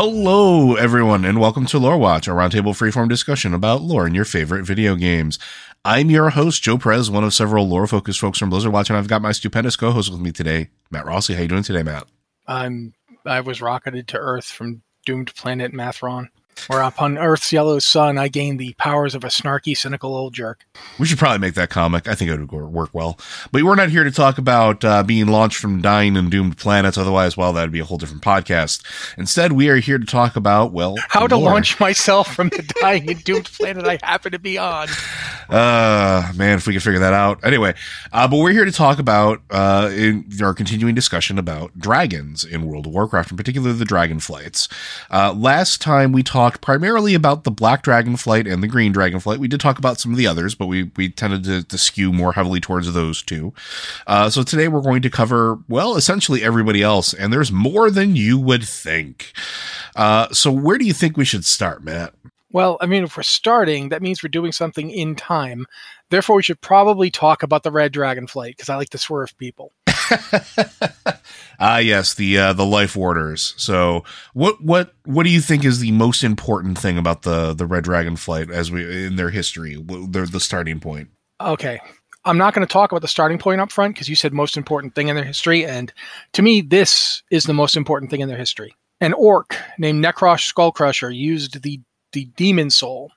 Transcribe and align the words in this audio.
Hello, 0.00 0.76
everyone, 0.76 1.24
and 1.24 1.40
welcome 1.40 1.66
to 1.66 1.76
Lore 1.76 1.98
Watch, 1.98 2.28
a 2.28 2.30
roundtable 2.30 2.66
freeform 2.66 3.08
discussion 3.08 3.52
about 3.52 3.82
lore 3.82 4.06
in 4.06 4.14
your 4.14 4.24
favorite 4.24 4.64
video 4.64 4.94
games. 4.94 5.40
I'm 5.84 6.08
your 6.08 6.30
host, 6.30 6.62
Joe 6.62 6.78
Perez, 6.78 7.10
one 7.10 7.24
of 7.24 7.34
several 7.34 7.66
lore-focused 7.66 8.20
folks 8.20 8.38
from 8.38 8.48
Blizzard 8.48 8.72
Watch, 8.72 8.90
and 8.90 8.96
I've 8.96 9.08
got 9.08 9.22
my 9.22 9.32
stupendous 9.32 9.74
co-host 9.74 10.12
with 10.12 10.20
me 10.20 10.30
today, 10.30 10.68
Matt 10.92 11.04
Rossi. 11.04 11.34
How 11.34 11.42
you 11.42 11.48
doing 11.48 11.64
today, 11.64 11.82
Matt? 11.82 12.06
I'm 12.46 12.94
I 13.26 13.40
was 13.40 13.60
rocketed 13.60 14.06
to 14.06 14.18
Earth 14.18 14.44
from 14.44 14.82
doomed 15.04 15.34
planet 15.34 15.72
Mathron, 15.72 16.28
where 16.68 16.80
upon 16.82 17.18
Earth's 17.18 17.52
yellow 17.52 17.78
sun 17.80 18.16
I 18.18 18.28
gained 18.28 18.58
the 18.58 18.74
powers 18.74 19.14
of 19.14 19.24
a 19.24 19.28
snarky, 19.28 19.76
cynical 19.76 20.14
old 20.14 20.32
jerk. 20.34 20.64
We 20.98 21.06
should 21.06 21.18
probably 21.18 21.38
make 21.38 21.54
that 21.54 21.70
comic. 21.70 22.06
I 22.08 22.14
think 22.14 22.30
it 22.30 22.38
would 22.38 22.50
work 22.52 22.90
well. 22.92 23.18
But 23.52 23.62
we're 23.64 23.74
not 23.74 23.90
here 23.90 24.04
to 24.04 24.10
talk 24.10 24.38
about 24.38 24.84
uh, 24.84 25.02
being 25.02 25.26
launched 25.26 25.58
from 25.58 25.82
dying 25.82 26.16
and 26.16 26.30
doomed 26.30 26.56
planets. 26.58 26.96
Otherwise, 26.96 27.36
well, 27.36 27.52
that'd 27.52 27.72
be 27.72 27.80
a 27.80 27.84
whole 27.84 27.98
different 27.98 28.22
podcast. 28.22 28.82
Instead, 29.18 29.52
we 29.52 29.68
are 29.68 29.76
here 29.76 29.98
to 29.98 30.06
talk 30.06 30.36
about, 30.36 30.72
well, 30.72 30.94
How 31.08 31.26
to 31.26 31.36
lore. 31.36 31.52
launch 31.52 31.80
myself 31.80 32.34
from 32.34 32.48
the 32.50 32.62
dying 32.80 33.08
and 33.10 33.22
doomed 33.24 33.46
planet 33.52 33.86
I 33.86 33.98
happen 34.02 34.32
to 34.32 34.38
be 34.38 34.58
on. 34.58 34.88
Uh, 35.48 36.30
man, 36.36 36.58
if 36.58 36.66
we 36.66 36.74
could 36.74 36.82
figure 36.82 37.00
that 37.00 37.12
out. 37.14 37.42
Anyway, 37.44 37.74
uh, 38.12 38.28
but 38.28 38.36
we're 38.38 38.52
here 38.52 38.64
to 38.64 38.72
talk 38.72 38.98
about 38.98 39.40
uh, 39.50 39.90
in 39.92 40.24
our 40.42 40.52
continuing 40.52 40.94
discussion 40.94 41.38
about 41.38 41.78
dragons 41.78 42.44
in 42.44 42.66
World 42.66 42.86
of 42.86 42.92
Warcraft, 42.92 43.30
in 43.30 43.36
particular 43.36 43.72
the 43.72 43.84
dragon 43.84 44.20
flights. 44.20 44.68
Uh, 45.10 45.32
last 45.32 45.80
time 45.80 46.12
we 46.12 46.22
talked 46.22 46.57
primarily 46.60 47.14
about 47.14 47.44
the 47.44 47.50
black 47.50 47.82
dragon 47.82 48.16
flight 48.16 48.46
and 48.46 48.62
the 48.62 48.68
green 48.68 48.92
dragon 48.92 49.20
flight. 49.20 49.38
We 49.38 49.48
did 49.48 49.60
talk 49.60 49.78
about 49.78 50.00
some 50.00 50.12
of 50.12 50.18
the 50.18 50.26
others, 50.26 50.54
but 50.54 50.66
we 50.66 50.90
we 50.96 51.08
tended 51.08 51.44
to, 51.44 51.62
to 51.64 51.78
skew 51.78 52.12
more 52.12 52.32
heavily 52.32 52.60
towards 52.60 52.92
those 52.92 53.22
two. 53.22 53.52
Uh, 54.06 54.30
so 54.30 54.42
today 54.42 54.68
we're 54.68 54.80
going 54.80 55.02
to 55.02 55.10
cover 55.10 55.58
well, 55.68 55.96
essentially 55.96 56.42
everybody 56.42 56.82
else, 56.82 57.12
and 57.12 57.32
there's 57.32 57.52
more 57.52 57.90
than 57.90 58.16
you 58.16 58.38
would 58.38 58.64
think. 58.64 59.32
Uh, 59.96 60.28
so 60.32 60.52
where 60.52 60.78
do 60.78 60.84
you 60.84 60.92
think 60.92 61.16
we 61.16 61.24
should 61.24 61.44
start, 61.44 61.82
Matt? 61.82 62.14
Well, 62.50 62.78
I 62.80 62.86
mean, 62.86 63.04
if 63.04 63.16
we're 63.16 63.24
starting, 63.24 63.90
that 63.90 64.00
means 64.00 64.22
we're 64.22 64.30
doing 64.30 64.52
something 64.52 64.90
in 64.90 65.14
time. 65.16 65.66
Therefore, 66.10 66.36
we 66.36 66.42
should 66.42 66.60
probably 66.62 67.10
talk 67.10 67.42
about 67.42 67.62
the 67.62 67.70
red 67.70 67.92
dragon 67.92 68.26
flight 68.26 68.56
because 68.56 68.70
I 68.70 68.76
like 68.76 68.88
to 68.90 68.98
swerve 68.98 69.36
people. 69.36 69.72
Ah, 71.60 71.78
yes, 71.78 72.14
the 72.14 72.38
uh, 72.38 72.52
the 72.52 72.64
life 72.64 72.94
warders. 72.94 73.54
So, 73.56 74.04
what 74.32 74.62
what 74.62 74.94
what 75.04 75.24
do 75.24 75.30
you 75.30 75.40
think 75.40 75.64
is 75.64 75.80
the 75.80 75.90
most 75.90 76.22
important 76.22 76.78
thing 76.78 76.98
about 76.98 77.22
the 77.22 77.52
the 77.52 77.66
red 77.66 77.82
dragon 77.82 78.14
flight 78.14 78.48
as 78.48 78.70
we 78.70 79.06
in 79.06 79.16
their 79.16 79.30
history? 79.30 79.76
They're 80.08 80.26
the 80.26 80.38
starting 80.38 80.78
point. 80.78 81.08
Okay. 81.40 81.80
I'm 82.24 82.38
not 82.38 82.52
going 82.52 82.66
to 82.66 82.72
talk 82.72 82.92
about 82.92 83.00
the 83.00 83.08
starting 83.08 83.38
point 83.38 83.60
up 83.60 83.72
front 83.72 83.94
because 83.94 84.08
you 84.08 84.14
said 84.14 84.32
most 84.32 84.56
important 84.56 84.94
thing 84.94 85.08
in 85.08 85.16
their 85.16 85.24
history. 85.24 85.64
And 85.64 85.92
to 86.34 86.42
me, 86.42 86.60
this 86.60 87.22
is 87.30 87.44
the 87.44 87.54
most 87.54 87.76
important 87.76 88.10
thing 88.10 88.20
in 88.20 88.28
their 88.28 88.36
history. 88.36 88.74
An 89.00 89.14
orc 89.14 89.56
named 89.78 90.04
Nekros 90.04 90.52
Skullcrusher 90.52 91.14
used 91.14 91.62
the, 91.62 91.80
the 92.12 92.26
Demon 92.36 92.70
Soul, 92.70 93.12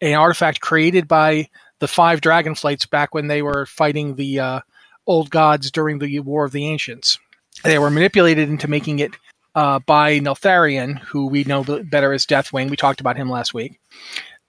an 0.00 0.14
artifact 0.14 0.60
created 0.60 1.06
by 1.06 1.48
the 1.78 1.86
five 1.86 2.22
dragon 2.22 2.54
flights 2.54 2.86
back 2.86 3.14
when 3.14 3.28
they 3.28 3.42
were 3.42 3.66
fighting 3.66 4.16
the 4.16 4.40
uh, 4.40 4.60
old 5.06 5.30
gods 5.30 5.70
during 5.70 5.98
the 5.98 6.20
War 6.20 6.44
of 6.44 6.52
the 6.52 6.66
Ancients. 6.66 7.18
They 7.64 7.78
were 7.78 7.90
manipulated 7.90 8.48
into 8.48 8.68
making 8.68 8.98
it 8.98 9.12
uh, 9.54 9.78
by 9.80 10.20
Neltharion, 10.20 10.98
who 10.98 11.26
we 11.26 11.44
know 11.44 11.64
better 11.64 12.12
as 12.12 12.26
Deathwing. 12.26 12.68
We 12.68 12.76
talked 12.76 13.00
about 13.00 13.16
him 13.16 13.30
last 13.30 13.54
week. 13.54 13.80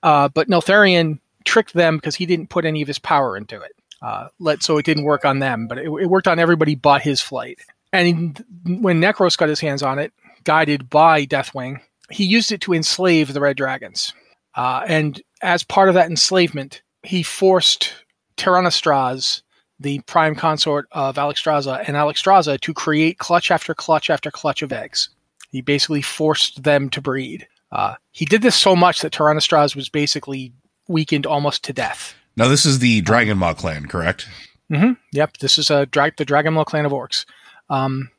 Uh, 0.03 0.27
but 0.27 0.49
Neltharion 0.49 1.19
tricked 1.45 1.73
them 1.73 1.97
because 1.97 2.15
he 2.15 2.25
didn't 2.25 2.49
put 2.49 2.65
any 2.65 2.81
of 2.81 2.87
his 2.87 2.99
power 2.99 3.37
into 3.37 3.59
it. 3.61 3.71
Uh, 4.01 4.27
let 4.39 4.61
so 4.61 4.77
it 4.77 4.85
didn't 4.85 5.05
work 5.05 5.25
on 5.25 5.39
them, 5.39 5.67
but 5.67 5.77
it, 5.77 5.85
it 5.85 6.07
worked 6.07 6.27
on 6.27 6.39
everybody 6.39 6.75
but 6.75 7.01
his 7.01 7.21
flight. 7.21 7.59
And 7.93 8.43
when 8.65 9.01
Nekros 9.01 9.37
got 9.37 9.49
his 9.49 9.59
hands 9.59 9.81
on 9.81 9.97
it, 9.97 10.13
guided 10.43 10.89
by 10.89 11.25
Deathwing, 11.25 11.79
he 12.11 12.25
used 12.25 12.51
it 12.51 12.61
to 12.61 12.73
enslave 12.73 13.33
the 13.33 13.41
Red 13.41 13.57
Dragons. 13.57 14.13
Uh, 14.55 14.83
and 14.87 15.21
as 15.41 15.63
part 15.63 15.89
of 15.89 15.95
that 15.95 16.09
enslavement, 16.09 16.81
he 17.03 17.23
forced 17.23 17.93
Tyranastrasz, 18.37 19.41
the 19.79 19.99
prime 20.01 20.35
consort 20.35 20.87
of 20.91 21.15
Alexstrasza, 21.15 21.83
and 21.87 21.95
Alexstrasza 21.95 22.59
to 22.59 22.73
create 22.73 23.19
clutch 23.19 23.51
after 23.51 23.73
clutch 23.73 24.09
after 24.09 24.31
clutch 24.31 24.61
of 24.61 24.71
eggs. 24.71 25.09
He 25.49 25.61
basically 25.61 26.01
forced 26.01 26.63
them 26.63 26.89
to 26.89 27.01
breed. 27.01 27.47
Uh, 27.71 27.95
he 28.11 28.25
did 28.25 28.41
this 28.41 28.55
so 28.55 28.75
much 28.75 29.01
that 29.01 29.13
Tyranastrasz 29.13 29.75
was 29.75 29.89
basically 29.89 30.53
weakened 30.87 31.25
almost 31.25 31.63
to 31.65 31.73
death. 31.73 32.15
Now, 32.35 32.47
this 32.47 32.65
is 32.65 32.79
the 32.79 33.01
Dragonmaw 33.01 33.57
clan, 33.57 33.87
correct? 33.87 34.27
hmm 34.69 34.93
Yep, 35.13 35.37
this 35.37 35.57
is 35.57 35.71
a 35.71 35.85
dra- 35.85 36.11
the 36.17 36.25
Dragonmaw 36.25 36.65
clan 36.65 36.85
of 36.85 36.91
orcs. 36.91 37.25
Um, 37.69 38.09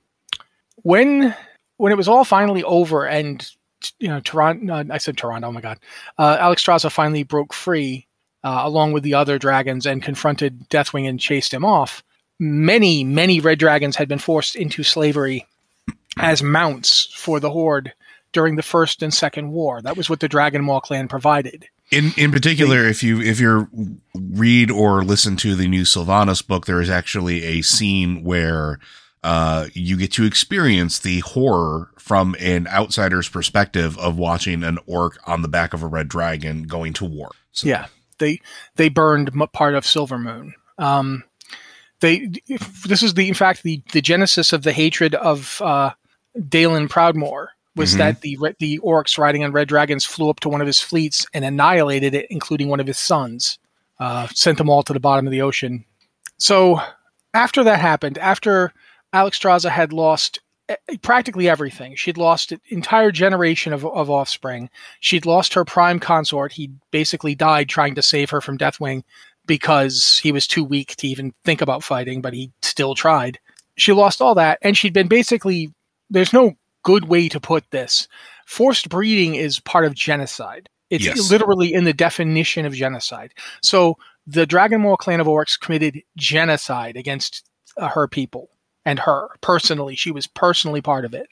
when 0.76 1.34
when 1.76 1.92
it 1.92 1.97
was 1.97 2.08
all 2.08 2.24
finally 2.24 2.64
over, 2.64 3.06
and 3.06 3.48
you 4.00 4.08
know, 4.08 4.20
Toronto, 4.20 4.72
uh, 4.72 4.84
I 4.91 4.98
said 4.98 5.16
Toronto. 5.16 5.48
Oh 5.48 5.53
my 5.53 5.60
god, 5.60 5.78
uh, 6.18 6.36
Alexstrasza 6.38 6.91
finally 6.91 7.22
broke 7.22 7.53
free 7.53 8.08
uh, 8.44 8.60
along 8.64 8.92
with 8.92 9.02
the 9.02 9.14
other 9.14 9.38
dragons 9.38 9.86
and 9.86 10.02
confronted 10.02 10.68
Deathwing 10.68 11.08
and 11.08 11.20
chased 11.20 11.52
him 11.52 11.64
off. 11.64 12.02
Many 12.38 13.02
many 13.02 13.40
red 13.40 13.58
dragons 13.58 13.96
had 13.96 14.08
been 14.08 14.18
forced 14.18 14.54
into 14.54 14.82
slavery 14.82 15.46
as 16.18 16.42
mounts 16.42 17.12
for 17.14 17.40
the 17.40 17.50
horde 17.50 17.92
during 18.32 18.56
the 18.56 18.62
first 18.62 19.02
and 19.02 19.12
second 19.12 19.50
war. 19.50 19.82
That 19.82 19.96
was 19.96 20.08
what 20.08 20.20
the 20.20 20.28
Dragon 20.28 20.64
Maw 20.64 20.80
clan 20.80 21.08
provided. 21.08 21.66
In 21.90 22.12
in 22.16 22.30
particular, 22.30 22.84
if 22.84 23.02
you 23.02 23.20
if 23.20 23.40
you 23.40 23.68
read 24.14 24.70
or 24.70 25.02
listen 25.02 25.36
to 25.36 25.56
the 25.56 25.66
new 25.66 25.82
Sylvanas 25.82 26.46
book, 26.46 26.66
there 26.66 26.80
is 26.80 26.90
actually 26.90 27.42
a 27.44 27.62
scene 27.62 28.22
where 28.22 28.78
uh, 29.24 29.66
you 29.72 29.96
get 29.96 30.12
to 30.12 30.24
experience 30.24 30.98
the 30.98 31.20
horror 31.20 31.90
from 31.98 32.36
an 32.38 32.66
outsider's 32.68 33.28
perspective 33.28 33.98
of 33.98 34.16
watching 34.16 34.62
an 34.62 34.78
orc 34.86 35.18
on 35.26 35.42
the 35.42 35.48
back 35.48 35.74
of 35.74 35.82
a 35.82 35.86
red 35.86 36.08
dragon 36.08 36.64
going 36.64 36.92
to 36.94 37.04
war. 37.04 37.30
So, 37.52 37.66
Yeah, 37.66 37.86
they 38.18 38.41
they 38.76 38.88
burned 38.88 39.30
m- 39.30 39.48
part 39.53 39.74
of 39.74 39.86
Silver 39.86 40.18
Moon. 40.18 40.54
Um, 40.78 41.24
they 42.00 42.30
this 42.86 43.03
is 43.03 43.15
the 43.15 43.28
in 43.28 43.34
fact 43.34 43.62
the 43.62 43.82
the 43.92 44.00
genesis 44.03 44.53
of 44.53 44.62
the 44.62 44.72
hatred 44.72 45.15
of 45.16 45.60
uh, 45.62 45.91
Daelin 46.38 46.88
Proudmoore 46.88 47.48
was 47.76 47.94
Mhm. 47.94 47.98
that 47.98 48.20
the 48.22 48.38
the 48.59 48.78
orcs 48.80 49.18
riding 49.18 49.44
on 49.44 49.53
red 49.53 49.68
dragons 49.68 50.04
flew 50.04 50.30
up 50.30 50.41
to 50.41 50.48
one 50.48 50.60
of 50.60 50.66
his 50.66 50.80
fleets 50.80 51.26
and 51.34 51.44
annihilated 51.44 52.15
it, 52.15 52.26
including 52.30 52.68
one 52.68 52.80
of 52.80 52.86
his 52.86 52.98
sons. 52.98 53.59
Uh, 54.00 54.28
sent 54.28 54.59
them 54.59 54.71
all 54.71 54.84
to 54.84 54.92
the 54.92 55.00
bottom 55.00 55.26
of 55.26 55.32
the 55.32 55.42
ocean. 55.42 55.84
So 56.38 56.80
after 57.34 57.64
that 57.64 57.80
happened, 57.80 58.16
after 58.18 58.72
Alexstrasza 59.12 59.71
had 59.71 59.92
lost 59.92 60.38
practically 61.03 61.48
everything, 61.48 61.94
she'd 61.97 62.18
lost 62.18 62.53
an 62.53 62.60
entire 62.68 63.10
generation 63.10 63.72
of, 63.72 63.84
of 63.86 64.10
offspring. 64.10 64.70
She'd 65.00 65.26
lost 65.26 65.54
her 65.54 65.65
prime 65.65 65.98
consort. 66.00 66.53
He 66.53 66.70
basically 66.91 67.34
died 67.34 67.68
trying 67.68 67.94
to 67.94 68.03
save 68.03 68.30
her 68.30 68.41
from 68.41 68.59
Deathwing 68.59 69.03
because 69.47 70.20
he 70.22 70.32
was 70.32 70.47
too 70.47 70.62
weak 70.65 70.97
to 70.97 71.09
even 71.09 71.32
think 71.44 71.62
about 71.62 71.82
fighting, 71.82 72.20
but 72.20 72.34
he 72.34 72.53
still 72.62 72.94
tried. 72.94 73.38
She 73.76 73.92
lost 73.92 74.20
all 74.20 74.34
that, 74.34 74.59
and 74.62 74.76
she'd 74.76 74.92
been 74.92 75.09
basically. 75.09 75.72
There's 76.10 76.32
no 76.32 76.56
good 76.82 77.09
way 77.09 77.28
to 77.28 77.38
put 77.38 77.71
this. 77.71 78.09
Forced 78.47 78.88
breeding 78.88 79.34
is 79.34 79.60
part 79.60 79.84
of 79.84 79.94
genocide. 79.94 80.68
It's 80.91 81.04
Yes. 81.04 81.30
literally 81.30 81.74
in 81.74 81.84
the 81.84 81.92
definition 81.92 82.64
of 82.64 82.72
genocide. 82.72 83.34
So 83.62 83.98
the 84.26 84.47
Dragonmaw 84.47 84.97
clan 84.97 85.21
of 85.21 85.26
orcs 85.26 85.60
committed 85.60 86.03
genocide 86.16 86.97
against 86.97 87.47
uh, 87.76 87.88
her 87.88 88.09
people 88.09 88.48
and 88.88 89.00
her 89.00 89.28
personally. 89.42 89.94
She 89.94 90.10
was 90.10 90.26
personally 90.26 90.80
part 90.80 91.04
of 91.04 91.12
it. 91.12 91.28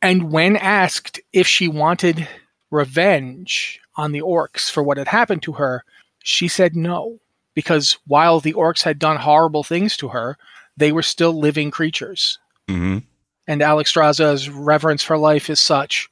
And 0.00 0.32
when 0.32 0.56
asked 0.56 1.20
if 1.34 1.46
she 1.46 1.68
wanted 1.68 2.26
revenge 2.70 3.80
on 3.96 4.12
the 4.12 4.22
orcs 4.22 4.70
for 4.70 4.82
what 4.82 4.96
had 4.96 5.08
happened 5.08 5.42
to 5.42 5.52
her, 5.52 5.84
she 6.22 6.48
said 6.48 6.74
no. 6.74 7.18
Because 7.52 7.98
while 8.06 8.40
the 8.40 8.54
orcs 8.54 8.82
had 8.82 8.98
done 8.98 9.18
horrible 9.18 9.62
things 9.62 9.94
to 9.98 10.08
her, 10.08 10.38
they 10.74 10.90
were 10.90 11.02
still 11.02 11.38
living 11.38 11.70
creatures. 11.70 12.38
Mm-hmm. 12.66 12.98
And 13.46 13.60
Alexstrasza's 13.60 14.48
reverence 14.48 15.02
for 15.02 15.18
life 15.18 15.50
is 15.50 15.60
such 15.60 16.08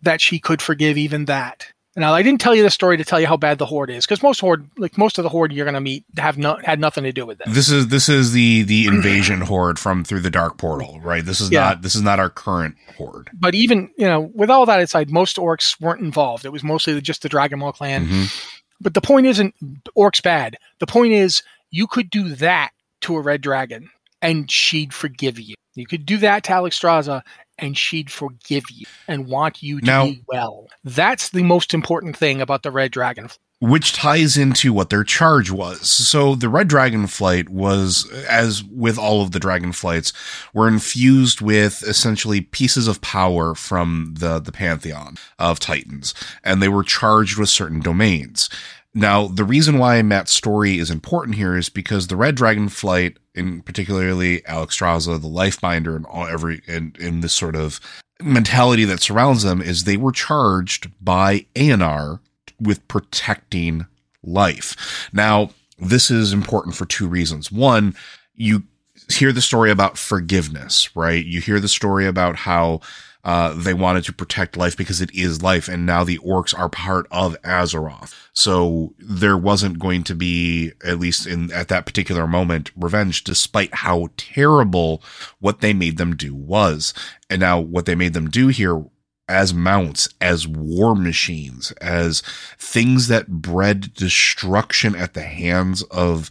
that 0.00 0.20
she 0.20 0.38
could 0.38 0.62
forgive 0.62 0.96
even 0.96 1.24
that. 1.24 1.66
Now, 1.96 2.14
I 2.14 2.22
didn't 2.22 2.40
tell 2.40 2.54
you 2.54 2.62
the 2.62 2.70
story 2.70 2.96
to 2.96 3.04
tell 3.04 3.18
you 3.20 3.26
how 3.26 3.36
bad 3.36 3.58
the 3.58 3.66
horde 3.66 3.90
is, 3.90 4.04
because 4.06 4.22
most 4.22 4.40
horde, 4.40 4.68
like 4.76 4.96
most 4.96 5.18
of 5.18 5.24
the 5.24 5.28
horde 5.28 5.52
you're 5.52 5.64
going 5.64 5.74
to 5.74 5.80
meet, 5.80 6.04
have 6.16 6.38
no, 6.38 6.56
had 6.62 6.78
nothing 6.78 7.02
to 7.04 7.12
do 7.12 7.26
with 7.26 7.40
it. 7.40 7.48
This 7.50 7.70
is 7.70 7.88
this 7.88 8.08
is 8.08 8.32
the 8.32 8.62
the 8.62 8.86
invasion 8.86 9.40
horde 9.40 9.78
from 9.78 10.04
through 10.04 10.20
the 10.20 10.30
dark 10.30 10.58
portal, 10.58 11.00
right? 11.00 11.24
This 11.24 11.40
is 11.40 11.50
Yeah. 11.50 11.60
not 11.60 11.82
this 11.82 11.94
is 11.96 12.02
not 12.02 12.20
our 12.20 12.30
current 12.30 12.76
horde. 12.96 13.30
But 13.32 13.54
even 13.54 13.90
you 13.96 14.06
know, 14.06 14.30
with 14.34 14.50
all 14.50 14.64
that 14.66 14.80
aside, 14.80 15.10
most 15.10 15.36
orcs 15.38 15.80
weren't 15.80 16.00
involved. 16.02 16.44
It 16.44 16.52
was 16.52 16.62
mostly 16.62 17.00
just 17.00 17.22
the 17.22 17.28
Dragonmaw 17.28 17.74
clan. 17.74 18.06
Mhm. 18.06 18.52
But 18.80 18.94
the 18.94 19.00
point 19.00 19.26
isn't 19.26 19.54
orcs 19.96 20.22
bad. 20.22 20.56
The 20.78 20.86
point 20.86 21.12
is 21.14 21.42
you 21.70 21.86
could 21.88 22.10
do 22.10 22.28
that 22.36 22.70
to 23.00 23.16
a 23.16 23.20
red 23.20 23.40
dragon, 23.40 23.90
and 24.22 24.48
she'd 24.50 24.94
forgive 24.94 25.40
you. 25.40 25.54
You 25.74 25.86
could 25.86 26.06
do 26.06 26.18
that 26.18 26.44
to 26.44 26.52
Alexstrasza, 26.52 27.22
and 27.58 27.76
she'd 27.76 28.10
forgive 28.10 28.64
you 28.70 28.86
and 29.06 29.26
want 29.26 29.62
you 29.62 29.80
to 29.80 29.86
Now- 29.86 30.04
be 30.06 30.22
well. 30.28 30.68
That's 30.84 31.28
the 31.30 31.42
most 31.42 31.74
important 31.74 32.16
thing 32.16 32.40
about 32.40 32.62
the 32.62 32.70
red 32.70 32.90
dragon. 32.92 33.28
which 33.60 33.92
ties 33.92 34.36
into 34.36 34.72
what 34.72 34.88
their 34.88 35.02
charge 35.02 35.50
was. 35.50 35.80
So 35.90 36.36
the 36.36 36.48
Red 36.48 36.68
Dragon 36.68 37.08
Flight 37.08 37.48
was, 37.48 38.08
as 38.28 38.62
with 38.62 38.96
all 38.96 39.20
of 39.20 39.32
the 39.32 39.40
Dragon 39.40 39.72
Flights, 39.72 40.12
were 40.54 40.68
infused 40.68 41.40
with 41.40 41.82
essentially 41.82 42.40
pieces 42.40 42.86
of 42.86 43.00
power 43.00 43.56
from 43.56 44.14
the 44.16 44.38
the 44.38 44.52
pantheon 44.52 45.16
of 45.40 45.58
Titans, 45.58 46.14
and 46.44 46.62
they 46.62 46.68
were 46.68 46.84
charged 46.84 47.36
with 47.36 47.48
certain 47.48 47.80
domains. 47.80 48.48
Now, 48.94 49.26
the 49.26 49.42
reason 49.44 49.78
why 49.78 50.02
Matt's 50.02 50.32
story 50.32 50.78
is 50.78 50.88
important 50.88 51.34
here 51.34 51.56
is 51.56 51.68
because 51.68 52.06
the 52.06 52.16
Red 52.16 52.36
Dragon 52.36 52.68
Flight, 52.68 53.16
in 53.38 53.62
particularly 53.62 54.40
Alexstrasza, 54.42 55.20
the 55.20 55.28
Lifebinder, 55.28 55.96
and 55.96 56.04
all 56.06 56.26
every 56.26 56.60
in, 56.66 56.94
in 56.98 57.20
this 57.20 57.32
sort 57.32 57.56
of 57.56 57.80
mentality 58.20 58.84
that 58.84 59.00
surrounds 59.00 59.44
them, 59.44 59.62
is 59.62 59.84
they 59.84 59.96
were 59.96 60.12
charged 60.12 60.90
by 61.00 61.46
Eonar 61.54 62.20
with 62.60 62.86
protecting 62.88 63.86
life. 64.22 65.08
Now, 65.12 65.50
this 65.78 66.10
is 66.10 66.32
important 66.32 66.74
for 66.74 66.84
two 66.86 67.06
reasons. 67.06 67.52
One, 67.52 67.94
you 68.34 68.64
hear 69.08 69.32
the 69.32 69.40
story 69.40 69.70
about 69.70 69.96
forgiveness, 69.96 70.94
right? 70.96 71.24
You 71.24 71.40
hear 71.40 71.60
the 71.60 71.68
story 71.68 72.06
about 72.06 72.36
how 72.36 72.80
uh, 73.24 73.52
they 73.54 73.74
wanted 73.74 74.04
to 74.04 74.12
protect 74.12 74.56
life 74.56 74.76
because 74.76 75.00
it 75.00 75.14
is 75.14 75.42
life, 75.42 75.68
and 75.68 75.84
now 75.84 76.04
the 76.04 76.18
orcs 76.18 76.56
are 76.56 76.68
part 76.68 77.06
of 77.10 77.40
Azeroth. 77.42 78.14
So 78.32 78.94
there 78.98 79.36
wasn't 79.36 79.78
going 79.78 80.04
to 80.04 80.14
be, 80.14 80.72
at 80.84 81.00
least 81.00 81.26
in 81.26 81.50
at 81.52 81.68
that 81.68 81.86
particular 81.86 82.26
moment, 82.26 82.70
revenge, 82.76 83.24
despite 83.24 83.74
how 83.74 84.08
terrible 84.16 85.02
what 85.40 85.60
they 85.60 85.72
made 85.72 85.98
them 85.98 86.16
do 86.16 86.34
was. 86.34 86.94
And 87.28 87.40
now 87.40 87.60
what 87.60 87.86
they 87.86 87.94
made 87.94 88.14
them 88.14 88.30
do 88.30 88.48
here 88.48 88.84
as 89.28 89.52
mounts, 89.52 90.08
as 90.20 90.48
war 90.48 90.94
machines, 90.94 91.72
as 91.72 92.22
things 92.56 93.08
that 93.08 93.28
bred 93.28 93.92
destruction 93.92 94.94
at 94.96 95.14
the 95.14 95.22
hands 95.22 95.82
of 95.84 96.30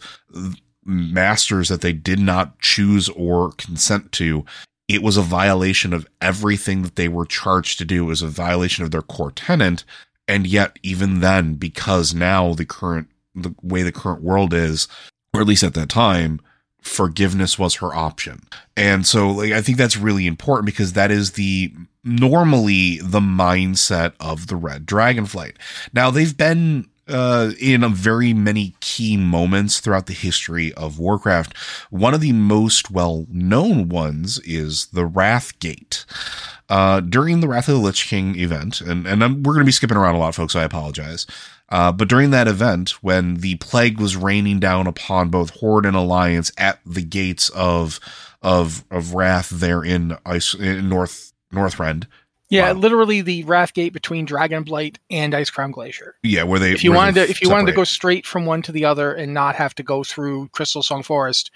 masters 0.84 1.68
that 1.68 1.82
they 1.82 1.92
did 1.92 2.18
not 2.18 2.58
choose 2.58 3.08
or 3.10 3.52
consent 3.52 4.10
to. 4.12 4.44
It 4.88 5.02
was 5.02 5.16
a 5.16 5.22
violation 5.22 5.92
of 5.92 6.08
everything 6.20 6.82
that 6.82 6.96
they 6.96 7.08
were 7.08 7.26
charged 7.26 7.78
to 7.78 7.84
do. 7.84 8.04
It 8.04 8.08
was 8.08 8.22
a 8.22 8.28
violation 8.28 8.84
of 8.84 8.90
their 8.90 9.02
core 9.02 9.30
tenant. 9.30 9.84
And 10.26 10.46
yet, 10.46 10.78
even 10.82 11.20
then, 11.20 11.54
because 11.54 12.14
now 12.14 12.54
the 12.54 12.64
current, 12.64 13.08
the 13.34 13.54
way 13.62 13.82
the 13.82 13.92
current 13.92 14.22
world 14.22 14.52
is, 14.52 14.88
or 15.34 15.40
at 15.40 15.46
least 15.46 15.62
at 15.62 15.74
that 15.74 15.88
time, 15.88 16.40
forgiveness 16.80 17.58
was 17.58 17.76
her 17.76 17.94
option. 17.94 18.42
And 18.76 19.06
so 19.06 19.30
like 19.30 19.52
I 19.52 19.60
think 19.60 19.78
that's 19.78 19.96
really 19.96 20.26
important 20.26 20.66
because 20.66 20.94
that 20.94 21.10
is 21.10 21.32
the 21.32 21.72
normally 22.04 22.98
the 23.02 23.20
mindset 23.20 24.12
of 24.20 24.46
the 24.46 24.56
Red 24.56 24.86
Dragonflight. 24.86 25.56
Now 25.92 26.10
they've 26.10 26.36
been 26.36 26.88
uh, 27.08 27.52
in 27.60 27.82
a 27.82 27.88
very 27.88 28.32
many 28.32 28.74
key 28.80 29.16
moments 29.16 29.80
throughout 29.80 30.06
the 30.06 30.12
history 30.12 30.72
of 30.74 30.98
Warcraft. 30.98 31.56
One 31.90 32.14
of 32.14 32.20
the 32.20 32.32
most 32.32 32.90
well 32.90 33.26
known 33.30 33.88
ones 33.88 34.38
is 34.40 34.86
the 34.86 35.06
Wrath 35.06 35.58
Gate. 35.58 36.04
Uh, 36.68 37.00
during 37.00 37.40
the 37.40 37.48
Wrath 37.48 37.68
of 37.68 37.76
the 37.76 37.80
Lich 37.80 38.08
King 38.08 38.38
event, 38.38 38.82
and, 38.82 39.06
and 39.06 39.24
I'm, 39.24 39.42
we're 39.42 39.54
going 39.54 39.64
to 39.64 39.68
be 39.68 39.72
skipping 39.72 39.96
around 39.96 40.16
a 40.16 40.18
lot, 40.18 40.34
folks, 40.34 40.52
so 40.52 40.60
I 40.60 40.64
apologize. 40.64 41.26
Uh, 41.70 41.92
but 41.92 42.08
during 42.08 42.30
that 42.30 42.48
event, 42.48 43.02
when 43.02 43.36
the 43.36 43.56
plague 43.56 44.00
was 44.00 44.16
raining 44.16 44.58
down 44.60 44.86
upon 44.86 45.28
both 45.28 45.50
Horde 45.50 45.86
and 45.86 45.96
Alliance 45.96 46.52
at 46.58 46.80
the 46.84 47.02
gates 47.02 47.48
of 47.50 48.00
of 48.40 48.84
of 48.90 49.14
Wrath 49.14 49.50
there 49.50 49.82
in 49.82 50.16
Ice 50.24 50.54
in 50.54 50.88
North 50.88 51.32
Northrend, 51.52 52.06
Yeah, 52.50 52.72
Wow. 52.72 52.78
literally 52.78 53.20
the 53.20 53.44
Wrath 53.44 53.74
Gate 53.74 53.92
between 53.92 54.26
Dragonblight 54.26 54.96
and 55.10 55.32
Icecrown 55.34 55.72
Glacier. 55.72 56.16
yeah, 56.22 56.44
where 56.44 56.58
they 56.58 56.72
If 56.72 56.82
you 56.82 56.92
wanted 56.92 57.14
to, 57.16 57.28
if 57.28 57.42
you 57.42 57.50
wanted 57.50 57.66
to 57.66 57.72
go 57.72 57.84
straight 57.84 58.26
from 58.26 58.46
one 58.46 58.62
to 58.62 58.72
the 58.72 58.84
other 58.86 59.12
and 59.12 59.34
not 59.34 59.54
have 59.56 59.74
to 59.76 59.82
go 59.82 60.02
through 60.02 60.48
Crystalsong 60.48 61.04
Forest, 61.04 61.50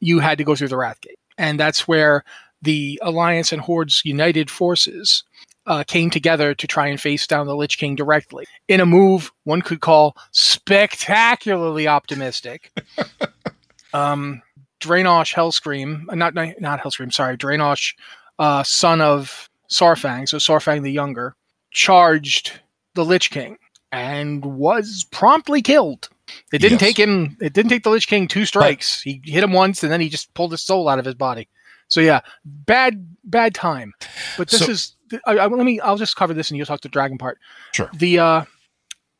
you 0.00 0.20
had 0.20 0.38
to 0.38 0.44
go 0.44 0.54
through 0.54 0.68
the 0.68 0.76
Wrath 0.76 1.00
Gate, 1.00 1.18
and 1.36 1.58
that's 1.58 1.88
where 1.88 2.22
the 2.62 2.98
Alliance 3.02 3.52
and 3.52 3.60
Horde's 3.60 4.02
united 4.04 4.50
forces 4.50 5.24
uh, 5.66 5.82
came 5.84 6.10
together 6.10 6.54
to 6.54 6.66
try 6.68 6.86
and 6.86 7.00
face 7.00 7.26
down 7.26 7.46
the 7.48 7.56
Lich 7.56 7.76
King 7.76 7.96
directly 7.96 8.46
in 8.68 8.78
a 8.80 8.86
move 8.86 9.32
one 9.44 9.62
could 9.62 9.80
call 9.80 10.16
spectacularly 10.30 11.88
optimistic. 11.88 12.70
um, 13.94 14.42
Dranosh 14.80 15.34
Hellscream, 15.34 16.04
uh, 16.08 16.14
not 16.14 16.34
not 16.34 16.80
Hellscream, 16.80 17.12
sorry, 17.12 17.36
Dranosh, 17.36 17.94
uh, 18.38 18.62
son 18.62 19.00
of 19.00 19.48
Saurfang, 19.70 20.28
so 20.28 20.38
Saurfang 20.38 20.82
the 20.82 20.90
Younger, 20.92 21.34
charged 21.70 22.52
the 22.94 23.04
Lich 23.04 23.30
King 23.30 23.58
and 23.92 24.44
was 24.44 25.04
promptly 25.10 25.62
killed. 25.62 26.08
It 26.52 26.58
didn't 26.58 26.80
Yes. 26.80 26.80
take 26.80 26.96
him. 26.98 27.36
It 27.40 27.52
didn't 27.52 27.70
take 27.70 27.84
the 27.84 27.90
Lich 27.90 28.08
King 28.08 28.26
two 28.28 28.44
strikes. 28.46 29.00
he 29.02 29.20
hit 29.24 29.44
him 29.44 29.52
once, 29.52 29.82
and 29.82 29.92
then 29.92 30.00
he 30.00 30.08
just 30.08 30.32
pulled 30.34 30.50
his 30.52 30.62
soul 30.62 30.88
out 30.88 30.98
of 30.98 31.04
his 31.04 31.14
body. 31.14 31.48
So 31.88 32.00
yeah, 32.00 32.20
bad 32.44 33.06
bad 33.22 33.54
time. 33.54 33.94
But 34.36 34.48
this 34.48 34.60
So- 34.64 34.70
is. 34.72 34.92
I, 35.24 35.38
I, 35.38 35.46
let 35.46 35.64
me. 35.64 35.78
I'll 35.78 35.96
just 35.96 36.16
cover 36.16 36.34
this, 36.34 36.50
and 36.50 36.56
you'll 36.58 36.66
talk 36.66 36.80
to 36.80 36.88
the 36.88 36.92
dragon 36.92 37.16
part. 37.16 37.38
Sure. 37.72 37.88
The 37.94 38.18
uh, 38.18 38.44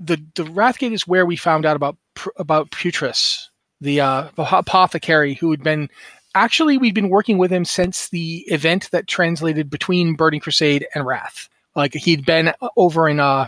the 0.00 0.16
the 0.34 0.42
Wrathgate 0.42 0.92
is 0.92 1.06
where 1.06 1.24
we 1.24 1.36
found 1.36 1.64
out 1.64 1.76
about 1.76 1.96
about 2.38 2.72
Putress, 2.72 3.50
the 3.80 4.00
uh, 4.00 4.28
apothecary 4.36 5.34
who 5.34 5.52
had 5.52 5.62
been. 5.62 5.88
Actually, 6.36 6.76
we'd 6.76 6.94
been 6.94 7.08
working 7.08 7.38
with 7.38 7.50
him 7.50 7.64
since 7.64 8.10
the 8.10 8.44
event 8.48 8.90
that 8.90 9.06
translated 9.06 9.70
between 9.70 10.16
Burning 10.16 10.38
Crusade 10.38 10.86
and 10.94 11.06
Wrath. 11.06 11.48
Like 11.74 11.94
he'd 11.94 12.26
been 12.26 12.52
over 12.76 13.08
in 13.08 13.20
uh, 13.20 13.46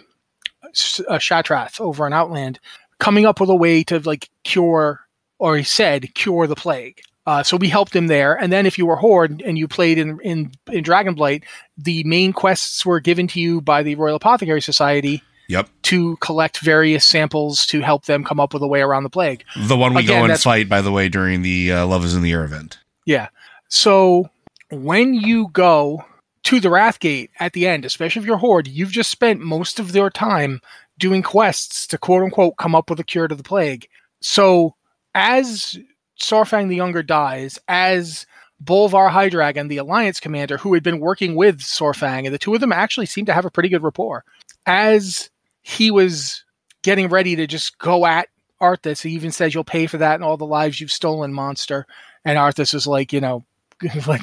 uh 0.64 1.18
Shattrath, 1.18 1.82
over 1.82 2.06
in 2.06 2.14
Outland, 2.14 2.58
coming 2.98 3.26
up 3.26 3.40
with 3.40 3.50
a 3.50 3.54
way 3.54 3.84
to 3.84 3.98
like 4.00 4.30
cure, 4.42 5.00
or 5.38 5.58
he 5.58 5.64
said 5.64 6.14
cure 6.14 6.46
the 6.46 6.54
plague. 6.54 7.02
Uh, 7.26 7.42
so 7.42 7.58
we 7.58 7.68
helped 7.68 7.94
him 7.94 8.06
there, 8.06 8.34
and 8.40 8.50
then 8.50 8.64
if 8.64 8.78
you 8.78 8.86
were 8.86 8.96
Horde 8.96 9.42
and 9.42 9.58
you 9.58 9.68
played 9.68 9.98
in 9.98 10.18
in 10.20 10.52
in 10.72 10.82
Dragonblight, 10.82 11.44
the 11.76 12.02
main 12.04 12.32
quests 12.32 12.86
were 12.86 13.00
given 13.00 13.28
to 13.28 13.38
you 13.38 13.60
by 13.60 13.82
the 13.82 13.96
Royal 13.96 14.16
Apothecary 14.16 14.62
Society 14.62 15.22
Yep, 15.48 15.68
to 15.84 16.16
collect 16.16 16.60
various 16.60 17.04
samples 17.04 17.66
to 17.66 17.80
help 17.80 18.04
them 18.04 18.22
come 18.22 18.38
up 18.38 18.52
with 18.52 18.62
a 18.62 18.68
way 18.68 18.80
around 18.80 19.02
the 19.02 19.10
plague. 19.10 19.44
the 19.56 19.76
one 19.76 19.94
we 19.94 20.02
Again, 20.02 20.26
go 20.26 20.32
and 20.32 20.40
fight, 20.40 20.68
by 20.68 20.82
the 20.82 20.92
way, 20.92 21.08
during 21.08 21.42
the 21.42 21.72
uh, 21.72 21.86
Love 21.86 22.04
is 22.04 22.14
in 22.14 22.22
the 22.22 22.32
Air 22.32 22.44
event. 22.44 22.78
Yeah. 23.06 23.28
So 23.68 24.28
when 24.70 25.14
you 25.14 25.48
go 25.52 26.04
to 26.44 26.60
the 26.60 26.68
Wrathgate 26.68 27.30
at 27.40 27.52
the 27.52 27.66
end, 27.66 27.84
especially 27.84 28.20
if 28.20 28.26
you're 28.26 28.36
Horde, 28.36 28.68
you've 28.68 28.90
just 28.90 29.10
spent 29.10 29.40
most 29.40 29.78
of 29.78 29.94
your 29.94 30.10
time 30.10 30.60
doing 30.98 31.22
quests 31.22 31.86
to 31.86 31.98
quote 31.98 32.22
unquote 32.22 32.56
come 32.56 32.74
up 32.74 32.90
with 32.90 33.00
a 33.00 33.04
cure 33.04 33.28
to 33.28 33.34
the 33.34 33.42
plague. 33.42 33.88
So 34.20 34.74
as 35.14 35.78
Saurfang 36.20 36.68
the 36.68 36.76
Younger 36.76 37.02
dies, 37.02 37.58
as 37.68 38.26
Bolvar 38.62 39.10
High 39.10 39.28
Dragon, 39.28 39.68
the 39.68 39.76
Alliance 39.76 40.20
commander, 40.20 40.58
who 40.58 40.74
had 40.74 40.82
been 40.82 41.00
working 41.00 41.36
with 41.36 41.60
Saurfang, 41.60 42.24
and 42.24 42.34
the 42.34 42.38
two 42.38 42.54
of 42.54 42.60
them 42.60 42.72
actually 42.72 43.06
seem 43.06 43.24
to 43.26 43.32
have 43.32 43.44
a 43.44 43.50
pretty 43.50 43.68
good 43.68 43.82
rapport. 43.82 44.24
As 44.66 45.30
he 45.68 45.90
was 45.90 46.44
getting 46.82 47.08
ready 47.08 47.36
to 47.36 47.46
just 47.46 47.78
go 47.78 48.06
at 48.06 48.28
Arthas, 48.60 49.02
he 49.02 49.10
even 49.10 49.30
says, 49.30 49.54
You'll 49.54 49.64
pay 49.64 49.86
for 49.86 49.98
that 49.98 50.14
and 50.14 50.24
all 50.24 50.36
the 50.36 50.46
lives 50.46 50.80
you've 50.80 50.90
stolen, 50.92 51.32
monster. 51.32 51.86
And 52.24 52.38
Arthas 52.38 52.74
is 52.74 52.86
like, 52.86 53.12
you 53.12 53.20
know, 53.20 53.44
like, 54.06 54.22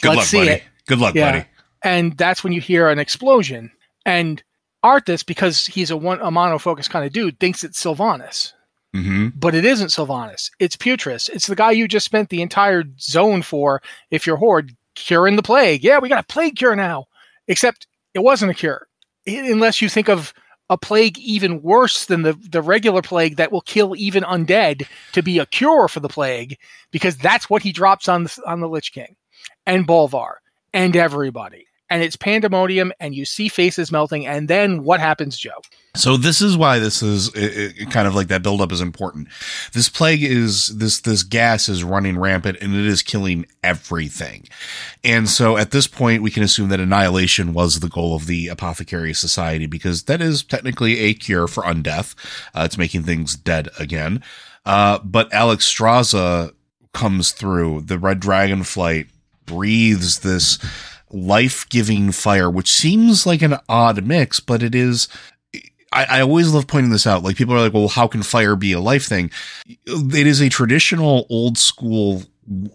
Good 0.00 0.04
let's 0.04 0.04
luck, 0.04 0.24
see 0.24 0.38
buddy. 0.38 0.50
it. 0.50 0.62
Good 0.86 0.98
luck, 0.98 1.14
Yeah. 1.14 1.32
buddy. 1.32 1.46
And 1.82 2.16
that's 2.16 2.42
when 2.42 2.52
you 2.52 2.60
hear 2.60 2.88
an 2.88 2.98
explosion. 2.98 3.70
And 4.04 4.42
Arthas, 4.84 5.24
because 5.26 5.66
he's 5.66 5.90
a 5.90 5.96
one 5.96 6.20
a 6.20 6.30
monofocus 6.30 6.88
kind 6.88 7.04
of 7.04 7.12
dude, 7.12 7.38
thinks 7.40 7.64
it's 7.64 7.82
Sylvanas. 7.82 8.52
hmm 8.94 9.28
But 9.34 9.54
it 9.54 9.64
isn't 9.64 9.88
Sylvanas. 9.88 10.50
It's 10.58 10.76
Putress. 10.76 11.28
It's 11.28 11.46
the 11.48 11.56
guy 11.56 11.72
you 11.72 11.86
just 11.88 12.06
spent 12.06 12.28
the 12.30 12.42
entire 12.42 12.84
zone 13.00 13.42
for, 13.42 13.82
if 14.10 14.26
you're 14.26 14.36
Horde, 14.36 14.72
curing 14.94 15.36
the 15.36 15.42
plague. 15.42 15.82
Yeah, 15.84 15.98
we 15.98 16.08
got 16.08 16.24
a 16.24 16.32
plague 16.32 16.56
cure 16.56 16.76
now. 16.76 17.06
Except 17.48 17.86
it 18.14 18.20
wasn't 18.20 18.50
a 18.52 18.54
cure. 18.54 18.86
Unless 19.26 19.82
you 19.82 19.88
think 19.88 20.08
of 20.08 20.32
a 20.68 20.76
plague 20.76 21.18
even 21.18 21.62
worse 21.62 22.06
than 22.06 22.22
the, 22.22 22.32
the 22.32 22.62
regular 22.62 23.02
plague 23.02 23.36
that 23.36 23.52
will 23.52 23.60
kill 23.60 23.94
even 23.96 24.24
undead 24.24 24.86
to 25.12 25.22
be 25.22 25.38
a 25.38 25.46
cure 25.46 25.88
for 25.88 26.00
the 26.00 26.08
plague, 26.08 26.58
because 26.90 27.16
that's 27.16 27.48
what 27.48 27.62
he 27.62 27.72
drops 27.72 28.08
on 28.08 28.24
the, 28.24 28.42
on 28.46 28.60
the 28.60 28.68
Lich 28.68 28.92
King 28.92 29.16
and 29.64 29.86
Bolvar 29.86 30.34
and 30.72 30.96
everybody. 30.96 31.66
And 31.88 32.02
it's 32.02 32.16
pandemonium, 32.16 32.92
and 32.98 33.14
you 33.14 33.24
see 33.24 33.48
faces 33.48 33.92
melting, 33.92 34.26
and 34.26 34.48
then 34.48 34.82
what 34.82 34.98
happens, 34.98 35.38
Joe? 35.38 35.60
So 35.96 36.16
this 36.16 36.42
is 36.42 36.56
why 36.56 36.78
this 36.78 37.02
is 37.02 37.28
it, 37.34 37.74
it 37.78 37.90
kind 37.90 38.06
of 38.06 38.14
like 38.14 38.28
that 38.28 38.42
buildup 38.42 38.70
is 38.70 38.80
important. 38.80 39.28
This 39.72 39.88
plague 39.88 40.22
is 40.22 40.68
this 40.78 41.00
this 41.00 41.22
gas 41.22 41.68
is 41.68 41.82
running 41.82 42.18
rampant 42.18 42.58
and 42.60 42.74
it 42.74 42.84
is 42.84 43.02
killing 43.02 43.46
everything. 43.64 44.46
And 45.02 45.28
so 45.28 45.56
at 45.56 45.70
this 45.70 45.86
point, 45.86 46.22
we 46.22 46.30
can 46.30 46.42
assume 46.42 46.68
that 46.68 46.80
annihilation 46.80 47.54
was 47.54 47.80
the 47.80 47.88
goal 47.88 48.14
of 48.14 48.26
the 48.26 48.48
Apothecary 48.48 49.14
Society 49.14 49.66
because 49.66 50.04
that 50.04 50.20
is 50.20 50.42
technically 50.42 50.98
a 50.98 51.14
cure 51.14 51.48
for 51.48 51.62
undeath. 51.62 52.14
Uh, 52.54 52.62
it's 52.64 52.78
making 52.78 53.04
things 53.04 53.34
dead 53.34 53.68
again. 53.78 54.22
Uh, 54.66 54.98
but 55.02 55.30
Alexstrasza 55.30 56.52
comes 56.92 57.32
through. 57.32 57.82
The 57.82 57.98
Red 57.98 58.20
Dragon 58.20 58.64
Flight 58.64 59.06
breathes 59.46 60.20
this 60.20 60.58
life 61.10 61.68
giving 61.68 62.12
fire, 62.12 62.50
which 62.50 62.70
seems 62.70 63.26
like 63.26 63.42
an 63.42 63.58
odd 63.68 64.04
mix, 64.04 64.40
but 64.40 64.62
it 64.62 64.74
is. 64.74 65.08
I, 65.92 66.04
I 66.10 66.20
always 66.20 66.52
love 66.52 66.66
pointing 66.66 66.90
this 66.90 67.06
out. 67.06 67.22
Like 67.22 67.36
people 67.36 67.54
are 67.54 67.60
like, 67.60 67.72
well, 67.72 67.88
how 67.88 68.06
can 68.06 68.22
fire 68.22 68.56
be 68.56 68.72
a 68.72 68.80
life 68.80 69.06
thing? 69.06 69.30
It 69.66 70.26
is 70.26 70.40
a 70.40 70.48
traditional 70.48 71.26
old 71.30 71.58
school 71.58 72.24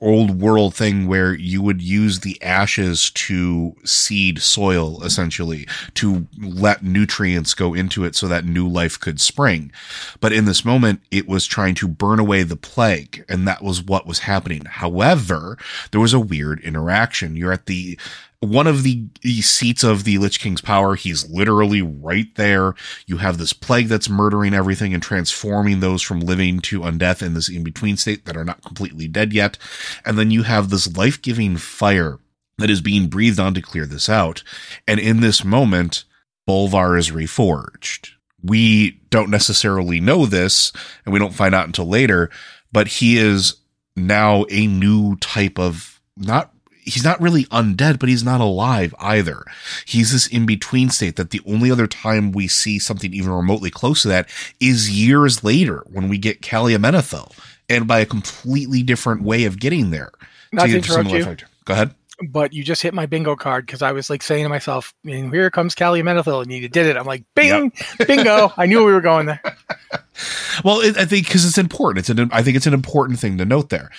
old 0.01 0.41
world 0.41 0.75
thing 0.75 1.07
where 1.07 1.33
you 1.33 1.61
would 1.61 1.81
use 1.81 2.19
the 2.19 2.41
ashes 2.41 3.09
to 3.11 3.75
seed 3.85 4.41
soil 4.41 5.01
essentially 5.03 5.67
to 5.93 6.27
let 6.39 6.83
nutrients 6.83 7.53
go 7.53 7.73
into 7.73 8.03
it 8.03 8.15
so 8.15 8.27
that 8.27 8.45
new 8.45 8.67
life 8.67 8.99
could 8.99 9.21
spring. 9.21 9.71
But 10.19 10.33
in 10.33 10.45
this 10.45 10.65
moment 10.65 11.01
it 11.09 11.27
was 11.27 11.45
trying 11.45 11.75
to 11.75 11.87
burn 11.87 12.19
away 12.19 12.43
the 12.43 12.57
plague 12.57 13.23
and 13.29 13.47
that 13.47 13.63
was 13.63 13.81
what 13.81 14.05
was 14.05 14.19
happening. 14.19 14.65
However 14.65 15.57
there 15.91 16.01
was 16.01 16.13
a 16.13 16.19
weird 16.19 16.59
interaction. 16.61 17.35
You're 17.35 17.53
at 17.53 17.65
the 17.65 17.97
one 18.41 18.65
of 18.65 18.81
the 18.81 19.07
seats 19.23 19.83
of 19.83 20.03
the 20.03 20.17
Lich 20.17 20.39
King's 20.39 20.61
power. 20.61 20.95
He's 20.95 21.29
literally 21.29 21.83
right 21.83 22.33
there. 22.35 22.73
You 23.05 23.17
have 23.17 23.37
this 23.37 23.53
plague 23.53 23.87
that's 23.87 24.09
murdering 24.09 24.55
everything 24.55 24.95
and 24.95 25.01
transforming 25.01 25.79
those 25.79 26.01
from 26.01 26.19
living 26.19 26.59
to 26.61 26.81
undeath 26.81 27.21
in 27.21 27.35
this 27.35 27.47
in 27.47 27.63
between 27.63 27.97
state 27.97 28.25
that 28.25 28.35
are 28.35 28.43
not 28.43 28.63
completely 28.63 29.07
dead 29.07 29.31
yet. 29.31 29.59
And 30.03 30.17
then 30.17 30.31
you 30.31 30.43
have 30.43 30.69
this 30.69 30.97
life 30.97 31.21
giving 31.21 31.55
fire 31.55 32.17
that 32.57 32.71
is 32.71 32.81
being 32.81 33.07
breathed 33.07 33.39
on 33.39 33.53
to 33.53 33.61
clear 33.61 33.85
this 33.85 34.09
out. 34.09 34.43
And 34.87 34.99
in 34.99 35.21
this 35.21 35.43
moment, 35.43 36.03
Bolvar 36.49 36.97
is 36.97 37.11
reforged. 37.11 38.09
We 38.43 39.01
don't 39.11 39.29
necessarily 39.29 39.99
know 39.99 40.25
this 40.25 40.73
and 41.05 41.13
we 41.13 41.19
don't 41.19 41.35
find 41.35 41.53
out 41.53 41.67
until 41.67 41.85
later, 41.85 42.31
but 42.71 42.87
he 42.87 43.19
is 43.19 43.57
now 43.95 44.45
a 44.49 44.65
new 44.65 45.15
type 45.17 45.59
of 45.59 46.01
not 46.17 46.50
he's 46.83 47.03
not 47.03 47.21
really 47.21 47.45
undead, 47.45 47.99
but 47.99 48.09
he's 48.09 48.23
not 48.23 48.41
alive 48.41 48.93
either. 48.99 49.45
He's 49.85 50.11
this 50.11 50.27
in 50.27 50.45
between 50.45 50.89
state 50.89 51.15
that 51.15 51.29
the 51.31 51.41
only 51.45 51.71
other 51.71 51.87
time 51.87 52.31
we 52.31 52.47
see 52.47 52.79
something 52.79 53.13
even 53.13 53.31
remotely 53.31 53.69
close 53.69 54.01
to 54.03 54.07
that 54.09 54.29
is 54.59 54.89
years 54.89 55.43
later 55.43 55.83
when 55.87 56.09
we 56.09 56.17
get 56.17 56.41
Calia 56.41 56.77
Menethil 56.77 57.31
and 57.69 57.87
by 57.87 57.99
a 57.99 58.05
completely 58.05 58.83
different 58.83 59.23
way 59.23 59.45
of 59.45 59.59
getting 59.59 59.91
there. 59.91 60.11
Not 60.51 60.63
to 60.63 60.67
get 60.69 60.89
interrupt 60.89 61.11
you. 61.11 61.47
Go 61.65 61.73
ahead. 61.73 61.93
but 62.29 62.53
you 62.53 62.63
just 62.63 62.81
hit 62.81 62.93
my 62.93 63.05
bingo 63.05 63.35
card 63.35 63.65
because 63.65 63.81
I 63.81 63.91
was 63.93 64.09
like 64.09 64.21
saying 64.21 64.43
to 64.43 64.49
myself, 64.49 64.93
and 65.05 65.33
here 65.33 65.49
comes 65.49 65.73
Calia 65.75 66.03
Menethil, 66.03 66.41
and 66.41 66.51
you 66.51 66.67
did 66.67 66.85
it. 66.87 66.97
I'm 66.97 67.05
like, 67.05 67.23
bing, 67.35 67.71
bingo. 68.07 68.51
I 68.57 68.65
knew 68.65 68.83
we 68.83 68.91
were 68.91 69.01
going 69.01 69.27
there. 69.27 69.41
Well, 70.63 70.81
it, 70.81 70.97
I 70.97 71.05
think 71.05 71.25
because 71.25 71.45
it's 71.45 71.57
important. 71.57 71.99
It's 71.99 72.09
an 72.09 72.29
I 72.31 72.43
think 72.43 72.55
it's 72.55 72.67
an 72.67 72.73
important 72.73 73.19
thing 73.19 73.37
to 73.39 73.45
note 73.45 73.69
there. 73.69 73.89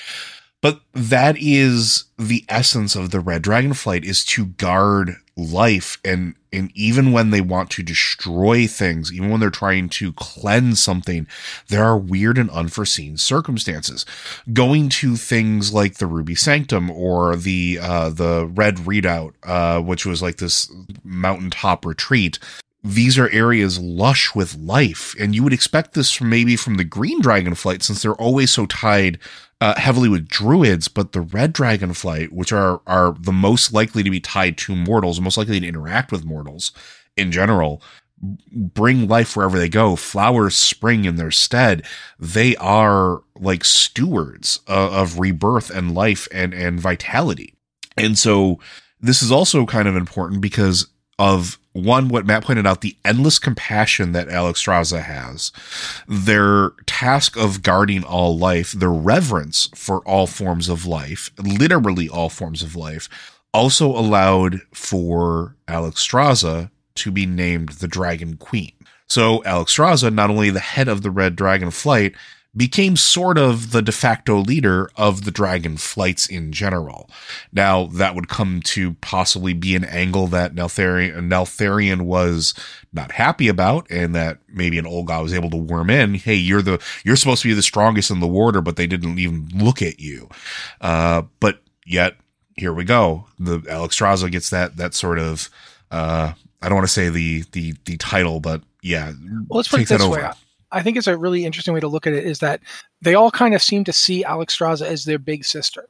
But 0.63 0.81
that 0.95 1.37
is 1.39 2.05
the 2.17 2.45
essence 2.49 2.95
of 2.95 3.11
the 3.11 3.21
Red 3.21 3.43
Dragon 3.43 3.75
Flight 3.75 4.05
is 4.05 4.25
to 4.27 4.47
guard 4.47 5.17
life 5.37 5.99
and 6.05 6.35
and 6.55 6.71
even 6.75 7.13
when 7.13 7.31
they 7.31 7.41
want 7.41 7.71
to 7.71 7.83
destroy 7.83 8.67
things, 8.67 9.11
even 9.11 9.31
when 9.31 9.41
they're 9.41 9.49
trying 9.49 9.89
to 9.89 10.13
cleanse 10.13 10.83
something, 10.83 11.27
there 11.69 11.83
are 11.83 11.97
weird 11.97 12.37
and 12.37 12.51
unforeseen 12.51 13.17
circumstances. 13.17 14.05
Going 14.53 14.91
to 14.91 15.17
things 15.17 15.73
like 15.73 15.95
the 15.95 16.07
Ruby 16.07 16.35
Sanctum 16.35 16.91
or 16.91 17.37
the 17.37 17.79
uh, 17.81 18.11
the 18.11 18.47
Red 18.47 18.77
Readout, 18.77 19.33
uh, 19.43 19.81
which 19.81 20.07
was 20.07 20.23
like 20.23 20.37
this 20.37 20.71
mountaintop 21.03 21.87
retreat, 21.87 22.39
these 22.85 23.19
are 23.19 23.31
areas 23.31 23.79
lush 23.79 24.35
with 24.35 24.57
life 24.57 25.15
and 25.19 25.35
you 25.35 25.43
would 25.43 25.53
expect 25.53 25.95
this 25.95 26.13
from 26.13 26.29
maybe 26.29 26.57
from 26.57 26.77
the 26.77 26.85
green 26.85 27.23
dragonflight 27.23 27.83
since 27.83 28.03
they're 28.03 28.15
always 28.15 28.51
so 28.51 28.67
tied 28.67 29.19
uh, 29.63 29.79
heavily 29.79 30.09
with 30.09 30.29
druids 30.29 30.89
but 30.89 31.13
the 31.13 31.21
red 31.21 31.55
dragonflight 31.55 32.31
which 32.33 32.53
are 32.53 32.81
are 32.87 33.15
the 33.21 33.33
most 33.33 33.73
likely 33.73 34.03
to 34.03 34.11
be 34.11 34.21
tied 34.21 34.59
to 34.59 34.75
mortals 34.75 35.21
most 35.21 35.39
likely 35.39 35.61
to 35.61 35.67
interact 35.67 36.11
with 36.11 36.25
mortals 36.25 36.73
in 37.17 37.31
general 37.31 37.83
bring 38.23 39.09
life 39.09 39.37
wherever 39.37 39.59
they 39.59 39.69
go. 39.69 39.97
Flowers 39.97 40.55
spring 40.55 41.05
in 41.05 41.17
their 41.17 41.31
stead. 41.31 41.85
They 42.19 42.57
are 42.57 43.23
like 43.37 43.65
stewards 43.65 44.61
of, 44.67 44.93
of 44.93 45.19
rebirth 45.19 45.71
and 45.71 45.95
life 45.95 46.29
and 46.33 46.55
and 46.55 46.79
vitality. 46.79 47.55
And 47.97 48.19
so 48.19 48.59
this 49.01 49.23
is 49.23 49.33
also 49.33 49.67
kind 49.67 49.89
of 49.89 49.97
important 49.97 50.41
because 50.41 50.87
of 51.19 51.59
one, 51.73 52.09
what 52.09 52.27
Matt 52.27 52.45
pointed 52.45 52.67
out, 52.67 52.81
the 52.81 52.97
endless 53.05 53.39
compassion 53.39 54.13
that 54.13 54.29
Alexstrasza 54.29 55.03
has, 55.03 55.53
their 56.07 56.71
task 56.87 57.37
of 57.37 57.63
guarding 57.63 58.05
all 58.05 58.37
life, 58.37 58.73
their 58.73 58.91
reverence 58.91 59.69
for 59.75 60.07
all 60.07 60.27
forms 60.27 60.69
of 60.69 60.87
life, 60.87 61.31
literally 61.39 62.09
all 62.09 62.29
forms 62.29 62.63
of 62.63 62.77
life, 62.77 63.09
also 63.55 63.87
allowed 63.89 64.61
for 64.73 65.57
Alexstrasza 65.69 66.71
to 66.95 67.11
be 67.11 67.27
named 67.27 67.71
the 67.71 67.89
Dragon 67.89 68.37
Queen. 68.37 68.73
So 69.07 69.43
Alexstrasza, 69.45 70.13
not 70.13 70.31
only 70.31 70.51
the 70.51 70.61
head 70.61 70.89
of 70.89 71.03
the 71.03 71.11
Red 71.11 71.37
Dragon 71.37 71.71
Flight, 71.71 72.15
became 72.55 72.97
sort 72.97 73.39
of 73.39 73.73
the 73.73 73.81
de 73.81 73.93
facto 73.93 74.37
leader 74.37 74.91
of 74.97 75.25
the 75.25 75.31
dragon 75.31 75.77
flights 75.77 76.27
in 76.27 76.53
general. 76.53 77.09
Now, 77.53 77.87
that 77.87 78.15
would 78.15 78.29
come 78.29 78.61
to 78.65 78.93
possibly 78.95 79.55
be 79.55 79.75
an 79.75 79.85
angle 79.85 80.27
that 80.29 80.55
Neltharion, 80.55 81.15
Neltharion 81.29 82.03
was 82.03 82.53
not 82.93 83.13
happy 83.13 83.49
about, 83.49 83.91
and 83.91 84.15
that 84.15 84.39
maybe 84.49 84.79
an 84.79 84.87
old 84.87 85.07
guy 85.07 85.21
was 85.21 85.33
able 85.33 85.49
to 85.51 85.57
worm 85.57 85.89
in. 85.89 86.15
Hey, 86.15 86.35
you're 86.35 86.63
the 86.63 86.83
you're 87.05 87.17
supposed 87.17 87.43
to 87.43 87.49
be 87.49 87.55
the 87.55 87.63
strongest 87.63 88.11
in 88.11 88.21
the 88.21 88.29
order, 88.29 88.61
but 88.61 88.77
they 88.77 88.87
didn't 88.87 89.19
even 89.19 89.49
look 89.55 89.81
at 89.81 89.99
you. 89.99 90.29
Uh, 90.81 91.23
but 91.41 91.63
yet, 91.87 92.17
here 92.57 92.75
we 92.75 92.85
go. 92.85 93.27
The 93.39 93.61
Alexstrasza 93.61 94.31
gets 94.31 94.51
that 94.51 94.77
that 94.77 94.93
sort 94.93 95.19
of 95.19 95.49
uh, 95.91 96.33
I 96.61 96.69
don't 96.69 96.77
want 96.77 96.87
to 96.87 96.93
say 96.93 97.09
the 97.09 97.45
the 97.53 97.75
the 97.87 97.97
title, 97.97 98.41
but 98.41 98.63
yeah, 98.83 99.13
Well, 99.49 99.57
let's 99.59 99.69
put 99.69 99.81
it 99.81 99.89
this 99.89 100.07
way. 100.07 100.29
I 100.73 100.83
think 100.83 100.97
it's 100.97 101.07
a 101.07 101.17
really 101.17 101.45
interesting 101.45 101.75
way 101.75 101.81
to 101.81 101.89
look 101.89 102.07
at 102.07 102.13
it 102.13 102.25
is 102.25 102.41
that 102.41 102.61
they 103.01 103.15
all 103.15 103.31
kind 103.31 103.55
of 103.55 103.63
seem 103.63 103.85
to 103.85 103.93
see 103.93 104.25
Alexstrasza 104.25 104.87
as 104.87 105.05
their 105.05 105.19
big 105.19 105.45
sister. 105.45 105.89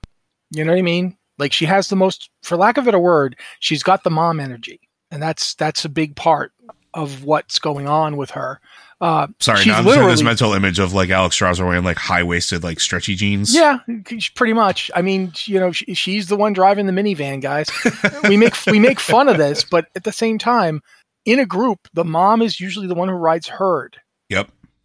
You 0.50 0.64
know 0.64 0.72
what 0.72 0.78
I 0.78 0.82
mean? 0.82 1.16
Like 1.38 1.52
she 1.52 1.64
has 1.66 1.88
the 1.88 1.96
most, 1.96 2.30
for 2.42 2.56
lack 2.56 2.76
of 2.76 2.84
a 2.84 2.86
better 2.86 2.98
word, 2.98 3.36
she's 3.60 3.82
got 3.82 4.04
the 4.04 4.10
mom 4.10 4.38
energy, 4.38 4.80
and 5.10 5.22
that's 5.22 5.54
that's 5.54 5.84
a 5.84 5.88
big 5.88 6.14
part 6.14 6.52
of 6.94 7.24
what's 7.24 7.58
going 7.58 7.88
on 7.88 8.16
with 8.16 8.30
her. 8.32 8.60
Uh, 9.00 9.26
Sorry, 9.40 9.58
she's 9.58 9.66
now 9.68 9.78
I'm 9.78 9.84
just 9.84 9.98
this 9.98 10.22
mental 10.22 10.52
image 10.52 10.78
of 10.78 10.92
like 10.92 11.08
Alexstrasza 11.08 11.66
wearing 11.66 11.84
like 11.84 11.96
high 11.96 12.22
waisted, 12.22 12.62
like 12.62 12.78
stretchy 12.78 13.16
jeans. 13.16 13.52
Yeah, 13.54 13.78
pretty 14.36 14.52
much. 14.52 14.90
I 14.94 15.02
mean, 15.02 15.32
you 15.46 15.58
know, 15.58 15.72
she, 15.72 15.94
she's 15.94 16.28
the 16.28 16.36
one 16.36 16.52
driving 16.52 16.86
the 16.86 16.92
minivan, 16.92 17.40
guys. 17.40 17.68
we 18.28 18.36
make 18.36 18.54
we 18.66 18.78
make 18.78 19.00
fun 19.00 19.28
of 19.28 19.38
this, 19.38 19.64
but 19.64 19.86
at 19.96 20.04
the 20.04 20.12
same 20.12 20.38
time, 20.38 20.82
in 21.24 21.40
a 21.40 21.46
group, 21.46 21.88
the 21.94 22.04
mom 22.04 22.42
is 22.42 22.60
usually 22.60 22.86
the 22.86 22.94
one 22.94 23.08
who 23.08 23.14
rides 23.14 23.48
herd. 23.48 23.98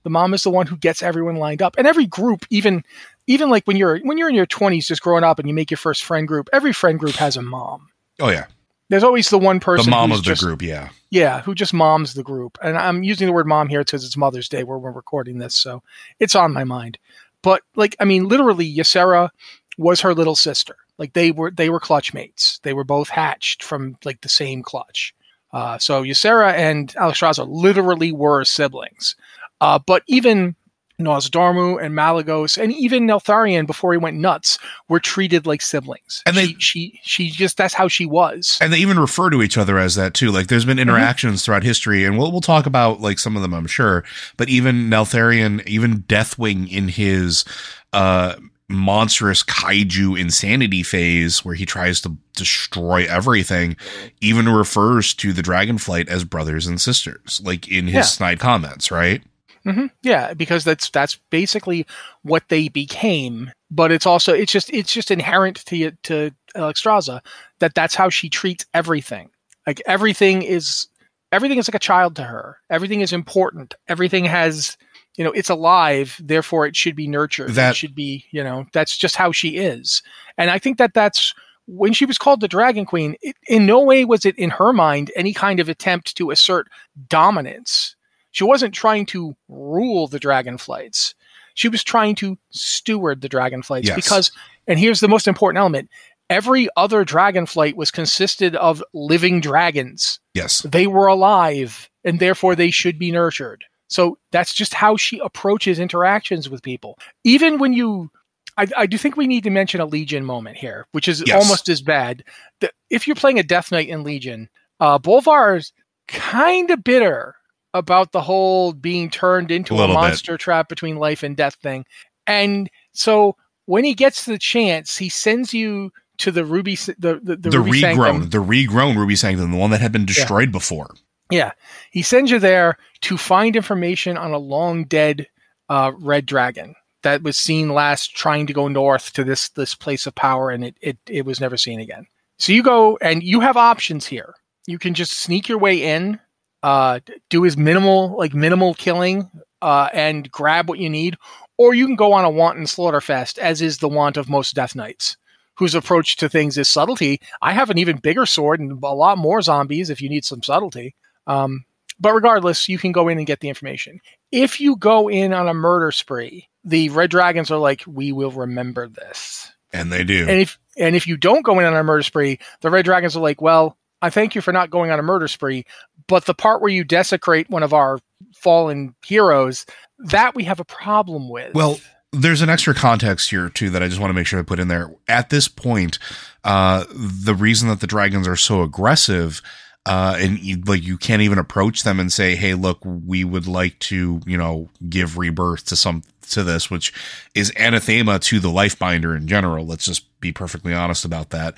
The 0.07 0.11
mom 0.11 0.33
is 0.33 0.43
the 0.43 0.49
one 0.49 0.67
who 0.67 0.77
gets 0.77 1.03
everyone 1.03 1.35
lined 1.35 1.61
up. 1.61 1.75
And 1.77 1.85
every 1.85 2.05
group, 2.05 2.45
even 2.49 2.81
even 3.27 3.49
like 3.49 3.67
when 3.67 3.75
you're 3.75 3.99
when 3.99 4.17
you're 4.17 4.29
in 4.29 4.35
your 4.35 4.45
20s 4.45 4.85
just 4.87 5.01
growing 5.01 5.25
up 5.25 5.37
and 5.37 5.49
you 5.49 5.53
make 5.53 5.69
your 5.69 5.77
first 5.77 6.05
friend 6.05 6.25
group, 6.25 6.47
every 6.53 6.71
friend 6.71 6.97
group 6.97 7.15
has 7.15 7.35
a 7.35 7.41
mom. 7.41 7.89
Oh 8.21 8.29
yeah. 8.29 8.45
There's 8.87 9.03
always 9.03 9.29
the 9.29 9.37
one 9.37 9.59
person 9.59 9.83
The 9.87 9.91
mom 9.91 10.13
of 10.13 10.19
the 10.19 10.23
just- 10.23 10.41
group. 10.41 10.61
Yeah. 10.61 10.91
Yeah, 11.09 11.41
who 11.41 11.53
just 11.53 11.73
moms 11.73 12.13
the 12.13 12.23
group. 12.23 12.57
And 12.63 12.77
I'm 12.77 13.03
using 13.03 13.27
the 13.27 13.33
word 13.33 13.47
mom 13.47 13.67
here 13.67 13.81
because 13.81 14.05
it's 14.05 14.15
Mother's 14.15 14.47
Day 14.47 14.63
where 14.63 14.77
we're 14.77 14.91
recording 14.91 15.39
this, 15.39 15.55
so 15.55 15.83
it's 16.21 16.35
on 16.35 16.53
my 16.53 16.63
mind. 16.63 16.97
But 17.41 17.63
like, 17.75 17.97
I 17.99 18.05
mean, 18.05 18.29
literally, 18.29 18.73
Ysera 18.77 19.29
was 19.77 19.99
her 19.99 20.13
little 20.13 20.35
sister. 20.37 20.77
Like 20.97 21.11
they 21.11 21.31
were 21.31 21.51
they 21.51 21.69
were 21.69 21.81
clutch 21.81 22.13
mates. 22.13 22.61
They 22.63 22.71
were 22.73 22.85
both 22.85 23.09
hatched 23.09 23.61
from 23.61 23.97
like 24.05 24.21
the 24.21 24.29
same 24.29 24.63
clutch. 24.63 25.13
Uh, 25.51 25.77
so 25.77 26.03
Ysera 26.03 26.53
and 26.53 26.93
Alexstrasza 26.95 27.45
literally 27.45 28.13
were 28.13 28.45
siblings. 28.45 29.15
Uh, 29.61 29.79
but 29.79 30.03
even 30.07 30.55
Nozdormu 30.99 31.79
and 31.83 31.93
Malygos 31.95 32.57
and 32.57 32.73
even 32.73 33.05
Neltharion 33.05 33.67
before 33.67 33.91
he 33.91 33.99
went 33.99 34.17
nuts 34.17 34.57
were 34.89 34.99
treated 34.99 35.45
like 35.45 35.61
siblings. 35.61 36.23
And 36.25 36.35
they- 36.35 36.47
she, 36.57 36.57
she 36.59 36.99
she 37.03 37.29
just 37.29 37.55
that's 37.57 37.73
how 37.75 37.87
she 37.87 38.05
was. 38.07 38.57
And 38.61 38.73
they 38.73 38.79
even 38.79 38.99
refer 38.99 39.29
to 39.29 39.43
each 39.43 39.57
other 39.59 39.77
as 39.77 39.93
that 39.95 40.15
too. 40.15 40.31
Like 40.31 40.47
there's 40.47 40.65
been 40.65 40.79
interactions 40.79 41.45
throughout 41.45 41.61
history, 41.63 42.03
and 42.03 42.17
we'll 42.17 42.31
we'll 42.31 42.41
talk 42.41 42.65
about 42.65 42.99
like 42.99 43.19
some 43.19 43.35
of 43.35 43.43
them, 43.43 43.53
I'm 43.53 43.67
sure. 43.67 44.03
But 44.37 44.49
even 44.49 44.89
Neltharion, 44.89 45.65
even 45.67 46.01
Deathwing 46.03 46.67
in 46.71 46.87
his 46.87 47.45
uh 47.93 48.35
monstrous 48.69 49.43
kaiju 49.43 50.19
insanity 50.19 50.83
phase 50.83 51.45
where 51.45 51.55
he 51.55 51.65
tries 51.65 52.01
to 52.01 52.17
destroy 52.35 53.05
everything, 53.07 53.77
even 54.19 54.49
refers 54.49 55.13
to 55.13 55.31
the 55.31 55.41
Dragonflight 55.43 56.09
as 56.09 56.23
brothers 56.25 56.65
and 56.67 56.81
sisters, 56.81 57.39
like 57.45 57.67
in 57.69 57.85
his 57.85 57.93
Yeah. 57.93 58.01
snide 58.01 58.39
comments, 58.39 58.89
right? 58.91 59.21
Hmm 59.67 59.87
Yeah, 60.01 60.33
because 60.33 60.63
that's 60.63 60.89
that's 60.89 61.15
basically 61.29 61.85
what 62.23 62.43
they 62.49 62.69
became. 62.69 63.51
But 63.69 63.91
it's 63.91 64.05
also 64.05 64.33
it's 64.33 64.51
just 64.51 64.69
it's 64.71 64.93
just 64.93 65.11
inherent 65.11 65.65
to 65.65 65.91
to 66.03 66.31
Alexstrasza 66.55 67.21
that 67.59 67.75
that's 67.75 67.95
how 67.95 68.09
she 68.09 68.29
treats 68.29 68.65
everything. 68.73 69.29
Like 69.65 69.81
everything 69.85 70.41
is 70.41 70.87
everything 71.33 71.57
is 71.57 71.67
like 71.67 71.75
a 71.75 71.79
child 71.79 72.15
to 72.15 72.23
her. 72.23 72.57
Everything 72.69 73.01
is 73.01 73.11
important. 73.11 73.75
Everything 73.89 74.25
has 74.25 74.77
you 75.17 75.25
know 75.25 75.31
it's 75.31 75.49
alive. 75.49 76.15
Therefore, 76.23 76.65
it 76.65 76.75
should 76.75 76.95
be 76.95 77.07
nurtured. 77.07 77.51
That- 77.51 77.71
it 77.71 77.75
should 77.75 77.95
be 77.95 78.25
you 78.31 78.43
know 78.43 78.65
that's 78.73 78.97
just 78.97 79.17
how 79.17 79.33
she 79.33 79.57
is. 79.57 80.01
And 80.37 80.49
I 80.49 80.59
think 80.59 80.77
that 80.77 80.93
that's 80.93 81.33
when 81.65 81.91
she 81.91 82.05
was 82.05 82.17
called 82.17 82.39
the 82.39 82.47
Dragon 82.47 82.85
Queen. 82.85 83.17
It, 83.21 83.35
in 83.49 83.65
no 83.65 83.81
way 83.81 84.05
was 84.05 84.25
it 84.25 84.37
in 84.39 84.51
her 84.51 84.71
mind 84.71 85.11
any 85.17 85.33
kind 85.33 85.59
of 85.59 85.67
attempt 85.67 86.15
to 86.15 86.31
assert 86.31 86.69
dominance. 87.09 87.96
She 88.37 88.43
wasn't 88.43 88.75
trying 88.75 89.07
to 89.07 89.35
rule 89.49 90.07
the 90.07 90.19
dragonflights. 90.19 91.15
She 91.55 91.69
was 91.69 91.83
trying 91.83 92.13
to 92.17 92.37
steward 92.51 93.21
the 93.21 93.29
dragonflights 93.29 93.85
Yes. 93.85 93.95
because, 93.95 94.31
and 94.67 94.77
here's 94.77 94.99
the 94.99 95.07
most 95.07 95.27
important 95.27 95.57
element 95.59 95.89
every 96.29 96.67
other 96.77 97.03
dragonflight 97.03 97.73
was 97.75 97.89
consisted 97.89 98.55
of 98.57 98.83
living 98.93 99.41
dragons. 99.41 100.19
Yes. 100.35 100.61
They 100.61 100.85
were 100.85 101.07
alive 101.07 101.89
and 102.03 102.19
therefore 102.19 102.55
they 102.55 102.69
should 102.69 102.99
be 102.99 103.11
nurtured. 103.11 103.63
So 103.87 104.19
that's 104.31 104.53
just 104.53 104.75
how 104.75 104.97
she 104.97 105.17
approaches 105.17 105.79
interactions 105.79 106.47
with 106.47 106.61
people. 106.61 106.99
Even 107.23 107.57
when 107.57 107.73
you, 107.73 108.11
I, 108.55 108.67
I 108.77 108.85
do 108.85 108.99
think 108.99 109.17
we 109.17 109.25
need 109.25 109.45
to 109.45 109.49
mention 109.49 109.81
a 109.81 109.85
Legion 109.87 110.25
moment 110.25 110.57
here, 110.57 110.85
which 110.91 111.07
is 111.07 111.23
Yes. 111.25 111.41
almost 111.41 111.69
as 111.69 111.81
bad. 111.81 112.23
The, 112.59 112.69
if 112.91 113.07
you're 113.07 113.15
playing 113.15 113.39
a 113.39 113.43
Death 113.43 113.71
Knight 113.71 113.89
in 113.89 114.03
Legion, 114.03 114.47
uh, 114.79 114.99
Bolvar 114.99 115.57
is 115.57 115.73
kind 116.07 116.69
of 116.69 116.83
bitter 116.83 117.33
about 117.77 118.11
the 118.11 118.21
whole 118.21 118.73
being 118.73 119.09
turned 119.09 119.51
into 119.51 119.73
A 119.73 119.77
a, 119.77 119.79
little 119.79 119.95
bit. 119.95 120.01
monster 120.01 120.37
trap 120.37 120.69
between 120.69 120.97
life 120.97 121.23
and 121.23 121.35
death 121.37 121.55
thing. 121.61 121.85
And 122.25 122.69
so 122.93 123.35
when 123.65 123.83
he 123.83 123.93
gets 123.93 124.25
the 124.25 124.37
chance, 124.37 124.97
he 124.97 125.09
sends 125.09 125.53
you 125.53 125.91
to 126.19 126.31
the 126.31 126.43
Ruby, 126.45 126.75
the 126.75 127.19
the, 127.23 127.35
the, 127.35 127.49
The, 127.49 127.59
Ruby 127.59 127.81
regrown, 127.81 127.81
Sanctum. 127.81 128.29
the 128.29 128.37
regrown 128.43 128.95
Ruby 128.97 129.15
Sanctum, 129.15 129.51
the 129.51 129.57
one 129.57 129.71
that 129.71 129.81
had 129.81 129.91
been 129.91 130.05
destroyed 130.05 130.51
before. 130.51 130.93
Yeah, 131.29 131.51
he 131.91 132.01
sends 132.01 132.31
you 132.31 132.39
there 132.39 132.77
to 133.01 133.17
find 133.17 133.55
information 133.55 134.17
on 134.17 134.31
a 134.31 134.37
long 134.37 134.85
dead 134.85 135.27
uh, 135.69 135.91
red 135.99 136.25
dragon 136.25 136.73
that 137.03 137.21
was 137.21 137.37
seen 137.37 137.69
last 137.69 138.15
trying 138.15 138.47
to 138.47 138.53
go 138.53 138.67
north 138.67 139.13
to 139.13 139.23
this 139.23 139.49
this 139.49 139.75
place 139.75 140.07
of 140.07 140.15
power, 140.15 140.49
and 140.49 140.63
it 140.65 140.75
it 140.81 140.97
it 141.07 141.25
was 141.25 141.39
never 141.41 141.57
seen 141.57 141.79
again. 141.79 142.07
So 142.39 142.51
you 142.53 142.63
go 142.63 142.97
and 143.01 143.21
you 143.21 143.41
have 143.41 143.57
options 143.57 144.05
here. 144.07 144.33
You 144.67 144.79
can 144.79 144.93
just 144.93 145.13
sneak 145.19 145.47
your 145.47 145.57
way 145.59 145.83
in, 145.83 146.19
uh, 146.63 146.99
do 147.29 147.43
his 147.43 147.57
minimal 147.57 148.15
like 148.17 148.33
minimal 148.33 148.73
killing, 148.73 149.29
uh, 149.61 149.89
and 149.93 150.29
grab 150.31 150.69
what 150.69 150.79
you 150.79 150.89
need, 150.89 151.17
or 151.57 151.73
you 151.73 151.85
can 151.85 151.95
go 151.95 152.13
on 152.13 152.25
a 152.25 152.29
wanton 152.29 152.67
slaughter 152.67 153.01
fest, 153.01 153.39
as 153.39 153.61
is 153.61 153.77
the 153.77 153.89
want 153.89 154.17
of 154.17 154.29
most 154.29 154.55
Death 154.55 154.75
Knights. 154.75 155.17
Whose 155.55 155.73
approach 155.73 156.17
to 156.17 156.29
things 156.29 156.57
is 156.57 156.67
subtlety. 156.67 157.19
I 157.41 157.51
have 157.51 157.71
an 157.71 157.79
even 157.79 157.97
bigger 157.97 158.27
sword 158.27 158.59
and 158.59 158.71
a 158.83 158.93
lot 158.93 159.17
more 159.17 159.41
zombies 159.41 159.89
if 159.89 160.01
you 160.01 160.07
need 160.07 160.23
some 160.23 160.43
subtlety. 160.43 160.93
Um, 161.25 161.65
but 161.99 162.13
regardless, 162.13 162.69
you 162.69 162.77
can 162.77 162.91
go 162.91 163.07
in 163.07 163.17
and 163.17 163.25
get 163.25 163.39
the 163.39 163.49
information. 163.49 163.99
If 164.31 164.61
you 164.61 164.75
go 164.75 165.09
in 165.09 165.33
on 165.33 165.47
a 165.47 165.55
murder 165.55 165.91
spree, 165.91 166.47
the 166.63 166.89
red 166.89 167.09
dragons 167.09 167.49
are 167.49 167.57
like, 167.57 167.81
"We 167.87 168.11
will 168.11 168.31
remember 168.31 168.87
this." 168.87 169.51
And 169.73 169.91
they 169.91 170.03
do. 170.03 170.27
And 170.29 170.41
if 170.41 170.59
and 170.77 170.95
if 170.95 171.07
you 171.07 171.17
don't 171.17 171.41
go 171.41 171.57
in 171.59 171.65
on 171.65 171.75
a 171.75 171.83
murder 171.83 172.03
spree, 172.03 172.39
the 172.61 172.69
red 172.69 172.85
dragons 172.85 173.17
are 173.17 173.21
like, 173.21 173.41
"Well, 173.41 173.77
I 174.01 174.09
thank 174.11 174.35
you 174.35 174.41
for 174.41 174.53
not 174.53 174.69
going 174.69 174.91
on 174.91 174.99
a 174.99 175.03
murder 175.03 175.27
spree, 175.27 175.65
but 176.07 176.25
the 176.25 176.33
part 176.33 176.61
where 176.61 176.71
you 176.71 176.83
desecrate 176.83 177.49
one 177.49 177.63
of 177.63 177.73
our 177.73 177.99
fallen 178.35 178.95
heroes, 179.05 179.65
that 179.99 180.35
we 180.35 180.43
have 180.43 180.59
a 180.59 180.65
problem 180.65 181.29
with." 181.29 181.53
Well, 181.53 181.79
there's 182.13 182.41
an 182.41 182.49
extra 182.49 182.73
context 182.73 183.29
here 183.29 183.49
too 183.49 183.69
that 183.71 183.83
I 183.83 183.87
just 183.87 183.99
want 183.99 184.09
to 184.09 184.13
make 184.13 184.27
sure 184.27 184.39
I 184.39 184.43
put 184.43 184.59
in 184.59 184.67
there. 184.67 184.91
At 185.07 185.29
this 185.29 185.47
point, 185.47 185.99
uh, 186.43 186.85
the 186.89 187.35
reason 187.35 187.69
that 187.69 187.79
the 187.79 187.87
dragons 187.87 188.27
are 188.27 188.35
so 188.35 188.61
aggressive, 188.61 189.41
uh, 189.85 190.17
and 190.17 190.39
you, 190.39 190.61
like 190.65 190.83
you 190.83 190.97
can't 190.97 191.21
even 191.21 191.37
approach 191.37 191.83
them 191.83 191.99
and 191.99 192.11
say, 192.11 192.35
"Hey, 192.35 192.53
look, 192.53 192.79
we 192.83 193.23
would 193.23 193.47
like 193.47 193.79
to, 193.79 194.19
you 194.25 194.37
know, 194.37 194.69
give 194.89 195.17
rebirth 195.17 195.65
to 195.67 195.75
some 195.75 196.03
to 196.29 196.43
this," 196.43 196.69
which 196.69 196.93
is 197.33 197.53
anathema 197.55 198.19
to 198.19 198.39
the 198.39 198.49
Lifebinder 198.49 199.15
in 199.15 199.27
general. 199.27 199.65
Let's 199.65 199.85
just 199.85 200.07
be 200.19 200.31
perfectly 200.31 200.73
honest 200.73 201.05
about 201.05 201.29
that. 201.29 201.55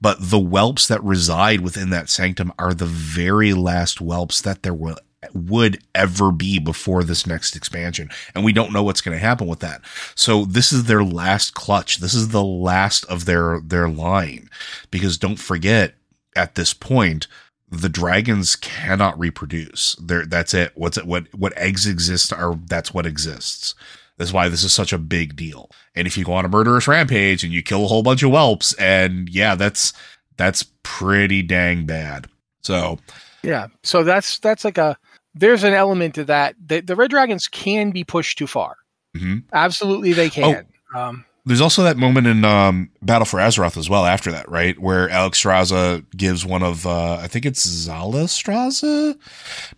But 0.00 0.18
the 0.20 0.38
whelps 0.38 0.88
that 0.88 1.02
reside 1.02 1.62
within 1.62 1.90
that 1.90 2.10
sanctum 2.10 2.52
are 2.58 2.74
the 2.74 2.86
very 2.86 3.54
last 3.54 3.98
whelps 3.98 4.42
that 4.42 4.62
there 4.62 4.74
will 4.74 4.98
would 5.34 5.82
ever 5.94 6.32
be 6.32 6.58
before 6.58 7.04
this 7.04 7.26
next 7.26 7.54
expansion. 7.54 8.10
And 8.34 8.44
we 8.44 8.52
don't 8.52 8.72
know 8.72 8.82
what's 8.82 9.00
going 9.00 9.16
to 9.16 9.24
happen 9.24 9.46
with 9.46 9.60
that. 9.60 9.82
So 10.14 10.44
this 10.44 10.72
is 10.72 10.84
their 10.84 11.04
last 11.04 11.54
clutch. 11.54 11.98
This 11.98 12.14
is 12.14 12.28
the 12.28 12.44
last 12.44 13.04
of 13.06 13.26
their, 13.26 13.60
their 13.60 13.88
line. 13.88 14.48
Because 14.90 15.18
don't 15.18 15.38
forget, 15.38 15.94
at 16.36 16.54
this 16.54 16.72
point, 16.72 17.26
the 17.70 17.88
dragons 17.88 18.56
cannot 18.56 19.18
reproduce. 19.18 19.94
There, 20.00 20.26
that's 20.26 20.54
it. 20.54 20.72
What's 20.74 20.98
it? 20.98 21.06
What, 21.06 21.32
what 21.34 21.56
eggs 21.56 21.86
exist 21.86 22.32
are, 22.32 22.56
that's 22.66 22.92
what 22.92 23.06
exists. 23.06 23.74
That's 24.18 24.32
why 24.32 24.48
this 24.48 24.64
is 24.64 24.72
such 24.72 24.92
a 24.92 24.98
big 24.98 25.36
deal. 25.36 25.70
And 25.94 26.06
if 26.06 26.18
you 26.18 26.24
go 26.24 26.32
on 26.34 26.44
a 26.44 26.48
murderous 26.48 26.86
rampage 26.88 27.42
and 27.44 27.52
you 27.52 27.62
kill 27.62 27.84
a 27.84 27.88
whole 27.88 28.02
bunch 28.02 28.22
of 28.22 28.30
whelps, 28.30 28.74
and 28.74 29.28
yeah, 29.28 29.54
that's, 29.54 29.92
that's 30.36 30.64
pretty 30.82 31.42
dang 31.42 31.86
bad. 31.86 32.26
So, 32.62 32.98
Yeah. 33.42 33.68
So 33.82 34.04
that's 34.04 34.38
that's 34.40 34.64
like 34.64 34.78
a 34.78 34.98
there's 35.34 35.64
an 35.64 35.72
element 35.72 36.16
to 36.16 36.24
that. 36.24 36.56
The, 36.64 36.80
the 36.80 36.96
red 36.96 37.10
dragons 37.10 37.48
can 37.48 37.90
be 37.90 38.04
pushed 38.04 38.36
too 38.36 38.46
far. 38.46 38.76
mhm. 39.16 39.44
Absolutely, 39.52 40.12
they 40.12 40.28
can. 40.28 40.66
Um, 40.94 41.24
There's 41.46 41.60
also 41.60 41.82
that 41.82 41.96
moment 41.96 42.26
in 42.26 42.44
um, 42.44 42.90
Battle 43.02 43.24
for 43.24 43.38
Azeroth 43.38 43.76
as 43.76 43.88
well 43.88 44.04
after 44.04 44.30
that, 44.30 44.48
right? 44.50 44.78
Where 44.78 45.08
Alexstrasza 45.08 46.04
gives 46.16 46.44
one 46.44 46.62
of, 46.62 46.86
uh, 46.86 47.14
I 47.14 47.28
think 47.28 47.46
it's 47.46 47.66
Zala 47.66 48.24
Straza? 48.24 49.18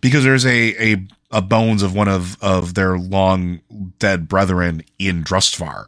Because 0.01 0.23
there's 0.23 0.45
a, 0.45 0.93
a, 0.93 1.07
a 1.31 1.41
bones 1.41 1.81
of 1.81 1.95
one 1.95 2.09
of, 2.09 2.41
of 2.43 2.73
their 2.73 2.97
long 2.97 3.61
dead 3.99 4.27
brethren 4.27 4.83
in 4.99 5.23
Drustvar. 5.23 5.85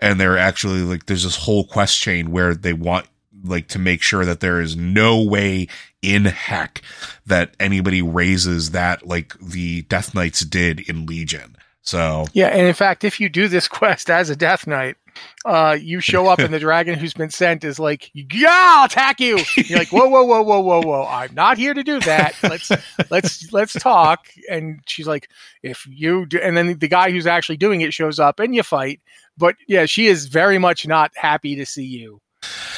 And 0.00 0.18
they're 0.18 0.38
actually 0.38 0.80
like, 0.80 1.06
there's 1.06 1.22
this 1.22 1.36
whole 1.36 1.64
quest 1.64 2.00
chain 2.00 2.32
where 2.32 2.54
they 2.54 2.72
want 2.72 3.06
like 3.44 3.68
to 3.68 3.78
make 3.78 4.02
sure 4.02 4.24
that 4.24 4.40
there 4.40 4.60
is 4.60 4.76
no 4.76 5.22
way 5.22 5.68
in 6.00 6.24
heck 6.24 6.82
that 7.26 7.54
anybody 7.58 8.02
raises 8.02 8.70
that 8.70 9.06
like 9.06 9.38
the 9.40 9.82
Death 9.82 10.14
Knights 10.14 10.40
did 10.40 10.80
in 10.88 11.06
Legion. 11.06 11.56
So 11.82 12.26
yeah, 12.32 12.48
and 12.48 12.66
in 12.66 12.74
fact, 12.74 13.04
if 13.04 13.20
you 13.20 13.28
do 13.28 13.48
this 13.48 13.68
quest 13.68 14.10
as 14.10 14.30
a 14.30 14.36
Death 14.36 14.66
Knight, 14.66 14.96
uh, 15.44 15.76
you 15.80 16.00
show 16.00 16.26
up 16.28 16.38
and 16.38 16.52
the 16.54 16.58
dragon 16.58 16.98
who's 16.98 17.14
been 17.14 17.30
sent 17.30 17.64
is 17.64 17.78
like, 17.78 18.10
"Yeah, 18.14 18.48
I'll 18.50 18.86
attack 18.86 19.20
you." 19.20 19.40
You're 19.56 19.78
like, 19.78 19.88
"Whoa, 19.92 20.08
whoa, 20.08 20.22
whoa, 20.24 20.42
whoa, 20.42 20.60
whoa, 20.60 20.80
whoa! 20.82 21.06
I'm 21.06 21.34
not 21.34 21.58
here 21.58 21.74
to 21.74 21.82
do 21.82 22.00
that. 22.00 22.34
Let's 22.42 22.70
let's 23.10 23.52
let's 23.52 23.72
talk." 23.74 24.26
And 24.50 24.80
she's 24.86 25.06
like, 25.06 25.28
"If 25.62 25.86
you," 25.88 26.26
do, 26.26 26.38
and 26.38 26.56
then 26.56 26.78
the 26.78 26.88
guy 26.88 27.10
who's 27.10 27.26
actually 27.26 27.56
doing 27.58 27.80
it 27.80 27.92
shows 27.92 28.18
up 28.18 28.40
and 28.40 28.54
you 28.54 28.62
fight. 28.62 29.00
But 29.36 29.56
yeah, 29.66 29.86
she 29.86 30.06
is 30.06 30.26
very 30.26 30.58
much 30.58 30.86
not 30.86 31.10
happy 31.16 31.56
to 31.56 31.66
see 31.66 31.84
you 31.84 32.20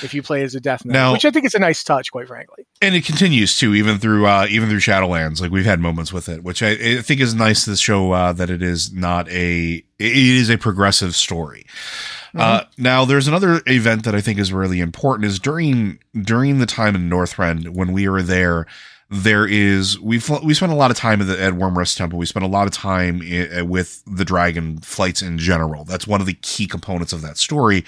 if 0.03 0.13
you 0.13 0.23
play 0.23 0.43
as 0.43 0.55
a 0.55 0.61
Death 0.61 0.85
Knight, 0.85 0.93
Now- 0.93 1.13
which 1.13 1.25
I 1.25 1.31
think 1.31 1.47
is 1.47 1.55
a 1.55 1.59
nice 1.59 1.83
touch, 1.83 2.13
quite 2.13 2.29
frankly. 2.29 2.67
and 2.83 2.95
it 2.95 3.05
continues 3.07 3.57
to 3.59 3.75
even 3.75 3.99
through 3.99 4.27
uh 4.27 4.47
even 4.51 4.69
through 4.69 4.81
shadowlands 4.81 5.41
like 5.41 5.51
we've 5.51 5.65
had 5.65 5.81
moments 5.81 6.13
with 6.13 6.29
it 6.29 6.43
which 6.45 6.63
i, 6.63 6.71
I 6.73 7.01
think 7.01 7.21
is 7.21 7.35
nice 7.35 7.65
to 7.65 7.71
this 7.71 7.81
show 7.81 8.13
uh 8.13 8.33
that 8.35 8.51
it 8.51 8.63
is 8.63 8.93
not 8.93 9.27
a 9.31 9.77
it 9.99 10.17
is 10.17 10.51
a 10.51 10.59
progressive 10.59 11.15
story 11.15 11.65
uh 12.37 12.65
now 12.79 13.05
there's 13.05 13.29
another 13.29 13.61
event 13.67 14.05
that 14.05 14.15
i 14.15 14.21
think 14.21 14.39
is 14.39 14.53
really 14.53 14.81
important 14.81 15.25
is 15.27 15.39
during 15.39 15.99
during 16.23 16.59
the 16.59 16.67
time 16.67 16.95
in 16.95 17.09
northrend 17.09 17.69
when 17.71 17.93
we 17.93 18.09
were 18.09 18.23
there 18.23 18.67
there 19.11 19.47
is 19.47 20.01
we 20.01 20.21
we 20.43 20.55
spent 20.55 20.73
a 20.73 20.75
lot 20.75 20.91
of 20.91 20.97
time 20.97 21.21
at, 21.21 21.27
the, 21.29 21.41
at 21.41 21.53
Wyrmrest 21.53 21.97
Temple. 21.97 22.19
We 22.19 22.27
spent 22.27 22.43
a 22.45 22.49
lot 22.49 22.67
of 22.67 22.73
time 22.73 23.21
i- 23.23 23.61
with 23.63 24.03
the 24.07 24.25
dragon 24.25 24.79
flights 24.79 25.21
in 25.23 25.39
general. 25.39 25.85
That's 25.85 26.07
one 26.07 26.21
of 26.23 26.27
the 26.27 26.35
key 26.41 26.67
components 26.67 27.13
of 27.13 27.21
that 27.23 27.37
story 27.37 27.85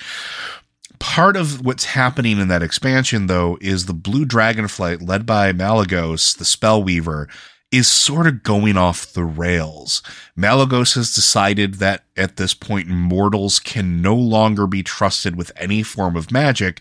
part 0.99 1.37
of 1.37 1.65
what's 1.65 1.85
happening 1.85 2.39
in 2.39 2.49
that 2.49 2.63
expansion 2.63 3.27
though 3.27 3.59
is 3.61 3.85
the 3.87 3.93
blue 3.93 4.25
dragon 4.25 4.67
flight 4.69 5.03
led 5.03 5.27
by 5.27 5.53
malygos 5.53 6.37
the 6.39 6.45
spellweaver 6.45 7.27
is 7.73 7.89
sort 7.89 8.27
of 8.27 8.43
going 8.43 8.77
off 8.77 9.13
the 9.13 9.25
rails 9.25 10.03
malygos 10.39 10.95
has 10.95 11.13
decided 11.13 11.75
that 11.75 12.05
at 12.17 12.37
this 12.37 12.55
point 12.55 12.89
mortals 12.89 13.59
can 13.59 14.01
no 14.01 14.15
longer 14.15 14.67
be 14.67 14.83
trusted 14.83 15.37
with 15.37 15.51
any 15.57 15.83
form 15.83 16.17
of 16.17 16.31
magic 16.31 16.81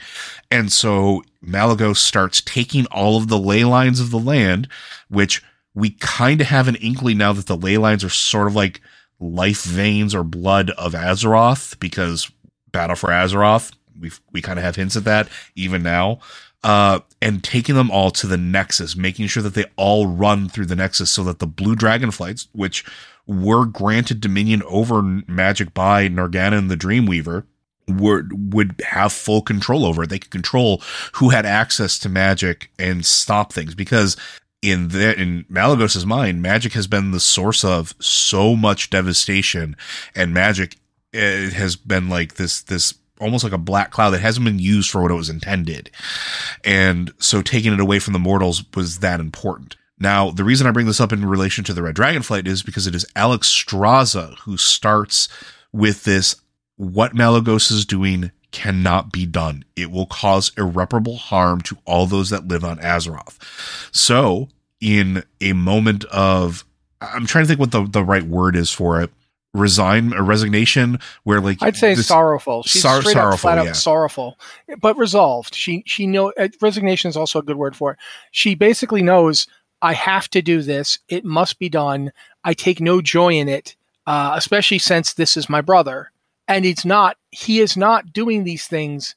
and 0.52 0.72
so 0.72 1.24
malygos 1.44 1.98
starts 1.98 2.42
taking 2.42 2.86
all 2.88 3.18
of 3.18 3.28
the 3.28 3.40
ley 3.40 3.64
lines 3.64 4.00
of 4.00 4.12
the 4.12 4.20
land 4.20 4.68
which 5.10 5.44
we 5.74 5.90
kind 5.90 6.40
of 6.40 6.48
have 6.48 6.68
an 6.68 6.76
inkling 6.76 7.18
now 7.18 7.34
that 7.34 7.48
the 7.48 7.58
ley 7.58 7.78
lines 7.78 8.04
are 8.04 8.10
sort 8.10 8.48
of 8.48 8.56
like 8.56 8.80
life 9.20 9.64
veins 9.64 10.14
or 10.14 10.24
blood 10.24 10.70
of 10.72 10.94
azeroth 10.94 11.80
because 11.80 12.32
battle 12.72 12.96
for 12.96 13.10
azeroth 13.10 13.72
we 14.00 14.12
we 14.32 14.42
kind 14.42 14.60
of 14.60 14.66
have 14.66 14.76
hints 14.76 14.96
at 14.96 15.04
that 15.06 15.30
even 15.56 15.84
now. 15.84 16.20
Uh, 16.66 17.00
and 17.22 17.44
taking 17.44 17.76
them 17.76 17.92
all 17.92 18.10
to 18.10 18.26
the 18.26 18.38
Nexus, 18.38 18.96
making 18.96 19.28
sure 19.28 19.44
that 19.44 19.54
they 19.54 19.66
all 19.76 20.08
run 20.08 20.50
through 20.50 20.66
the 20.66 20.76
Nexus 20.76 21.12
so 21.12 21.24
that 21.24 21.38
the 21.38 21.46
Blue 21.46 21.76
Dragon 21.76 22.10
flights, 22.10 22.48
which 22.54 22.84
were 23.28 23.68
granted 23.68 24.20
dominion 24.20 24.64
over 24.64 25.04
magic 25.04 25.76
by 25.76 26.08
Norgannon 26.08 26.58
and 26.58 26.72
the 26.72 26.76
Dreamweaver, 26.76 27.44
were 27.88 28.24
would 28.32 28.82
have 28.84 29.14
full 29.14 29.44
control 29.44 29.86
over 29.86 30.04
it. 30.04 30.10
They 30.10 30.18
could 30.18 30.32
control 30.32 30.82
who 31.14 31.30
had 31.30 31.46
access 31.46 32.00
to 32.00 32.10
magic 32.10 32.72
and 32.80 33.06
stop 33.06 33.54
things 33.54 33.76
because 33.76 34.18
in 34.64 34.88
the, 34.88 35.20
in 35.20 35.46
Malygos's 35.48 36.06
mind, 36.06 36.42
magic 36.42 36.74
has 36.74 36.88
been 36.88 37.12
the 37.12 37.20
source 37.20 37.64
of 37.64 37.94
so 38.00 38.56
much 38.56 38.90
devastation, 38.90 39.76
and 40.16 40.34
magic 40.34 40.78
it 41.14 41.54
has 41.54 41.76
been 41.76 42.10
like 42.10 42.36
this 42.36 42.64
this 42.64 42.96
almost 43.20 43.44
like 43.44 43.54
a 43.54 43.58
black 43.58 43.92
cloud 43.92 44.12
that 44.12 44.22
hasn't 44.22 44.46
been 44.46 44.60
used 44.60 44.90
for 44.90 45.02
what 45.02 45.12
it 45.12 45.16
was 45.16 45.30
intended. 45.30 45.90
And 46.64 47.14
so 47.20 47.42
taking 47.42 47.74
it 47.74 47.80
away 47.80 48.00
from 48.00 48.14
the 48.14 48.20
mortals 48.20 48.64
was 48.76 49.00
that 49.00 49.20
important. 49.20 49.76
Now, 50.00 50.32
the 50.32 50.44
reason 50.44 50.68
I 50.68 50.72
bring 50.72 50.88
this 50.88 51.00
up 51.00 51.14
in 51.14 51.26
relation 51.26 51.64
to 51.66 51.74
the 51.74 51.82
Red 51.82 51.96
Dragon 51.96 52.22
flight 52.22 52.48
is 52.48 52.64
because 52.64 52.86
it 52.86 52.96
is 52.96 53.06
Alexstrasza 53.16 54.38
who 54.40 54.58
starts 54.58 55.30
with 55.72 56.04
this 56.04 56.36
what 56.76 57.16
Malygos 57.16 57.72
is 57.72 57.86
doing 57.86 58.32
cannot 58.52 59.12
be 59.12 59.26
done. 59.26 59.64
It 59.76 59.92
will 59.92 60.06
cause 60.06 60.52
irreparable 60.58 61.18
harm 61.18 61.62
to 61.62 61.78
all 61.86 62.06
those 62.06 62.30
that 62.30 62.48
live 62.48 62.64
on 62.64 62.80
Azeroth. 62.80 63.38
So, 63.96 64.50
in 64.82 65.24
a 65.42 65.54
moment 65.54 66.04
of 66.06 66.66
I'm 67.02 67.26
trying 67.26 67.44
to 67.44 67.48
think 67.48 67.60
what 67.60 67.72
the, 67.72 67.86
the 67.86 68.04
right 68.04 68.24
word 68.24 68.56
is 68.56 68.72
for 68.72 69.02
it. 69.02 69.12
Resign 69.56 70.14
a 70.14 70.22
resignation 70.22 71.00
where 71.24 71.40
like 71.40 71.62
I'd 71.62 71.78
say 71.78 71.96
this- 71.96 72.08
sorrowful. 72.08 72.64
She's 72.64 72.82
Sor- 72.82 73.02
straight 73.02 73.16
up, 73.16 73.22
sorrowful, 73.22 73.38
flat 73.38 73.58
out 73.58 73.66
yeah. 73.68 73.72
sorrowful, 73.72 74.38
but 74.80 74.98
resolved. 74.98 75.56
She 75.56 75.84
she 75.86 76.08
know 76.08 76.34
uh, 76.38 76.50
resignation 76.62 77.10
is 77.10 77.18
also 77.18 77.40
a 77.40 77.44
good 77.44 77.58
word 77.58 77.76
for 77.76 77.92
it. 77.92 77.98
She 78.32 78.56
basically 78.56 79.02
knows 79.02 79.48
I 79.82 79.94
have 79.94 80.30
to 80.32 80.42
do 80.42 80.62
this. 80.62 81.00
It 81.08 81.24
must 81.24 81.60
be 81.60 81.70
done. 81.70 82.12
I 82.44 82.54
take 82.54 82.82
no 82.82 83.02
joy 83.02 83.34
in 83.34 83.48
it, 83.48 83.76
uh, 84.08 84.34
especially 84.36 84.80
since 84.80 85.14
this 85.14 85.38
is 85.38 85.50
my 85.50 85.62
brother, 85.62 86.12
and 86.48 86.66
it's 86.66 86.86
not. 86.86 87.18
He 87.32 87.60
is 87.60 87.78
not 87.78 88.12
doing 88.12 88.44
these 88.44 88.68
things 88.68 89.16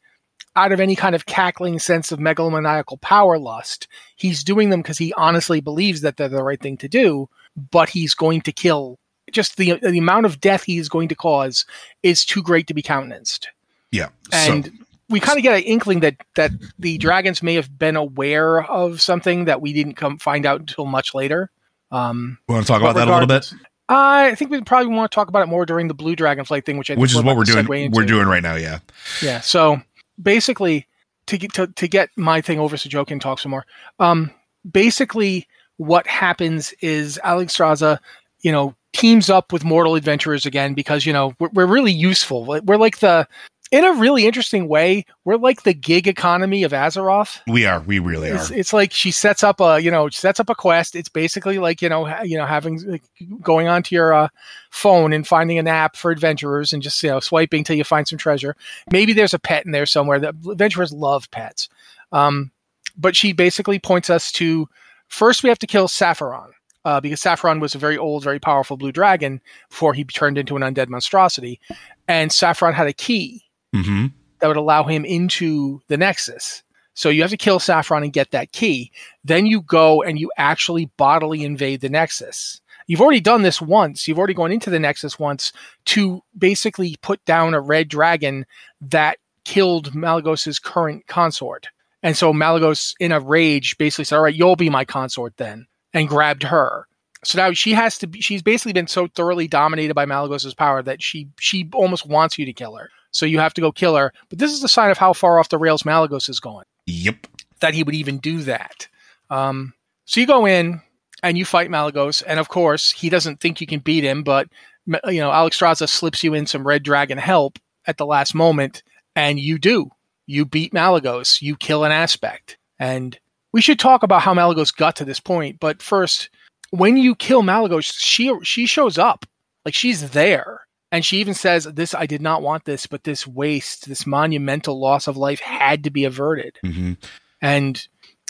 out 0.56 0.72
of 0.72 0.80
any 0.80 0.96
kind 0.96 1.14
of 1.14 1.26
cackling 1.26 1.78
sense 1.78 2.10
of 2.10 2.18
megalomaniacal 2.18 3.00
power 3.00 3.38
lust. 3.38 3.86
He's 4.16 4.42
doing 4.42 4.70
them 4.70 4.82
because 4.82 4.98
he 4.98 5.12
honestly 5.14 5.60
believes 5.60 6.00
that 6.00 6.16
they're 6.16 6.28
the 6.28 6.42
right 6.42 6.60
thing 6.60 6.76
to 6.78 6.88
do, 6.88 7.28
but 7.70 7.88
he's 7.88 8.14
going 8.14 8.40
to 8.42 8.52
kill. 8.52 8.98
Just 9.32 9.56
the 9.56 9.78
the 9.82 9.98
amount 9.98 10.26
of 10.26 10.40
death 10.40 10.64
he 10.64 10.78
is 10.78 10.88
going 10.88 11.08
to 11.08 11.14
cause 11.14 11.64
is 12.02 12.24
too 12.24 12.42
great 12.42 12.66
to 12.68 12.74
be 12.74 12.82
countenanced. 12.82 13.48
yeah. 13.90 14.08
And 14.32 14.66
so, 14.66 14.72
we 15.10 15.20
kind 15.20 15.38
of 15.38 15.42
get 15.42 15.56
an 15.56 15.62
inkling 15.62 16.00
that 16.00 16.16
that 16.34 16.50
the 16.78 16.98
dragons 16.98 17.42
may 17.42 17.54
have 17.54 17.78
been 17.78 17.96
aware 17.96 18.62
of 18.64 19.00
something 19.00 19.46
that 19.46 19.60
we 19.60 19.72
didn't 19.72 19.94
come 19.94 20.18
find 20.18 20.46
out 20.46 20.60
until 20.60 20.86
much 20.86 21.14
later. 21.14 21.50
Um, 21.90 22.38
we 22.48 22.54
want 22.54 22.66
to 22.66 22.72
talk 22.72 22.82
about 22.82 22.96
that 22.96 23.08
a 23.08 23.12
little 23.12 23.26
bit, 23.26 23.50
I 23.88 24.34
think 24.34 24.50
we 24.50 24.60
probably 24.60 24.94
want 24.94 25.10
to 25.10 25.14
talk 25.14 25.28
about 25.28 25.42
it 25.42 25.46
more 25.46 25.64
during 25.64 25.88
the 25.88 25.94
blue 25.94 26.14
dragon 26.14 26.44
flight 26.44 26.66
thing, 26.66 26.76
which 26.76 26.90
I 26.90 26.94
think 26.94 27.02
which 27.02 27.14
is 27.14 27.22
what 27.22 27.36
we're 27.36 27.44
doing. 27.44 27.90
We're 27.90 28.04
doing 28.04 28.26
right 28.26 28.42
now. 28.42 28.56
Yeah. 28.56 28.80
Yeah. 29.22 29.40
So 29.40 29.80
basically, 30.20 30.86
to 31.26 31.38
get 31.38 31.54
to, 31.54 31.68
to 31.68 31.88
get 31.88 32.10
my 32.16 32.40
thing 32.40 32.58
over 32.58 32.76
so 32.76 32.88
Joe 32.88 33.04
can 33.04 33.18
talk 33.18 33.38
some 33.38 33.50
more. 33.50 33.64
Um, 33.98 34.30
basically, 34.70 35.48
what 35.78 36.06
happens 36.06 36.74
is 36.80 37.18
Alexstrasza, 37.24 37.98
you 38.40 38.52
know, 38.52 38.74
teams 38.98 39.30
up 39.30 39.52
with 39.52 39.64
Mortal 39.64 39.94
Adventurers 39.94 40.44
again 40.44 40.74
because 40.74 41.06
you 41.06 41.12
know 41.12 41.32
we're, 41.38 41.48
we're 41.52 41.66
really 41.66 41.92
useful. 41.92 42.44
We're 42.44 42.76
like 42.76 42.98
the 42.98 43.26
in 43.70 43.84
a 43.84 43.92
really 43.92 44.26
interesting 44.26 44.66
way. 44.66 45.04
We're 45.24 45.36
like 45.36 45.62
the 45.62 45.74
gig 45.74 46.08
economy 46.08 46.62
of 46.62 46.72
Azeroth. 46.72 47.40
We 47.46 47.66
are. 47.66 47.80
We 47.80 47.98
really 47.98 48.28
It's, 48.28 48.50
are. 48.50 48.54
it's 48.54 48.72
like 48.72 48.92
she 48.92 49.10
sets 49.10 49.42
up 49.44 49.60
a 49.60 49.80
you 49.80 49.90
know 49.90 50.08
sets 50.08 50.40
up 50.40 50.50
a 50.50 50.54
quest. 50.54 50.96
It's 50.96 51.08
basically 51.08 51.58
like 51.58 51.80
you 51.80 51.88
know 51.88 52.06
ha- 52.06 52.22
you 52.22 52.36
know 52.36 52.46
having 52.46 52.82
like, 52.90 53.02
going 53.40 53.68
onto 53.68 53.94
your 53.94 54.12
uh, 54.12 54.28
phone 54.70 55.12
and 55.12 55.26
finding 55.26 55.58
an 55.58 55.68
app 55.68 55.96
for 55.96 56.10
adventurers 56.10 56.72
and 56.72 56.82
just 56.82 57.02
you 57.02 57.10
know 57.10 57.20
swiping 57.20 57.64
till 57.64 57.76
you 57.76 57.84
find 57.84 58.08
some 58.08 58.18
treasure. 58.18 58.56
Maybe 58.90 59.12
there's 59.12 59.34
a 59.34 59.38
pet 59.38 59.64
in 59.64 59.72
there 59.72 59.86
somewhere. 59.86 60.18
The 60.18 60.28
adventurers 60.50 60.92
love 60.92 61.30
pets, 61.30 61.68
um, 62.10 62.50
but 62.96 63.14
she 63.14 63.32
basically 63.32 63.78
points 63.78 64.10
us 64.10 64.32
to 64.32 64.68
first 65.08 65.42
we 65.42 65.48
have 65.50 65.58
to 65.60 65.66
kill 65.66 65.88
Sapphiron. 65.88 66.50
Uh, 66.88 67.02
because 67.02 67.20
Sapphiron 67.20 67.60
was 67.60 67.74
a 67.74 67.78
very 67.78 67.98
old, 67.98 68.24
very 68.24 68.38
powerful 68.38 68.78
blue 68.78 68.92
dragon 68.92 69.42
before 69.68 69.92
he 69.92 70.04
turned 70.04 70.38
into 70.38 70.56
an 70.56 70.62
undead 70.62 70.88
monstrosity, 70.88 71.60
and 72.08 72.30
Sapphiron 72.30 72.72
had 72.72 72.86
a 72.86 72.94
key 72.94 73.44
hmm 73.74 74.06
that 74.38 74.46
would 74.46 74.56
allow 74.56 74.84
him 74.84 75.04
into 75.04 75.82
the 75.88 75.98
Nexus. 75.98 76.62
So 76.94 77.10
you 77.10 77.20
have 77.20 77.30
to 77.32 77.36
kill 77.36 77.58
Sapphiron 77.58 78.04
and 78.04 78.12
get 78.12 78.30
that 78.30 78.52
key. 78.52 78.90
Then 79.22 79.44
you 79.44 79.60
go 79.60 80.02
and 80.02 80.18
you 80.18 80.30
actually 80.38 80.86
bodily 80.96 81.44
invade 81.44 81.82
the 81.82 81.90
Nexus. 81.90 82.62
You've 82.86 83.02
already 83.02 83.20
done 83.20 83.42
this 83.42 83.60
once. 83.60 84.08
You've 84.08 84.16
already 84.16 84.32
gone 84.32 84.52
into 84.52 84.70
the 84.70 84.78
Nexus 84.78 85.18
once 85.18 85.52
to 85.86 86.22
basically 86.38 86.96
put 87.02 87.22
down 87.26 87.52
a 87.52 87.60
red 87.60 87.88
dragon 87.88 88.46
that 88.80 89.18
killed 89.44 89.92
Malygos's 89.92 90.58
current 90.58 91.06
consort. 91.06 91.66
And 92.02 92.16
so 92.16 92.32
Malygos, 92.32 92.94
in 92.98 93.12
a 93.12 93.20
rage, 93.20 93.76
basically 93.76 94.04
said, 94.04 94.16
All 94.16 94.22
right, 94.22 94.34
you'll 94.34 94.56
be 94.56 94.70
my 94.70 94.84
consort 94.86 95.36
then, 95.36 95.66
and 95.98 96.08
grabbed 96.08 96.44
her. 96.44 96.86
So 97.24 97.38
now 97.38 97.52
she 97.52 97.72
has 97.72 97.98
to 97.98 98.06
be, 98.06 98.20
she's 98.20 98.42
basically 98.42 98.72
been 98.72 98.86
so 98.86 99.08
thoroughly 99.08 99.48
dominated 99.48 99.94
by 99.94 100.06
Malygos's 100.06 100.54
power 100.54 100.82
that 100.82 101.02
she 101.02 101.28
she 101.40 101.68
almost 101.74 102.06
wants 102.06 102.38
you 102.38 102.46
to 102.46 102.52
kill 102.52 102.76
her. 102.76 102.88
So 103.10 103.26
you 103.26 103.40
have 103.40 103.54
to 103.54 103.60
go 103.60 103.72
kill 103.72 103.96
her. 103.96 104.12
But 104.28 104.38
this 104.38 104.52
is 104.52 104.62
a 104.62 104.68
sign 104.68 104.90
of 104.90 104.98
how 104.98 105.12
far 105.12 105.38
off 105.38 105.48
the 105.48 105.58
rails 105.58 105.82
Malygos 105.82 106.28
is 106.28 106.40
going 106.40 106.64
Yep. 106.86 107.26
that 107.60 107.74
he 107.74 107.82
would 107.82 107.94
even 107.94 108.18
do 108.18 108.38
that. 108.42 108.86
Um, 109.30 109.74
so 110.04 110.20
you 110.20 110.26
go 110.26 110.46
in 110.46 110.80
and 111.22 111.36
you 111.36 111.44
fight 111.44 111.70
Malygos, 111.70 112.22
and 112.26 112.38
of 112.38 112.48
course 112.48 112.92
he 112.92 113.08
doesn't 113.10 113.40
think 113.40 113.60
you 113.60 113.66
can 113.66 113.80
beat 113.80 114.04
him, 114.04 114.22
but 114.22 114.46
you 114.86 115.20
know 115.20 115.30
Alexstrasza 115.30 115.88
slips 115.88 116.22
you 116.22 116.34
in 116.34 116.46
some 116.46 116.66
Red 116.66 116.84
Dragon 116.84 117.18
help 117.18 117.58
at 117.86 117.96
the 117.96 118.06
last 118.06 118.34
moment, 118.34 118.82
and 119.16 119.40
you 119.40 119.58
do. 119.58 119.90
You 120.26 120.44
beat 120.44 120.72
Malygos. 120.72 121.42
You 121.42 121.56
kill 121.56 121.84
an 121.84 121.92
aspect, 121.92 122.58
and 122.78 123.18
we 123.52 123.60
should 123.60 123.78
talk 123.78 124.02
about 124.02 124.22
how 124.22 124.34
Malygos 124.34 124.74
got 124.74 124.96
to 124.96 125.04
this 125.04 125.20
point. 125.20 125.58
But 125.60 125.82
first, 125.82 126.30
when 126.70 126.96
you 126.96 127.14
kill 127.14 127.42
Malygos, 127.42 127.92
she 127.98 128.32
she 128.42 128.66
shows 128.66 128.98
up, 128.98 129.26
like 129.64 129.74
she's 129.74 130.10
there. 130.10 130.62
And 130.90 131.04
she 131.04 131.18
even 131.18 131.34
says, 131.34 131.64
This, 131.64 131.92
I 131.94 132.06
did 132.06 132.22
not 132.22 132.40
want 132.40 132.64
this, 132.64 132.86
but 132.86 133.04
this 133.04 133.26
waste, 133.26 133.88
this 133.88 134.06
monumental 134.06 134.80
loss 134.80 135.06
of 135.06 135.18
life 135.18 135.40
had 135.40 135.84
to 135.84 135.90
be 135.90 136.04
averted. 136.04 136.56
hmm 136.62 136.94
And 137.42 137.86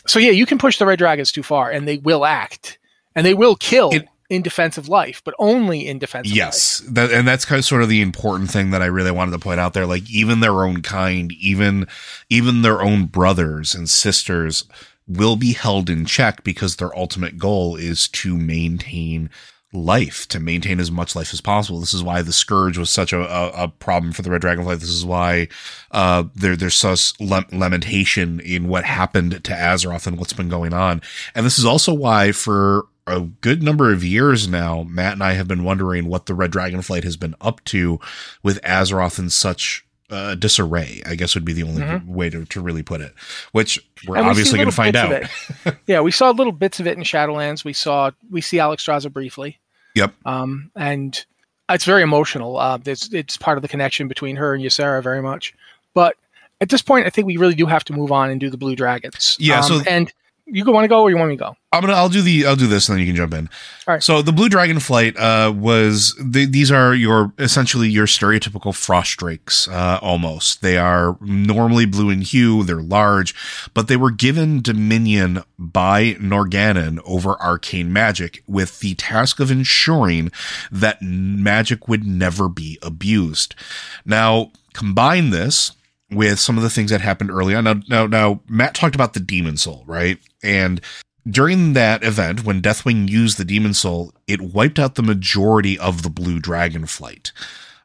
so, 0.06 0.18
yeah, 0.18 0.30
you 0.32 0.44
can 0.46 0.58
push 0.58 0.78
the 0.78 0.86
red 0.86 0.98
dragons 0.98 1.30
too 1.30 1.42
far, 1.44 1.70
and 1.70 1.86
they 1.86 1.98
will 1.98 2.24
act, 2.24 2.78
and 3.14 3.24
they 3.24 3.34
will 3.34 3.56
kill. 3.56 3.90
It- 3.90 4.08
in 4.30 4.42
defense 4.42 4.76
of 4.76 4.90
life, 4.90 5.22
but 5.24 5.32
only 5.38 5.86
in 5.86 5.98
defense. 5.98 6.26
Of 6.26 6.32
life. 6.32 6.36
Yes, 6.36 6.80
that, 6.90 7.10
and 7.10 7.26
that's 7.26 7.46
kind 7.46 7.58
of 7.58 7.64
sort 7.64 7.82
of 7.82 7.88
the 7.88 8.02
important 8.02 8.50
thing 8.50 8.72
that 8.72 8.82
I 8.82 8.84
really 8.86 9.10
wanted 9.10 9.32
to 9.32 9.38
point 9.38 9.58
out 9.58 9.72
there. 9.72 9.86
Like 9.86 10.10
even 10.10 10.40
their 10.40 10.64
own 10.66 10.82
kind, 10.82 11.32
even 11.32 11.86
even 12.28 12.60
their 12.60 12.82
own 12.82 13.06
brothers 13.06 13.74
and 13.74 13.88
sisters 13.88 14.64
will 15.08 15.36
be 15.36 15.54
held 15.54 15.88
in 15.88 16.04
check 16.04 16.44
because 16.44 16.76
their 16.76 16.96
ultimate 16.96 17.38
goal 17.38 17.76
is 17.76 18.08
to 18.08 18.36
maintain 18.36 19.30
life 19.72 20.26
to 20.28 20.40
maintain 20.40 20.80
as 20.80 20.90
much 20.90 21.14
life 21.14 21.32
as 21.32 21.40
possible. 21.40 21.80
This 21.80 21.92
is 21.92 22.02
why 22.02 22.22
the 22.22 22.32
scourge 22.32 22.78
was 22.78 22.90
such 22.90 23.12
a, 23.12 23.20
a, 23.20 23.64
a 23.64 23.68
problem 23.68 24.12
for 24.12 24.22
the 24.22 24.30
red 24.30 24.40
dragonfly. 24.40 24.76
This 24.76 24.88
is 24.88 25.04
why 25.04 25.48
uh, 25.90 26.24
there 26.34 26.56
there's 26.56 26.74
such 26.74 27.12
lamentation 27.20 28.40
in 28.40 28.68
what 28.68 28.84
happened 28.84 29.44
to 29.44 29.52
Azeroth 29.52 30.06
and 30.06 30.18
what's 30.18 30.32
been 30.32 30.48
going 30.48 30.72
on. 30.72 31.02
And 31.34 31.44
this 31.44 31.58
is 31.58 31.66
also 31.66 31.92
why 31.92 32.32
for 32.32 32.86
a 33.06 33.20
good 33.20 33.62
number 33.62 33.92
of 33.92 34.04
years 34.04 34.48
now, 34.48 34.84
Matt 34.84 35.14
and 35.14 35.22
I 35.22 35.32
have 35.32 35.48
been 35.48 35.64
wondering 35.64 36.06
what 36.06 36.26
the 36.26 36.34
red 36.34 36.52
dragonflight 36.52 37.04
has 37.04 37.16
been 37.16 37.34
up 37.40 37.62
to 37.66 38.00
with 38.42 38.62
Azeroth 38.62 39.18
in 39.18 39.30
such 39.30 39.86
uh, 40.10 40.34
disarray, 40.34 41.02
I 41.06 41.14
guess 41.14 41.34
would 41.34 41.44
be 41.44 41.52
the 41.52 41.62
only 41.62 41.82
mm-hmm. 41.82 42.12
way 42.12 42.30
to, 42.30 42.44
to 42.46 42.60
really 42.60 42.82
put 42.82 43.00
it, 43.00 43.14
which 43.52 43.78
we're 44.06 44.16
and 44.16 44.26
obviously 44.26 44.54
we 44.54 44.64
going 44.64 44.70
to 44.70 44.76
find 44.76 44.96
out. 44.96 45.24
yeah, 45.86 46.00
we 46.00 46.10
saw 46.10 46.30
little 46.30 46.52
bits 46.52 46.80
of 46.80 46.86
it 46.86 46.96
in 46.96 47.04
Shadowlands. 47.04 47.64
We 47.64 47.72
saw, 47.72 48.10
we 48.30 48.40
see 48.40 48.58
Alex 48.58 48.84
Alexstrasza 48.84 49.12
briefly. 49.12 49.58
Yep. 49.94 50.14
Um, 50.24 50.70
and 50.76 51.24
it's 51.68 51.84
very 51.84 52.02
emotional. 52.02 52.58
Uh, 52.58 52.78
it's, 52.84 53.12
it's 53.12 53.36
part 53.36 53.58
of 53.58 53.62
the 53.62 53.68
connection 53.68 54.08
between 54.08 54.36
her 54.36 54.54
and 54.54 54.64
Ysera 54.64 55.02
very 55.02 55.20
much. 55.20 55.54
But 55.94 56.16
at 56.60 56.70
this 56.70 56.82
point, 56.82 57.06
I 57.06 57.10
think 57.10 57.26
we 57.26 57.36
really 57.36 57.54
do 57.54 57.66
have 57.66 57.84
to 57.84 57.92
move 57.92 58.12
on 58.12 58.30
and 58.30 58.40
do 58.40 58.50
the 58.50 58.56
Blue 58.56 58.76
Dragons. 58.76 59.36
Yeah. 59.38 59.60
Um, 59.60 59.64
so, 59.64 59.80
and 59.88 60.12
you 60.50 60.64
want 60.72 60.84
to 60.84 60.88
go 60.88 61.02
or 61.02 61.10
you 61.10 61.16
want 61.16 61.28
me 61.28 61.36
to 61.36 61.44
go? 61.44 61.56
I'm 61.72 61.82
gonna. 61.82 61.92
I'll 61.92 62.08
do 62.08 62.22
the. 62.22 62.46
I'll 62.46 62.56
do 62.56 62.66
this, 62.66 62.88
and 62.88 62.96
then 62.96 63.06
you 63.06 63.12
can 63.12 63.16
jump 63.16 63.34
in. 63.34 63.50
All 63.86 63.94
right. 63.94 64.02
So 64.02 64.22
the 64.22 64.32
blue 64.32 64.48
dragon 64.48 64.80
flight 64.80 65.16
uh, 65.16 65.52
was. 65.54 66.14
The, 66.20 66.46
these 66.46 66.70
are 66.70 66.94
your 66.94 67.32
essentially 67.38 67.88
your 67.88 68.06
stereotypical 68.06 68.74
frost 68.74 69.16
drakes. 69.18 69.68
Uh, 69.68 69.98
almost. 70.00 70.62
They 70.62 70.78
are 70.78 71.18
normally 71.20 71.84
blue 71.84 72.08
in 72.10 72.22
hue. 72.22 72.62
They're 72.62 72.82
large, 72.82 73.34
but 73.74 73.88
they 73.88 73.96
were 73.96 74.10
given 74.10 74.62
dominion 74.62 75.42
by 75.58 76.14
Norgannon 76.14 77.00
over 77.04 77.40
arcane 77.40 77.92
magic, 77.92 78.42
with 78.46 78.80
the 78.80 78.94
task 78.94 79.40
of 79.40 79.50
ensuring 79.50 80.32
that 80.72 81.02
magic 81.02 81.86
would 81.86 82.04
never 82.04 82.48
be 82.48 82.78
abused. 82.82 83.54
Now 84.06 84.52
combine 84.72 85.30
this 85.30 85.72
with 86.10 86.38
some 86.38 86.56
of 86.56 86.62
the 86.62 86.70
things 86.70 86.90
that 86.90 87.00
happened 87.00 87.30
early 87.30 87.54
on. 87.54 87.64
Now, 87.64 87.74
now, 87.88 88.06
now, 88.06 88.40
Matt 88.48 88.74
talked 88.74 88.94
about 88.94 89.14
the 89.14 89.20
demon 89.20 89.56
soul, 89.56 89.84
right? 89.86 90.18
And 90.42 90.80
during 91.28 91.74
that 91.74 92.02
event, 92.02 92.44
when 92.44 92.62
Deathwing 92.62 93.08
used 93.08 93.38
the 93.38 93.44
demon 93.44 93.74
soul, 93.74 94.12
it 94.26 94.40
wiped 94.40 94.78
out 94.78 94.94
the 94.94 95.02
majority 95.02 95.78
of 95.78 96.02
the 96.02 96.10
blue 96.10 96.40
dragon 96.40 96.86
flight, 96.86 97.32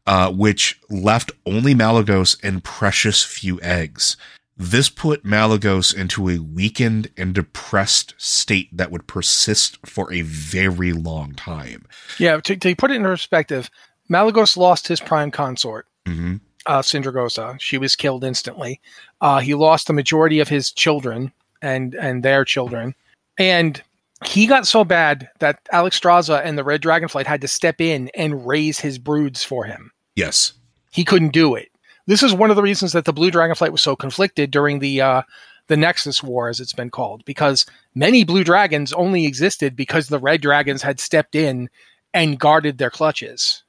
uh, 0.08 0.32
which 0.32 0.80
left 0.90 1.32
only 1.46 1.76
Malygos 1.76 2.42
and 2.44 2.64
precious 2.64 3.24
few 3.24 3.60
eggs. 3.62 4.16
This 4.56 4.88
put 4.88 5.26
Malygos 5.26 5.94
into 5.94 6.30
a 6.30 6.38
weakened 6.38 7.10
and 7.18 7.34
depressed 7.34 8.14
state 8.18 8.70
that 8.78 8.92
would 8.92 9.08
persist 9.08 9.80
for 9.86 10.14
a 10.14 10.22
very 10.22 10.94
long 10.94 11.34
time. 11.34 11.86
Yeah, 12.20 12.40
to, 12.40 12.56
to 12.56 12.76
put 12.76 12.92
it 12.92 12.96
in 12.96 13.04
perspective, 13.04 13.70
Malygos 14.10 14.56
lost 14.56 14.88
his 14.88 15.02
prime 15.02 15.32
consort. 15.32 15.88
Mm-hmm 16.06 16.36
uh, 16.66 16.82
Sindragosa. 16.82 17.60
She 17.60 17.78
was 17.78 17.96
killed 17.96 18.24
instantly. 18.24 18.80
Uh, 19.22 19.40
he 19.40 19.54
lost 19.54 19.88
the 19.88 19.94
majority 19.94 20.40
of 20.40 20.50
his 20.50 20.72
children 20.72 21.32
and 21.62 21.96
and 21.96 22.24
their 22.24 22.44
children, 22.46 22.96
and 23.38 23.82
he 24.26 24.48
got 24.48 24.68
so 24.68 24.84
bad 24.84 25.30
that 25.40 25.60
Alex 25.72 26.00
Alexstrasza 26.00 26.42
and 26.44 26.58
the 26.58 26.64
Red 26.64 26.82
Dragonflight 26.82 27.26
had 27.26 27.42
to 27.42 27.48
step 27.48 27.82
in 27.82 28.10
and 28.16 28.46
raise 28.46 28.80
his 28.80 28.98
broods 28.98 29.44
for 29.44 29.66
him. 29.66 29.92
Yes, 30.16 30.54
he 30.92 31.04
couldn't 31.04 31.34
do 31.34 31.56
it. 31.56 31.70
This 32.06 32.24
is 32.24 32.34
one 32.34 32.50
of 32.50 32.56
the 32.56 32.62
reasons 32.62 32.92
that 32.92 33.06
the 33.06 33.14
Blue 33.14 33.32
Dragonflight 33.32 33.72
was 33.72 33.82
so 33.82 33.96
conflicted 33.96 34.52
during 34.52 34.80
the 34.80 35.02
uh, 35.02 35.22
the 35.68 35.78
Nexus 35.78 36.22
War, 36.22 36.50
as 36.50 36.60
it's 36.60 36.74
been 36.74 36.90
called, 36.90 37.24
because 37.26 37.66
many 37.96 38.24
Blue 38.24 38.44
Dragons 38.44 38.92
only 38.94 39.26
existed 39.26 39.76
because 39.76 40.08
the 40.08 40.20
Red 40.20 40.42
Dragons 40.42 40.82
had 40.82 41.00
stepped 41.00 41.36
in 41.36 41.70
and 42.14 42.40
guarded 42.40 42.78
their 42.78 42.90
clutches. 42.90 43.64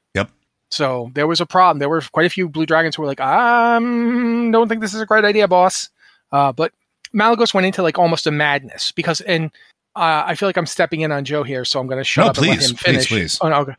So 0.74 1.12
there 1.14 1.28
was 1.28 1.40
a 1.40 1.46
problem. 1.46 1.78
There 1.78 1.88
were 1.88 2.00
quite 2.00 2.26
a 2.26 2.30
few 2.30 2.48
blue 2.48 2.66
dragons 2.66 2.96
who 2.96 3.02
were 3.02 3.08
like, 3.08 3.20
"I 3.20 3.76
um, 3.76 4.50
don't 4.50 4.68
think 4.68 4.80
this 4.80 4.92
is 4.92 5.00
a 5.00 5.06
great 5.06 5.24
idea, 5.24 5.46
boss." 5.46 5.88
Uh, 6.32 6.50
but 6.50 6.72
Malygos 7.14 7.54
went 7.54 7.64
into 7.64 7.80
like 7.80 7.96
almost 7.96 8.26
a 8.26 8.32
madness 8.32 8.90
because, 8.90 9.20
and 9.20 9.52
uh, 9.94 10.24
I 10.26 10.34
feel 10.34 10.48
like 10.48 10.56
I'm 10.56 10.66
stepping 10.66 11.02
in 11.02 11.12
on 11.12 11.24
Joe 11.24 11.44
here, 11.44 11.64
so 11.64 11.78
I'm 11.78 11.86
going 11.86 12.00
to 12.00 12.04
shut 12.04 12.24
no, 12.24 12.30
up 12.30 12.36
please, 12.36 12.48
and 12.48 12.60
let 12.60 12.70
him 12.70 12.76
finish. 12.76 13.06
Please, 13.06 13.38
please. 13.38 13.38
Oh, 13.40 13.48
no, 13.48 13.74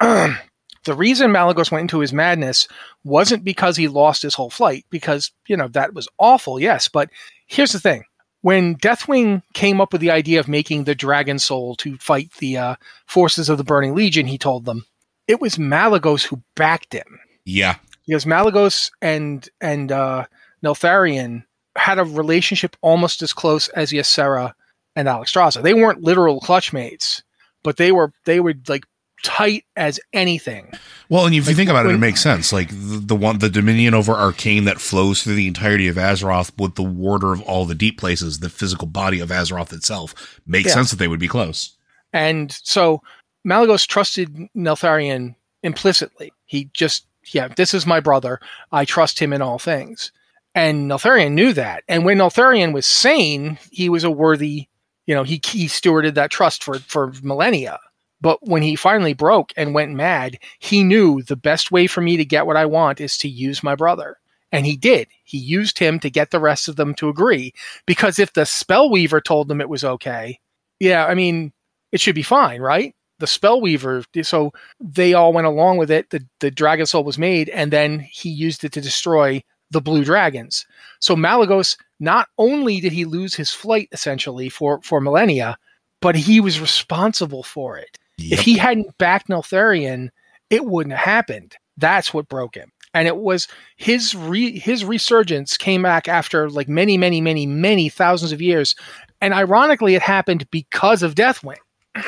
okay. 0.00 0.34
the 0.84 0.94
reason 0.94 1.30
Malygos 1.30 1.70
went 1.70 1.82
into 1.82 2.00
his 2.00 2.12
madness 2.12 2.66
wasn't 3.04 3.44
because 3.44 3.76
he 3.76 3.86
lost 3.86 4.22
his 4.22 4.34
whole 4.34 4.50
flight, 4.50 4.84
because 4.90 5.30
you 5.46 5.56
know 5.56 5.68
that 5.68 5.94
was 5.94 6.08
awful, 6.18 6.58
yes. 6.58 6.88
But 6.88 7.08
here's 7.46 7.70
the 7.70 7.78
thing: 7.78 8.02
when 8.40 8.74
Deathwing 8.78 9.42
came 9.54 9.80
up 9.80 9.92
with 9.92 10.00
the 10.00 10.10
idea 10.10 10.40
of 10.40 10.48
making 10.48 10.84
the 10.84 10.96
Dragon 10.96 11.38
Soul 11.38 11.76
to 11.76 11.96
fight 11.98 12.32
the 12.40 12.56
uh, 12.56 12.74
forces 13.06 13.48
of 13.48 13.58
the 13.58 13.64
Burning 13.64 13.94
Legion, 13.94 14.26
he 14.26 14.38
told 14.38 14.64
them 14.64 14.86
it 15.32 15.40
was 15.40 15.56
Malygos 15.56 16.24
who 16.24 16.42
backed 16.54 16.92
him. 16.92 17.18
Yeah. 17.46 17.76
Because 18.06 18.26
Malygos 18.26 18.90
and 19.00 19.48
and 19.62 19.90
uh, 19.90 20.26
Neltharion 20.62 21.44
had 21.74 21.98
a 21.98 22.04
relationship 22.04 22.76
almost 22.82 23.22
as 23.22 23.32
close 23.32 23.68
as 23.70 23.92
Ysera 23.92 24.52
and 24.94 25.08
Alexstrasza. 25.08 25.62
They 25.62 25.72
weren't 25.72 26.02
literal 26.02 26.38
clutch 26.40 26.72
mates, 26.72 27.22
but 27.62 27.78
they 27.78 27.92
were 27.92 28.12
they 28.26 28.40
were 28.40 28.52
like 28.68 28.84
tight 29.24 29.64
as 29.74 29.98
anything. 30.12 30.70
Well, 31.08 31.24
and 31.24 31.34
if 31.34 31.46
like, 31.46 31.50
you 31.50 31.56
think 31.56 31.70
about 31.70 31.86
when, 31.86 31.94
it, 31.94 31.98
it 31.98 32.00
makes 32.00 32.20
sense. 32.20 32.52
Like 32.52 32.68
the, 32.68 33.00
the, 33.02 33.16
one, 33.16 33.38
the 33.38 33.48
dominion 33.48 33.94
over 33.94 34.12
arcane 34.12 34.64
that 34.64 34.80
flows 34.80 35.22
through 35.22 35.36
the 35.36 35.46
entirety 35.46 35.88
of 35.88 35.96
Azeroth 35.96 36.50
with 36.60 36.74
the 36.74 36.82
warder 36.82 37.32
of 37.32 37.40
all 37.42 37.64
the 37.64 37.74
deep 37.74 37.98
places, 37.98 38.40
the 38.40 38.50
physical 38.50 38.88
body 38.88 39.20
of 39.20 39.30
Azeroth 39.30 39.72
itself, 39.72 40.40
makes 40.44 40.68
yeah. 40.68 40.74
sense 40.74 40.90
that 40.90 40.98
they 40.98 41.08
would 41.08 41.20
be 41.20 41.28
close. 41.28 41.76
And 42.12 42.52
so 42.52 43.00
Malygos 43.46 43.86
trusted 43.86 44.34
Neltharion 44.56 45.34
implicitly. 45.62 46.32
He 46.46 46.70
just, 46.72 47.06
yeah, 47.32 47.48
this 47.48 47.74
is 47.74 47.86
my 47.86 48.00
brother. 48.00 48.40
I 48.70 48.84
trust 48.84 49.18
him 49.18 49.32
in 49.32 49.42
all 49.42 49.58
things. 49.58 50.12
And 50.54 50.90
Neltharion 50.90 51.32
knew 51.32 51.52
that. 51.54 51.82
And 51.88 52.04
when 52.04 52.18
Neltharion 52.18 52.72
was 52.72 52.86
sane, 52.86 53.58
he 53.70 53.88
was 53.88 54.04
a 54.04 54.10
worthy, 54.10 54.68
you 55.06 55.14
know, 55.14 55.22
he, 55.22 55.40
he 55.44 55.66
stewarded 55.66 56.14
that 56.14 56.30
trust 56.30 56.62
for, 56.62 56.78
for 56.80 57.12
millennia. 57.22 57.78
But 58.20 58.38
when 58.46 58.62
he 58.62 58.76
finally 58.76 59.14
broke 59.14 59.52
and 59.56 59.74
went 59.74 59.92
mad, 59.92 60.38
he 60.60 60.84
knew 60.84 61.22
the 61.22 61.36
best 61.36 61.72
way 61.72 61.88
for 61.88 62.00
me 62.00 62.16
to 62.16 62.24
get 62.24 62.46
what 62.46 62.56
I 62.56 62.66
want 62.66 63.00
is 63.00 63.16
to 63.18 63.28
use 63.28 63.64
my 63.64 63.74
brother. 63.74 64.18
And 64.52 64.66
he 64.66 64.76
did. 64.76 65.08
He 65.24 65.38
used 65.38 65.78
him 65.78 65.98
to 66.00 66.10
get 66.10 66.30
the 66.30 66.38
rest 66.38 66.68
of 66.68 66.76
them 66.76 66.94
to 66.96 67.08
agree. 67.08 67.54
Because 67.86 68.18
if 68.18 68.34
the 68.34 68.42
Spellweaver 68.42 69.24
told 69.24 69.48
them 69.48 69.60
it 69.60 69.68
was 69.68 69.82
okay, 69.82 70.38
yeah, 70.78 71.06
I 71.06 71.14
mean, 71.14 71.52
it 71.90 72.00
should 72.00 72.14
be 72.14 72.22
fine, 72.22 72.60
right? 72.60 72.94
The 73.22 73.28
Spellweaver. 73.28 74.04
So 74.26 74.52
they 74.80 75.14
all 75.14 75.32
went 75.32 75.46
along 75.46 75.78
with 75.78 75.92
it. 75.92 76.10
The 76.10 76.26
the 76.40 76.50
Dragon 76.50 76.86
Soul 76.86 77.04
was 77.04 77.18
made, 77.18 77.48
and 77.50 77.72
then 77.72 78.00
he 78.00 78.30
used 78.30 78.64
it 78.64 78.72
to 78.72 78.80
destroy 78.80 79.40
the 79.70 79.80
Blue 79.80 80.04
Dragons. 80.04 80.66
So 81.00 81.14
Malygos 81.14 81.76
not 82.00 82.26
only 82.36 82.80
did 82.80 82.92
he 82.92 83.04
lose 83.04 83.36
his 83.36 83.52
flight 83.52 83.88
essentially 83.92 84.48
for 84.48 84.82
for 84.82 85.00
millennia, 85.00 85.56
but 86.00 86.16
he 86.16 86.40
was 86.40 86.58
responsible 86.58 87.44
for 87.44 87.78
it. 87.78 87.96
Yep. 88.18 88.40
If 88.40 88.44
he 88.44 88.58
hadn't 88.58 88.98
backed 88.98 89.28
Neltharion, 89.28 90.08
it 90.50 90.64
wouldn't 90.64 90.96
have 90.96 91.04
happened. 91.04 91.54
That's 91.76 92.12
what 92.12 92.28
broke 92.28 92.56
him. 92.56 92.72
And 92.92 93.06
it 93.06 93.18
was 93.18 93.46
his 93.76 94.16
re, 94.16 94.58
his 94.58 94.84
resurgence 94.84 95.56
came 95.56 95.82
back 95.82 96.08
after 96.08 96.50
like 96.50 96.68
many, 96.68 96.98
many, 96.98 97.20
many, 97.20 97.46
many 97.46 97.88
thousands 97.88 98.32
of 98.32 98.42
years. 98.42 98.74
And 99.20 99.32
ironically, 99.32 99.94
it 99.94 100.02
happened 100.02 100.50
because 100.50 101.04
of 101.04 101.14
Deathwing. 101.14 101.58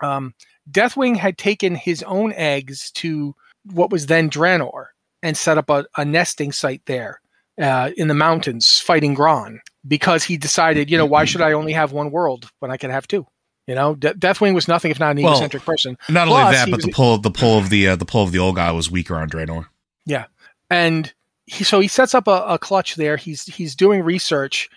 Um, 0.00 0.34
Deathwing 0.70 1.16
had 1.16 1.38
taken 1.38 1.74
his 1.74 2.02
own 2.04 2.32
eggs 2.32 2.90
to 2.92 3.34
what 3.72 3.90
was 3.90 4.06
then 4.06 4.30
Draenor 4.30 4.86
and 5.22 5.36
set 5.36 5.58
up 5.58 5.70
a, 5.70 5.86
a 5.96 6.04
nesting 6.04 6.52
site 6.52 6.82
there 6.86 7.20
uh, 7.60 7.90
in 7.96 8.08
the 8.08 8.14
mountains 8.14 8.80
fighting 8.80 9.14
Gronn 9.14 9.58
because 9.86 10.24
he 10.24 10.36
decided, 10.36 10.90
you 10.90 10.98
know, 10.98 11.06
why 11.06 11.24
should 11.24 11.40
I 11.40 11.52
only 11.52 11.72
have 11.72 11.92
one 11.92 12.10
world 12.10 12.50
when 12.58 12.70
I 12.70 12.76
can 12.76 12.90
have 12.90 13.06
two? 13.06 13.26
You 13.66 13.74
know, 13.74 13.94
De- 13.94 14.14
Deathwing 14.14 14.54
was 14.54 14.68
nothing 14.68 14.90
if 14.90 15.00
not 15.00 15.16
an 15.16 15.22
well, 15.22 15.32
egocentric 15.32 15.64
person. 15.64 15.96
Not 16.08 16.28
Plus, 16.28 16.40
only 16.40 16.54
that, 16.56 16.70
but 16.70 16.82
the 16.82 16.92
pull, 16.92 17.18
the 17.18 17.30
pull 17.30 17.56
of 17.58 17.70
the 17.70 17.88
uh, 17.88 17.96
the 17.96 18.04
pull 18.04 18.22
of 18.22 18.32
the 18.32 18.38
old 18.38 18.56
guy 18.56 18.70
was 18.72 18.90
weaker 18.90 19.16
on 19.16 19.30
Draenor. 19.30 19.66
Yeah, 20.04 20.26
and 20.68 21.10
he, 21.46 21.64
so 21.64 21.80
he 21.80 21.88
sets 21.88 22.14
up 22.14 22.26
a, 22.28 22.44
a 22.46 22.58
clutch 22.58 22.96
there. 22.96 23.16
He's 23.16 23.44
he's 23.44 23.74
doing 23.74 24.02
research, 24.02 24.68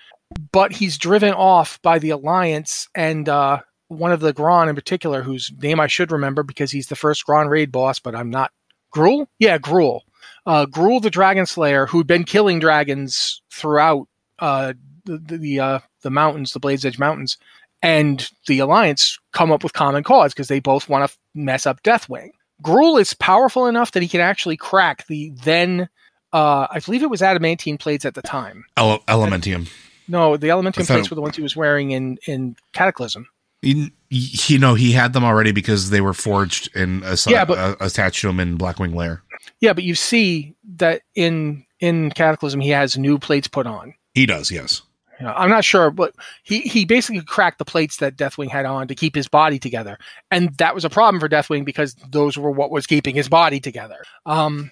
but 0.54 0.71
he's 0.71 0.97
driven 0.97 1.34
off 1.34 1.82
by 1.82 2.00
the 2.00 2.12
Alliance 2.12 2.88
and 2.95 3.28
uh, 3.28 3.60
one 3.88 4.12
of 4.12 4.19
the 4.19 4.34
Gronn 4.34 4.69
in 4.69 4.76
particular, 4.76 5.21
whose 5.21 5.52
name 5.62 5.80
I 5.80 5.88
should 5.88 6.12
remember 6.12 6.43
because 6.43 6.71
he's 6.71 6.88
the 6.88 6.95
first 6.95 7.26
Gronn 7.26 7.50
raid 7.50 7.71
boss, 7.71 8.00
but 8.00 8.15
I'm 8.15 8.30
not. 8.30 8.52
Gruul? 8.93 9.28
Yeah, 9.39 9.58
Gruul. 9.58 10.02
Uh, 10.45 10.65
Gruul 10.65 11.02
the 11.02 11.10
Dragon 11.10 11.45
Slayer, 11.45 11.86
who'd 11.86 12.08
been 12.08 12.23
killing 12.23 12.60
dragons 12.60 13.41
throughout 13.52 14.08
uh, 14.39 14.73
the 15.06 15.38
the, 15.38 15.60
uh, 15.60 15.80
the 16.02 16.10
mountains, 16.10 16.52
the 16.52 16.60
Blades 16.60 16.86
Edge 16.86 17.00
Mountains, 17.00 17.38
and 17.82 18.30
the 18.47 18.60
Alliance 18.60 19.19
come 19.34 19.52
up 19.52 19.63
with 19.63 19.73
common 19.73 20.04
cause 20.04 20.34
because 20.34 20.47
they 20.47 20.60
both 20.60 20.89
want 20.89 21.10
to 21.10 21.17
mess 21.34 21.65
up 21.65 21.84
Deathwing. 21.84 22.30
Gruul 22.63 23.00
is 23.00 23.13
powerful 23.13 23.67
enough 23.67 23.91
that 23.91 24.02
he 24.02 24.10
can 24.10 24.21
actually 24.21 24.58
crack 24.58 25.06
the 25.08 25.32
then, 25.43 25.89
uh, 26.34 26.67
I 26.69 26.80
believe 26.80 27.04
it 27.04 27.10
was 27.10 27.21
adamantine 27.21 27.78
plates 27.78 28.06
at 28.06 28.15
the 28.15 28.21
time. 28.21 28.65
Ele- 28.78 29.04
Elementium. 29.08 29.69
No, 30.08 30.38
the 30.38 30.47
elementium 30.47 30.88
plates 30.88 31.10
were 31.10 31.15
the 31.15 31.21
ones 31.21 31.36
he 31.36 31.43
was 31.43 31.56
wearing 31.56 31.91
in 31.91 32.17
in 32.26 32.56
Cataclysm. 32.73 33.28
You, 33.67 33.89
you 34.10 34.58
know, 34.58 34.75
he 34.75 34.93
had 34.93 35.12
them 35.13 35.23
already 35.25 35.51
because 35.51 35.89
they 35.89 35.99
were 35.99 36.13
forged 36.13 36.73
and 36.75 37.03
assi- 37.03 37.32
Yeah, 37.32 37.43
but- 37.45 37.58
uh, 37.58 37.75
attached 37.82 38.21
to 38.21 38.30
him 38.30 38.39
in 38.39 38.58
Blackwing 38.58 38.95
Lair. 38.95 39.21
Yeah, 39.60 39.73
but 39.73 39.84
you 39.84 39.95
see 39.95 40.56
that 40.77 41.01
in 41.15 41.65
in 41.80 42.12
Cataclysm 42.12 42.60
he 42.60 42.69
has 42.69 42.97
new 42.97 43.19
plates 43.19 43.47
put 43.47 43.67
on. 43.67 43.93
He 44.13 44.25
does, 44.25 44.49
yes. 44.49 44.82
You 45.19 45.25
know, 45.25 45.34
I'm 45.36 45.49
not 45.49 45.65
sure, 45.65 45.89
but 45.89 46.13
he, 46.43 46.60
he 46.62 46.86
basically 46.86 47.21
cracked 47.23 47.58
the 47.58 47.65
plates 47.65 47.97
that 47.97 48.15
Deathwing 48.17 48.49
had 48.49 48.65
on 48.65 48.88
to 48.88 48.95
keep 48.95 49.15
his 49.15 49.27
body 49.27 49.58
together, 49.58 49.97
and 50.32 50.56
that 50.58 50.75
was 50.75 50.86
a 50.86 50.89
problem 50.89 51.19
for 51.19 51.27
Deathwing 51.27 51.65
because 51.65 51.95
those 52.10 52.38
were 52.38 52.51
what 52.51 52.69
was 52.71 52.86
keeping 52.86 53.15
his 53.15 53.27
body 53.27 53.60
together. 53.60 53.97
Um, 54.27 54.71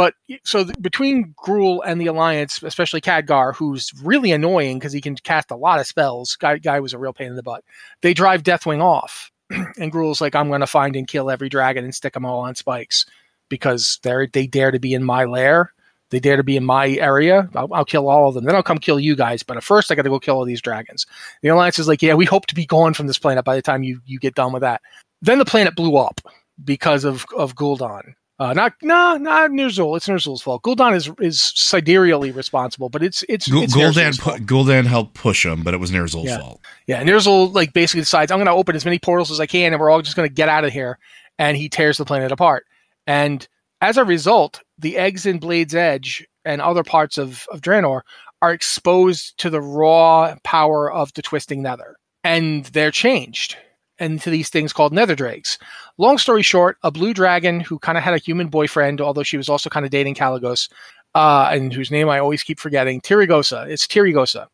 but 0.00 0.14
so 0.44 0.64
th- 0.64 0.74
between 0.80 1.34
Gruul 1.44 1.82
and 1.84 2.00
the 2.00 2.06
Alliance, 2.06 2.62
especially 2.62 3.02
Khadgar, 3.02 3.54
who's 3.54 3.92
really 4.02 4.32
annoying 4.32 4.78
because 4.78 4.94
he 4.94 5.02
can 5.02 5.14
cast 5.14 5.50
a 5.50 5.56
lot 5.56 5.78
of 5.78 5.86
spells. 5.86 6.36
Guy 6.36 6.56
guy 6.56 6.80
was 6.80 6.94
a 6.94 6.98
real 6.98 7.12
pain 7.12 7.26
in 7.26 7.36
the 7.36 7.42
butt. 7.42 7.64
They 8.00 8.14
drive 8.14 8.42
Deathwing 8.42 8.80
off, 8.80 9.30
and 9.50 9.92
Gruul's 9.92 10.22
like, 10.22 10.34
"I'm 10.34 10.48
going 10.48 10.62
to 10.62 10.66
find 10.66 10.96
and 10.96 11.06
kill 11.06 11.30
every 11.30 11.50
dragon 11.50 11.84
and 11.84 11.94
stick 11.94 12.14
them 12.14 12.24
all 12.24 12.40
on 12.40 12.54
spikes 12.54 13.04
because 13.50 14.00
they're 14.02 14.26
they 14.26 14.46
dare 14.46 14.70
to 14.70 14.78
be 14.78 14.94
in 14.94 15.04
my 15.04 15.24
lair." 15.24 15.74
They 16.08 16.18
dare 16.18 16.38
to 16.38 16.42
be 16.42 16.56
in 16.56 16.64
my 16.64 16.88
area. 16.88 17.48
I'll, 17.54 17.72
I'll 17.72 17.84
kill 17.84 18.08
all 18.08 18.26
of 18.26 18.34
them. 18.34 18.44
Then 18.44 18.56
I'll 18.56 18.64
come 18.64 18.78
kill 18.78 18.98
you 18.98 19.14
guys. 19.14 19.44
But 19.44 19.58
at 19.58 19.62
first, 19.62 19.92
I 19.92 19.94
got 19.94 20.02
to 20.02 20.08
go 20.08 20.18
kill 20.18 20.38
all 20.38 20.44
these 20.44 20.60
dragons. 20.60 21.06
The 21.40 21.50
Alliance 21.50 21.78
is 21.78 21.86
like, 21.86 22.02
yeah, 22.02 22.14
we 22.14 22.24
hope 22.24 22.46
to 22.46 22.54
be 22.56 22.66
gone 22.66 22.94
from 22.94 23.06
this 23.06 23.18
planet 23.18 23.44
by 23.44 23.54
the 23.54 23.62
time 23.62 23.84
you, 23.84 24.00
you 24.06 24.18
get 24.18 24.34
done 24.34 24.52
with 24.52 24.62
that. 24.62 24.80
Then 25.22 25.38
the 25.38 25.44
planet 25.44 25.76
blew 25.76 25.96
up 25.96 26.20
because 26.64 27.04
of 27.04 27.26
of 27.36 27.54
Gul'dan. 27.54 28.14
Uh, 28.40 28.54
not 28.54 28.72
no, 28.80 29.18
not 29.18 29.50
Ner'zhul. 29.50 29.98
It's 29.98 30.08
Ner'zhul's 30.08 30.40
fault. 30.40 30.62
Gul'dan 30.62 30.96
is 30.96 31.10
is 31.20 31.38
sidereally 31.38 32.34
responsible, 32.34 32.88
but 32.88 33.02
it's 33.02 33.22
it's, 33.28 33.46
it's 33.52 33.76
Gul'dan, 33.76 34.18
pu- 34.18 34.42
Gul'dan 34.44 34.86
helped 34.86 35.12
push 35.12 35.44
him, 35.44 35.62
but 35.62 35.74
it 35.74 35.76
was 35.76 35.90
Ner'zhul's 35.90 36.24
Yeah. 36.24 36.38
fault. 36.38 36.60
Yeah, 36.86 37.02
Ner'zhul 37.04 37.54
like 37.54 37.74
basically 37.74 38.00
decides 38.00 38.32
I'm 38.32 38.38
going 38.38 38.46
to 38.46 38.52
open 38.52 38.74
as 38.74 38.86
many 38.86 38.98
portals 38.98 39.30
as 39.30 39.40
I 39.40 39.46
can, 39.46 39.74
and 39.74 39.80
we're 39.80 39.90
all 39.90 40.00
just 40.00 40.16
going 40.16 40.26
to 40.28 40.34
get 40.34 40.48
out 40.48 40.64
of 40.64 40.72
here. 40.72 40.98
And 41.38 41.54
he 41.56 41.68
tears 41.68 41.98
the 41.98 42.04
planet 42.06 42.32
apart. 42.32 42.64
And 43.06 43.46
as 43.82 43.96
a 43.98 44.04
result, 44.04 44.62
the 44.78 44.96
eggs 44.96 45.26
in 45.26 45.38
Blade's 45.38 45.74
Edge 45.74 46.26
and 46.44 46.60
other 46.62 46.82
parts 46.82 47.18
of, 47.18 47.46
of 47.50 47.60
Draenor 47.60 48.02
are 48.42 48.52
exposed 48.52 49.38
to 49.38 49.50
the 49.50 49.60
raw 49.60 50.34
power 50.44 50.90
of 50.92 51.12
the 51.14 51.22
twisting 51.22 51.62
nether. 51.62 51.96
And 52.24 52.64
they're 52.66 52.90
changed 52.90 53.56
into 54.00 54.30
these 54.30 54.48
things 54.48 54.72
called 54.72 54.92
nether 54.92 55.14
drakes. 55.14 55.58
Long 55.98 56.18
story 56.18 56.42
short, 56.42 56.78
a 56.82 56.90
blue 56.90 57.14
dragon 57.14 57.60
who 57.60 57.78
kind 57.78 57.98
of 57.98 58.04
had 58.04 58.14
a 58.14 58.18
human 58.18 58.48
boyfriend, 58.48 59.00
although 59.00 59.22
she 59.22 59.36
was 59.36 59.48
also 59.48 59.70
kind 59.70 59.84
of 59.84 59.90
dating 59.90 60.14
Kalecgos, 60.14 60.70
uh, 61.14 61.48
and 61.52 61.72
whose 61.72 61.90
name 61.90 62.08
I 62.08 62.18
always 62.18 62.42
keep 62.42 62.58
forgetting, 62.58 63.00
Tyrygosa. 63.00 63.68
It's 63.68 63.86
Tyrygosa. 63.86 64.46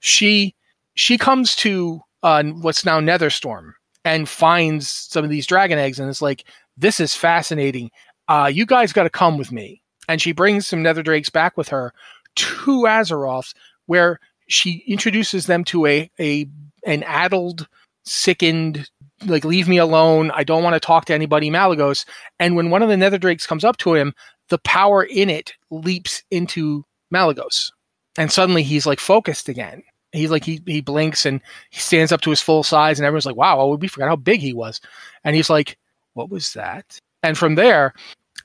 She 0.00 0.54
she 0.94 1.16
comes 1.16 1.54
to 1.56 2.00
uh, 2.22 2.42
what's 2.44 2.84
now 2.84 3.00
Netherstorm 3.00 3.72
and 4.04 4.28
finds 4.28 4.88
some 4.90 5.24
of 5.24 5.30
these 5.30 5.46
dragon 5.46 5.78
eggs 5.78 5.98
and 5.98 6.08
is 6.08 6.22
like, 6.22 6.44
"This 6.76 7.00
is 7.00 7.14
fascinating. 7.14 7.90
Uh, 8.26 8.50
you 8.52 8.66
guys 8.66 8.92
got 8.92 9.04
to 9.04 9.10
come 9.10 9.38
with 9.38 9.52
me." 9.52 9.82
And 10.08 10.20
she 10.22 10.32
brings 10.32 10.66
some 10.66 10.82
Nether 10.82 11.02
Drakes 11.02 11.28
back 11.28 11.56
with 11.56 11.68
her 11.68 11.92
to 12.36 12.84
Azeroth, 12.86 13.54
where 13.86 14.18
she 14.48 14.82
introduces 14.86 15.46
them 15.46 15.64
to 15.64 15.86
a 15.86 16.10
a 16.18 16.48
an 16.86 17.02
addled, 17.04 17.68
sickened, 18.08 18.88
like 19.26 19.44
leave 19.44 19.68
me 19.68 19.78
alone. 19.78 20.30
I 20.32 20.44
don't 20.44 20.62
want 20.62 20.74
to 20.74 20.80
talk 20.80 21.04
to 21.06 21.14
anybody. 21.14 21.50
Malygos. 21.50 22.04
And 22.38 22.56
when 22.56 22.70
one 22.70 22.82
of 22.82 22.88
the 22.88 22.96
Nether 22.96 23.18
Drakes 23.18 23.46
comes 23.46 23.64
up 23.64 23.76
to 23.78 23.94
him, 23.94 24.14
the 24.48 24.58
power 24.58 25.02
in 25.02 25.28
it 25.28 25.52
leaps 25.70 26.22
into 26.30 26.84
Malygos, 27.12 27.70
and 28.16 28.32
suddenly 28.32 28.62
he's 28.62 28.86
like 28.86 29.00
focused 29.00 29.48
again. 29.48 29.82
He's 30.12 30.30
like 30.30 30.44
he 30.44 30.62
he 30.66 30.80
blinks 30.80 31.26
and 31.26 31.40
he 31.70 31.80
stands 31.80 32.12
up 32.12 32.22
to 32.22 32.30
his 32.30 32.40
full 32.40 32.62
size, 32.62 32.98
and 32.98 33.06
everyone's 33.06 33.26
like, 33.26 33.36
"Wow, 33.36 33.60
oh, 33.60 33.76
we 33.76 33.88
forgot 33.88 34.08
how 34.08 34.16
big 34.16 34.40
he 34.40 34.54
was." 34.54 34.80
And 35.24 35.36
he's 35.36 35.50
like, 35.50 35.78
"What 36.14 36.30
was 36.30 36.54
that?" 36.54 36.98
And 37.22 37.36
from 37.36 37.56
there, 37.56 37.92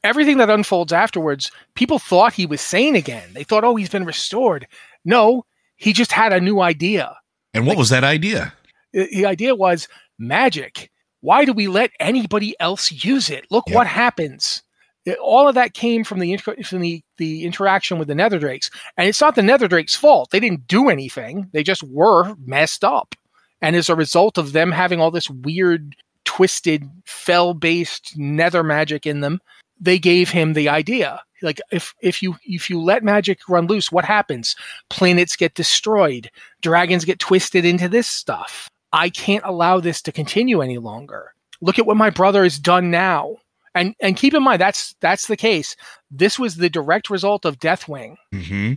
everything 0.03 0.37
that 0.37 0.49
unfolds 0.49 0.91
afterwards, 0.91 1.51
people 1.75 1.99
thought 1.99 2.33
he 2.33 2.45
was 2.45 2.59
sane 2.59 2.95
again. 2.95 3.29
They 3.33 3.43
thought, 3.43 3.63
"Oh, 3.63 3.75
he's 3.75 3.89
been 3.89 4.05
restored." 4.05 4.67
No, 5.05 5.45
he 5.77 5.93
just 5.93 6.11
had 6.11 6.33
a 6.33 6.41
new 6.41 6.59
idea. 6.59 7.15
And 7.53 7.65
what 7.65 7.77
was 7.77 7.89
that 7.89 8.03
idea? 8.03 8.53
The 8.93 9.25
idea 9.25 9.55
was 9.55 9.87
magic. 10.19 10.89
Why 11.21 11.45
do 11.45 11.53
we 11.53 11.67
let 11.67 11.91
anybody 11.99 12.55
else 12.59 12.91
use 12.91 13.29
it? 13.29 13.45
Look 13.49 13.65
Yep. 13.67 13.75
what 13.75 13.87
happens. 13.87 14.61
It- 15.05 15.17
all 15.19 15.47
of 15.47 15.55
that 15.55 15.73
came 15.73 16.03
from 16.03 16.19
the, 16.19 16.37
from 16.37 16.79
the 16.81 17.01
the 17.17 17.43
interaction 17.43 17.97
with 17.99 18.07
the 18.07 18.15
Nether 18.15 18.39
Drakes, 18.39 18.69
and 18.97 19.07
it's 19.07 19.19
not 19.21 19.35
the 19.35 19.41
Nether 19.43 19.67
Drakes' 19.67 19.95
fault. 19.95 20.29
They 20.31 20.39
didn't 20.39 20.67
do 20.67 20.89
anything. 20.89 21.49
They 21.53 21.63
just 21.63 21.83
were 21.83 22.35
messed 22.45 22.83
up, 22.83 23.15
and 23.61 23.75
as 23.75 23.89
a 23.89 23.95
result 23.95 24.37
of 24.37 24.53
them 24.53 24.71
having 24.71 25.01
all 25.01 25.11
this 25.11 25.29
weird, 25.29 25.95
twisted, 26.25 26.89
fel-based 27.05 28.17
Nether 28.17 28.63
magic 28.63 29.05
in 29.05 29.19
them, 29.21 29.39
they 29.79 29.99
gave 29.99 30.29
him 30.29 30.53
the 30.53 30.69
idea. 30.69 31.21
Like 31.41 31.59
if 31.71 31.93
if 32.01 32.21
you 32.21 32.37
if 32.45 32.69
you 32.69 32.81
let 32.81 33.03
magic 33.03 33.39
run 33.49 33.67
loose, 33.67 33.91
what 33.91 34.05
happens? 34.05 34.55
Planets 34.89 35.35
get 35.35 35.55
destroyed. 35.55 36.29
Dragons 36.61 37.03
get 37.05 37.19
twisted 37.19 37.65
into 37.65 37.89
this 37.89 38.07
stuff. 38.07 38.69
I 38.93 39.09
can't 39.09 39.43
allow 39.43 39.79
this 39.79 40.01
to 40.03 40.11
continue 40.11 40.61
any 40.61 40.77
longer. 40.77 41.33
Look 41.61 41.79
at 41.79 41.87
what 41.87 41.97
my 41.97 42.11
brother 42.11 42.43
has 42.43 42.59
done 42.59 42.91
now. 42.91 43.37
And 43.75 43.95
and 43.99 44.15
keep 44.15 44.35
in 44.35 44.43
mind 44.43 44.61
that's 44.61 44.95
that's 45.01 45.25
the 45.25 45.35
case. 45.35 45.75
This 46.11 46.37
was 46.37 46.55
the 46.55 46.69
direct 46.69 47.09
result 47.09 47.43
of 47.43 47.57
Deathwing, 47.59 48.15
hmm 48.31 48.73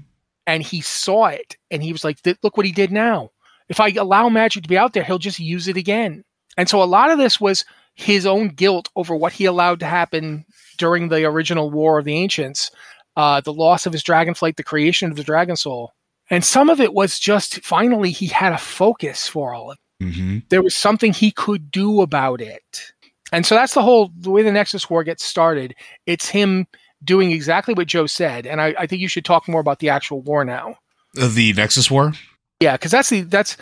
and 0.48 0.62
he 0.62 0.80
saw 0.80 1.26
it, 1.26 1.56
and 1.72 1.82
he 1.82 1.92
was 1.92 2.04
like, 2.04 2.18
"Look 2.42 2.56
what 2.56 2.66
he 2.66 2.72
did 2.72 2.92
now. 2.92 3.30
If 3.68 3.80
I 3.80 3.90
allow 3.90 4.28
magic 4.28 4.62
to 4.62 4.68
be 4.68 4.78
out 4.78 4.94
there, 4.94 5.02
he'll 5.02 5.18
just 5.18 5.38
use 5.38 5.68
it 5.68 5.76
again." 5.76 6.24
And 6.56 6.68
so 6.68 6.82
a 6.82 6.84
lot 6.84 7.10
of 7.10 7.18
this 7.18 7.38
was 7.38 7.64
his 7.94 8.24
own 8.24 8.48
guilt 8.48 8.88
over 8.96 9.14
what 9.14 9.32
he 9.34 9.44
allowed 9.44 9.80
to 9.80 9.86
happen 9.86 10.46
during 10.78 11.08
the 11.08 11.24
original 11.24 11.70
War 11.70 11.98
of 11.98 12.04
the 12.06 12.16
Ancients, 12.16 12.70
uh, 13.16 13.40
the 13.42 13.52
loss 13.52 13.84
of 13.84 13.92
his 13.92 14.04
dragonflight, 14.04 14.56
the 14.56 14.62
creation 14.62 15.10
of 15.10 15.16
the 15.16 15.24
Dragon 15.24 15.56
Soul, 15.56 15.92
and 16.30 16.42
some 16.42 16.70
of 16.70 16.80
it 16.80 16.94
was 16.94 17.18
just 17.18 17.62
finally 17.62 18.12
he 18.12 18.28
had 18.28 18.54
a 18.54 18.58
focus 18.58 19.28
for 19.28 19.52
all 19.52 19.72
of 19.72 19.76
it 19.76 19.85
hmm 20.00 20.38
there 20.48 20.62
was 20.62 20.76
something 20.76 21.12
he 21.12 21.30
could 21.30 21.70
do 21.70 22.00
about 22.02 22.40
it. 22.40 22.92
And 23.32 23.44
so 23.44 23.54
that's 23.54 23.74
the 23.74 23.82
whole 23.82 24.10
the 24.18 24.30
way 24.30 24.42
the 24.42 24.52
Nexus 24.52 24.88
War 24.88 25.02
gets 25.04 25.24
started. 25.24 25.74
It's 26.06 26.28
him 26.28 26.66
doing 27.02 27.32
exactly 27.32 27.74
what 27.74 27.88
Joe 27.88 28.06
said. 28.06 28.46
And 28.46 28.60
I, 28.60 28.74
I 28.78 28.86
think 28.86 29.00
you 29.00 29.08
should 29.08 29.24
talk 29.24 29.48
more 29.48 29.60
about 29.60 29.80
the 29.80 29.88
actual 29.88 30.22
war 30.22 30.44
now. 30.44 30.76
Uh, 31.18 31.28
The 31.28 31.52
Nexus 31.52 31.90
War? 31.90 32.12
Yeah, 32.60 32.76
because 32.76 32.90
that's 32.90 33.10
the 33.10 33.22
that's 33.22 33.56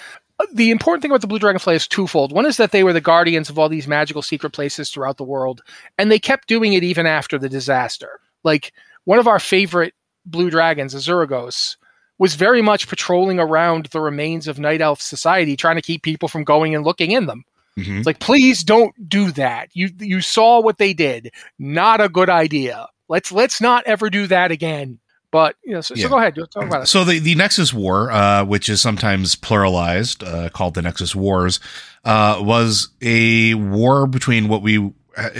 the 0.53 0.71
important 0.71 1.03
thing 1.03 1.11
about 1.11 1.21
the 1.21 1.27
Blue 1.27 1.39
Dragonfly 1.39 1.75
is 1.75 1.87
twofold. 1.87 2.33
One 2.33 2.47
is 2.47 2.57
that 2.57 2.73
they 2.73 2.85
were 2.85 2.93
the 2.93 3.01
guardians 3.01 3.49
of 3.49 3.59
all 3.59 3.69
these 3.69 3.89
magical 3.89 4.23
secret 4.23 4.51
places 4.51 4.91
throughout 4.91 5.17
the 5.17 5.25
world, 5.25 5.63
and 5.99 6.11
they 6.11 6.19
kept 6.19 6.49
doing 6.49 6.73
it 6.73 6.85
even 6.85 7.07
after 7.07 7.39
the 7.39 7.49
disaster. 7.49 8.21
Like 8.43 8.73
one 9.05 9.19
of 9.19 9.29
our 9.29 9.39
favorite 9.39 9.95
blue 10.27 10.51
dragons, 10.51 10.95
Azuregos, 10.95 11.77
was 12.19 12.35
very 12.35 12.63
much 12.63 12.89
patrolling 12.89 13.39
around 13.41 13.87
the 13.87 14.01
remains 14.01 14.47
of 14.49 14.59
Night 14.59 14.81
Elf 14.81 15.01
society, 15.01 15.57
trying 15.57 15.77
to 15.77 15.83
keep 15.83 16.03
people 16.03 16.29
from 16.29 16.45
going 16.45 16.75
and 16.75 16.85
looking 16.85 17.11
in 17.11 17.27
them. 17.27 17.45
hmm 17.77 17.99
It's 17.99 18.07
like, 18.07 18.21
please 18.21 18.63
don't 18.65 18.95
do 19.09 19.31
that. 19.33 19.69
You 19.75 19.91
you 19.99 20.21
saw 20.21 20.61
what 20.61 20.79
they 20.79 20.93
did. 20.93 21.33
Not 21.59 22.01
a 22.01 22.09
good 22.09 22.31
idea. 22.31 22.87
Let's 23.09 23.33
let's 23.33 23.61
not 23.61 23.85
ever 23.87 24.11
do 24.11 24.27
that 24.29 24.51
again. 24.51 24.99
But 25.33 25.57
you 25.65 25.73
know, 25.73 25.81
so, 25.81 25.95
Yeah. 25.97 26.05
so 26.05 26.09
go 26.11 26.19
ahead, 26.19 26.37
talk 26.37 26.65
about 26.65 26.83
it. 26.83 26.87
So 26.87 27.03
the, 27.03 27.19
the 27.19 27.35
Nexus 27.35 27.75
War, 27.75 28.13
uh, 28.13 28.45
which 28.45 28.69
is 28.69 28.81
sometimes 28.81 29.35
pluralized, 29.35 30.23
uh, 30.25 30.49
called 30.51 30.75
the 30.75 30.83
Nexus 30.83 31.13
Wars, 31.17 31.59
uh, 32.05 32.39
was 32.41 32.91
a 33.03 33.55
war 33.55 34.07
between 34.07 34.47
what 34.47 34.63
we 34.63 34.93
uh, 35.17 35.31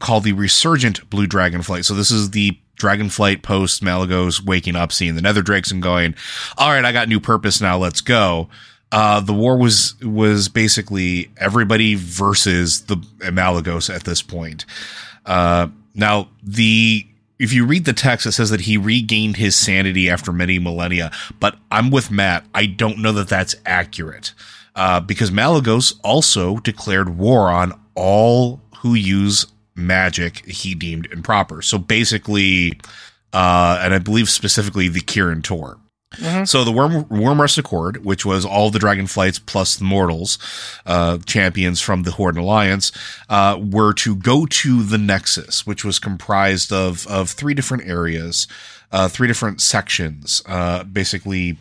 call 0.00 0.20
the 0.20 0.32
resurgent 0.32 1.08
blue 1.08 1.28
dragonflight. 1.28 1.84
So 1.84 1.94
this 1.94 2.10
is 2.10 2.32
the 2.32 2.58
dragonflight 2.76 3.42
post 3.42 3.82
Malygos 3.82 4.44
waking 4.44 4.76
up, 4.76 4.92
seeing 4.92 5.14
the 5.14 5.22
nether 5.22 5.42
drakes 5.42 5.70
and 5.70 5.82
going, 5.82 6.14
all 6.58 6.70
right, 6.70 6.84
I 6.84 6.92
got 6.92 7.08
new 7.08 7.20
purpose 7.20 7.60
now. 7.60 7.78
Let's 7.78 8.00
go. 8.00 8.48
Uh, 8.92 9.20
the 9.20 9.32
war 9.32 9.56
was, 9.56 9.94
was 10.02 10.48
basically 10.48 11.30
everybody 11.36 11.94
versus 11.94 12.82
the 12.82 12.96
Malygos 13.20 13.92
at 13.94 14.04
this 14.04 14.22
point. 14.22 14.64
Uh, 15.26 15.68
now 15.94 16.28
the, 16.42 17.06
if 17.38 17.52
you 17.52 17.64
read 17.64 17.84
the 17.84 17.92
text, 17.92 18.26
it 18.26 18.32
says 18.32 18.50
that 18.50 18.62
he 18.62 18.76
regained 18.76 19.36
his 19.36 19.56
sanity 19.56 20.08
after 20.08 20.32
many 20.32 20.58
millennia, 20.58 21.10
but 21.40 21.56
I'm 21.72 21.90
with 21.90 22.10
Matt. 22.10 22.44
I 22.54 22.66
don't 22.66 22.98
know 22.98 23.12
that 23.12 23.28
that's 23.28 23.56
accurate. 23.66 24.32
Uh, 24.76 25.00
because 25.00 25.30
Malygos 25.30 25.98
also 26.02 26.58
declared 26.58 27.16
war 27.16 27.48
on 27.48 27.72
all 27.94 28.60
who 28.78 28.94
use 28.94 29.46
magic 29.74 30.44
he 30.46 30.74
deemed 30.74 31.06
improper. 31.12 31.62
So 31.62 31.78
basically, 31.78 32.78
uh, 33.32 33.80
and 33.82 33.94
I 33.94 33.98
believe 33.98 34.30
specifically 34.30 34.88
the 34.88 35.00
Kirin 35.00 35.42
Tor. 35.42 35.78
Mhm. 36.16 36.46
So 36.46 36.62
the 36.64 36.70
Worm 36.70 37.08
Worm 37.08 37.40
Accord, 37.40 38.04
which 38.04 38.24
was 38.24 38.44
all 38.44 38.70
the 38.70 38.78
Dragonflights 38.78 39.40
plus 39.46 39.74
the 39.76 39.84
Mortals, 39.84 40.38
uh, 40.86 41.18
champions 41.26 41.80
from 41.80 42.04
the 42.04 42.12
Horde 42.12 42.36
Alliance, 42.36 42.92
uh, 43.28 43.58
were 43.60 43.92
to 43.94 44.14
go 44.14 44.46
to 44.46 44.82
the 44.84 44.98
Nexus, 44.98 45.66
which 45.66 45.84
was 45.84 45.98
comprised 45.98 46.72
of 46.72 47.06
of 47.08 47.30
three 47.30 47.54
different 47.54 47.88
areas, 47.88 48.46
uh, 48.92 49.08
three 49.08 49.26
different 49.26 49.60
sections, 49.60 50.40
uh, 50.46 50.84
basically 50.84 51.58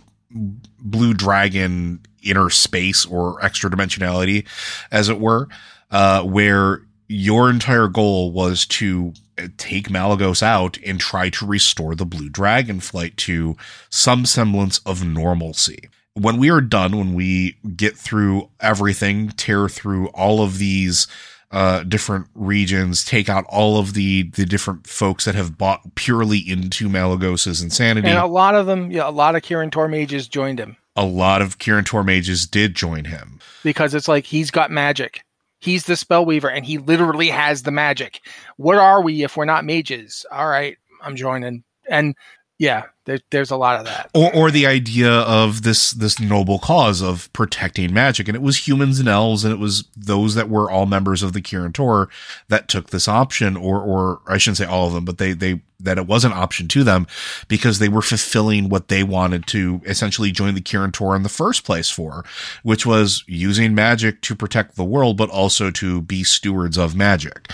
blue 0.80 1.14
dragon 1.14 2.01
inner 2.22 2.49
space 2.49 3.05
or 3.05 3.43
extra 3.43 3.70
dimensionality, 3.70 4.45
as 4.91 5.09
it 5.09 5.20
were, 5.20 5.47
uh, 5.91 6.22
where 6.22 6.82
your 7.14 7.49
entire 7.49 7.88
goal 7.88 8.32
was 8.32 8.66
to 8.66 9.14
uh, 9.38 9.47
take 9.57 9.89
Malygos 9.89 10.41
out 10.41 10.78
and 10.86 10.99
try 10.99 11.30
to 11.30 11.45
restore 11.45 11.95
the 11.95 12.05
blue 12.05 12.30
dragon 12.30 12.80
flight 12.80 13.16
to 13.18 13.55
some 13.89 14.26
semblance 14.26 14.80
of 14.80 15.05
normalcy. 15.05 15.89
When 16.16 16.38
we 16.38 16.49
are 16.49 16.61
done, 16.61 16.97
when 16.97 17.14
we 17.14 17.57
get 17.76 17.97
through 17.97 18.49
everything, 18.59 19.30
tear 19.30 19.70
through 19.70 20.07
all 20.09 20.43
of 20.43 20.57
these 20.57 21.07
uh, 21.51 21.84
different 21.84 22.28
regions, 22.34 23.05
take 23.05 23.30
out 23.30 23.45
all 23.47 23.78
of 23.78 23.93
the 23.93 24.24
the 24.32 24.45
different 24.45 24.88
folks 24.88 25.26
that 25.26 25.36
have 25.36 25.57
bought 25.57 25.95
purely 25.95 26.38
into 26.39 26.89
Malygos's 26.89 27.61
insanity. 27.61 28.07
And 28.07 28.18
a 28.18 28.26
lot 28.26 28.55
of 28.55 28.66
them, 28.66 28.91
yeah, 28.91 29.07
a 29.07 29.11
lot 29.11 29.36
of 29.36 29.43
Kirin 29.43 29.72
Tor 29.72 29.88
mages 29.88 30.28
joined 30.28 30.59
him 30.59 30.78
a 30.95 31.05
lot 31.05 31.41
of 31.41 31.57
Kirin 31.57 31.86
Tor 31.86 32.03
mages 32.03 32.45
did 32.45 32.76
join 32.76 33.05
him. 33.05 33.39
because 33.64 33.93
it's 33.93 34.07
like 34.07 34.26
he's 34.26 34.51
got 34.51 34.72
magic. 34.72 35.24
He's 35.64 35.86
the 35.86 35.95
spell 35.95 36.26
weaver 36.26 36.49
and 36.49 36.66
he 36.66 36.78
literally 36.78 37.30
has 37.30 37.64
the 37.64 37.72
magic. 37.72 38.20
What 38.57 38.78
are 38.78 39.01
we 39.01 39.24
if 39.24 39.38
we're 39.38 39.45
not 39.45 39.64
mages? 39.64 40.26
All 40.30 40.49
right, 40.49 40.78
I'm 41.01 41.16
joining. 41.16 41.64
And 41.88 42.16
yeah, 42.59 42.84
there, 43.06 43.20
there's 43.32 43.51
a 43.51 43.58
lot 43.58 43.80
of 43.80 43.86
that. 43.86 44.10
Or, 44.14 44.34
or 44.34 44.51
the 44.51 44.66
idea 44.66 45.12
of 45.12 45.64
this 45.64 45.91
this 45.91 46.20
noble 46.20 46.60
cause 46.60 47.01
of 47.01 47.32
protecting 47.34 47.93
magic, 47.93 48.28
and 48.28 48.36
it 48.36 48.41
was 48.41 48.68
humans 48.68 48.99
and 48.99 49.10
elves, 49.10 49.43
and 49.43 49.54
it 49.54 49.60
was 49.60 49.86
those 49.95 50.36
that 50.36 50.49
were 50.49 50.72
all 50.72 50.86
members 50.86 51.22
of 51.22 51.34
the 51.34 51.41
Kirin 51.41 51.74
Tor 51.74 52.10
that 52.47 52.68
took 52.68 52.89
this 52.89 53.08
option, 53.08 53.58
or 53.58 53.82
or 53.82 54.22
I 54.28 54.38
shouldn't 54.38 54.58
say 54.58 54.66
all 54.66 54.88
of 54.88 54.93
them, 54.93 55.06
but 55.06 55.18
they 55.18 55.34
they 55.34 55.62
that 55.80 55.97
it 55.97 56.08
was 56.08 56.24
an 56.24 56.32
option 56.32 56.70
to 56.70 56.84
them 56.84 57.06
because 57.49 57.80
they 57.80 57.89
were 57.89 58.01
fulfilling 58.01 58.70
what 58.70 58.88
they 58.88 59.04
wanted 59.04 59.45
to 59.47 59.82
essentially 59.86 60.32
join 60.32 60.56
the 60.56 60.62
Kirin 60.62 60.93
Tor 60.93 61.16
in 61.16 61.24
the 61.24 61.30
first 61.30 61.66
place 61.66 61.89
for, 61.89 62.24
which 62.64 62.86
was 62.86 63.26
using 63.28 63.76
magic 63.76 64.22
to 64.22 64.36
protect 64.36 64.76
the 64.76 64.86
world, 64.86 65.18
but 65.18 65.30
also 65.30 65.70
to 65.72 66.01
be 66.01 66.24
stewards 66.24 66.78
of 66.78 66.95
magic. 66.95 67.51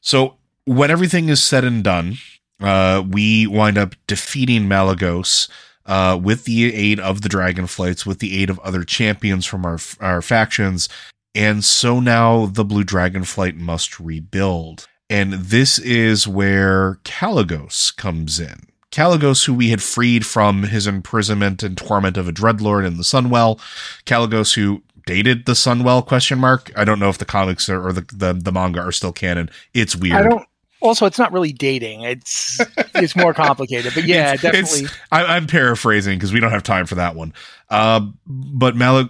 So 0.00 0.36
when 0.64 0.90
everything 0.90 1.28
is 1.28 1.42
said 1.42 1.64
and 1.64 1.82
done, 1.82 2.18
uh, 2.62 3.02
we 3.08 3.46
wind 3.46 3.78
up 3.78 3.94
defeating 4.06 4.68
Malygos 4.68 5.48
uh, 5.86 6.18
with 6.22 6.44
the 6.44 6.74
aid 6.74 7.00
of 7.00 7.22
the 7.22 7.28
Dragonflights, 7.28 8.06
with 8.06 8.20
the 8.20 8.40
aid 8.40 8.50
of 8.50 8.58
other 8.60 8.84
champions 8.84 9.46
from 9.46 9.64
our 9.64 9.78
our 10.00 10.22
factions, 10.22 10.88
and 11.34 11.64
so 11.64 12.00
now 12.00 12.46
the 12.46 12.64
Blue 12.64 12.84
Dragonflight 12.84 13.56
must 13.56 13.98
rebuild. 13.98 14.86
And 15.10 15.34
this 15.34 15.78
is 15.78 16.26
where 16.26 16.98
Kalecgos 17.04 17.94
comes 17.96 18.40
in. 18.40 18.60
Kalecgos, 18.90 19.44
who 19.46 19.54
we 19.54 19.70
had 19.70 19.82
freed 19.82 20.24
from 20.24 20.64
his 20.64 20.86
imprisonment 20.86 21.62
and 21.62 21.76
torment 21.76 22.16
of 22.16 22.28
a 22.28 22.32
dreadlord 22.32 22.86
in 22.86 22.98
the 22.98 23.02
Sunwell, 23.02 23.58
Kalecgos, 24.04 24.54
who 24.54 24.82
dated 25.06 25.46
the 25.46 25.52
Sunwell 25.52 26.06
question 26.06 26.38
mark. 26.38 26.70
I 26.76 26.84
don't 26.84 26.98
know 26.98 27.08
if 27.08 27.18
the 27.18 27.24
comics 27.24 27.68
are, 27.68 27.86
or 27.86 27.92
the, 27.92 28.06
the 28.12 28.32
the 28.34 28.52
manga 28.52 28.80
are 28.80 28.92
still 28.92 29.12
canon. 29.12 29.50
It's 29.74 29.96
weird. 29.96 30.14
I 30.14 30.22
don't. 30.22 30.46
Also, 30.82 31.06
it's 31.06 31.18
not 31.18 31.32
really 31.32 31.52
dating. 31.52 32.02
It's 32.02 32.60
it's 32.94 33.14
more 33.16 33.32
complicated. 33.32 33.92
But 33.94 34.04
yeah, 34.06 34.34
It's- 34.34 34.42
definitely. 34.42 34.84
it's- 34.86 34.98
I, 35.12 35.24
I'm 35.36 35.46
paraphrasing 35.46 36.18
because 36.18 36.32
we 36.32 36.40
don't 36.40 36.50
have 36.50 36.62
time 36.62 36.86
for 36.86 36.96
that 36.96 37.14
one. 37.14 37.32
Uh, 37.70 38.00
but 38.26 38.76
Mal- 38.76 38.98
uh, 38.98 39.06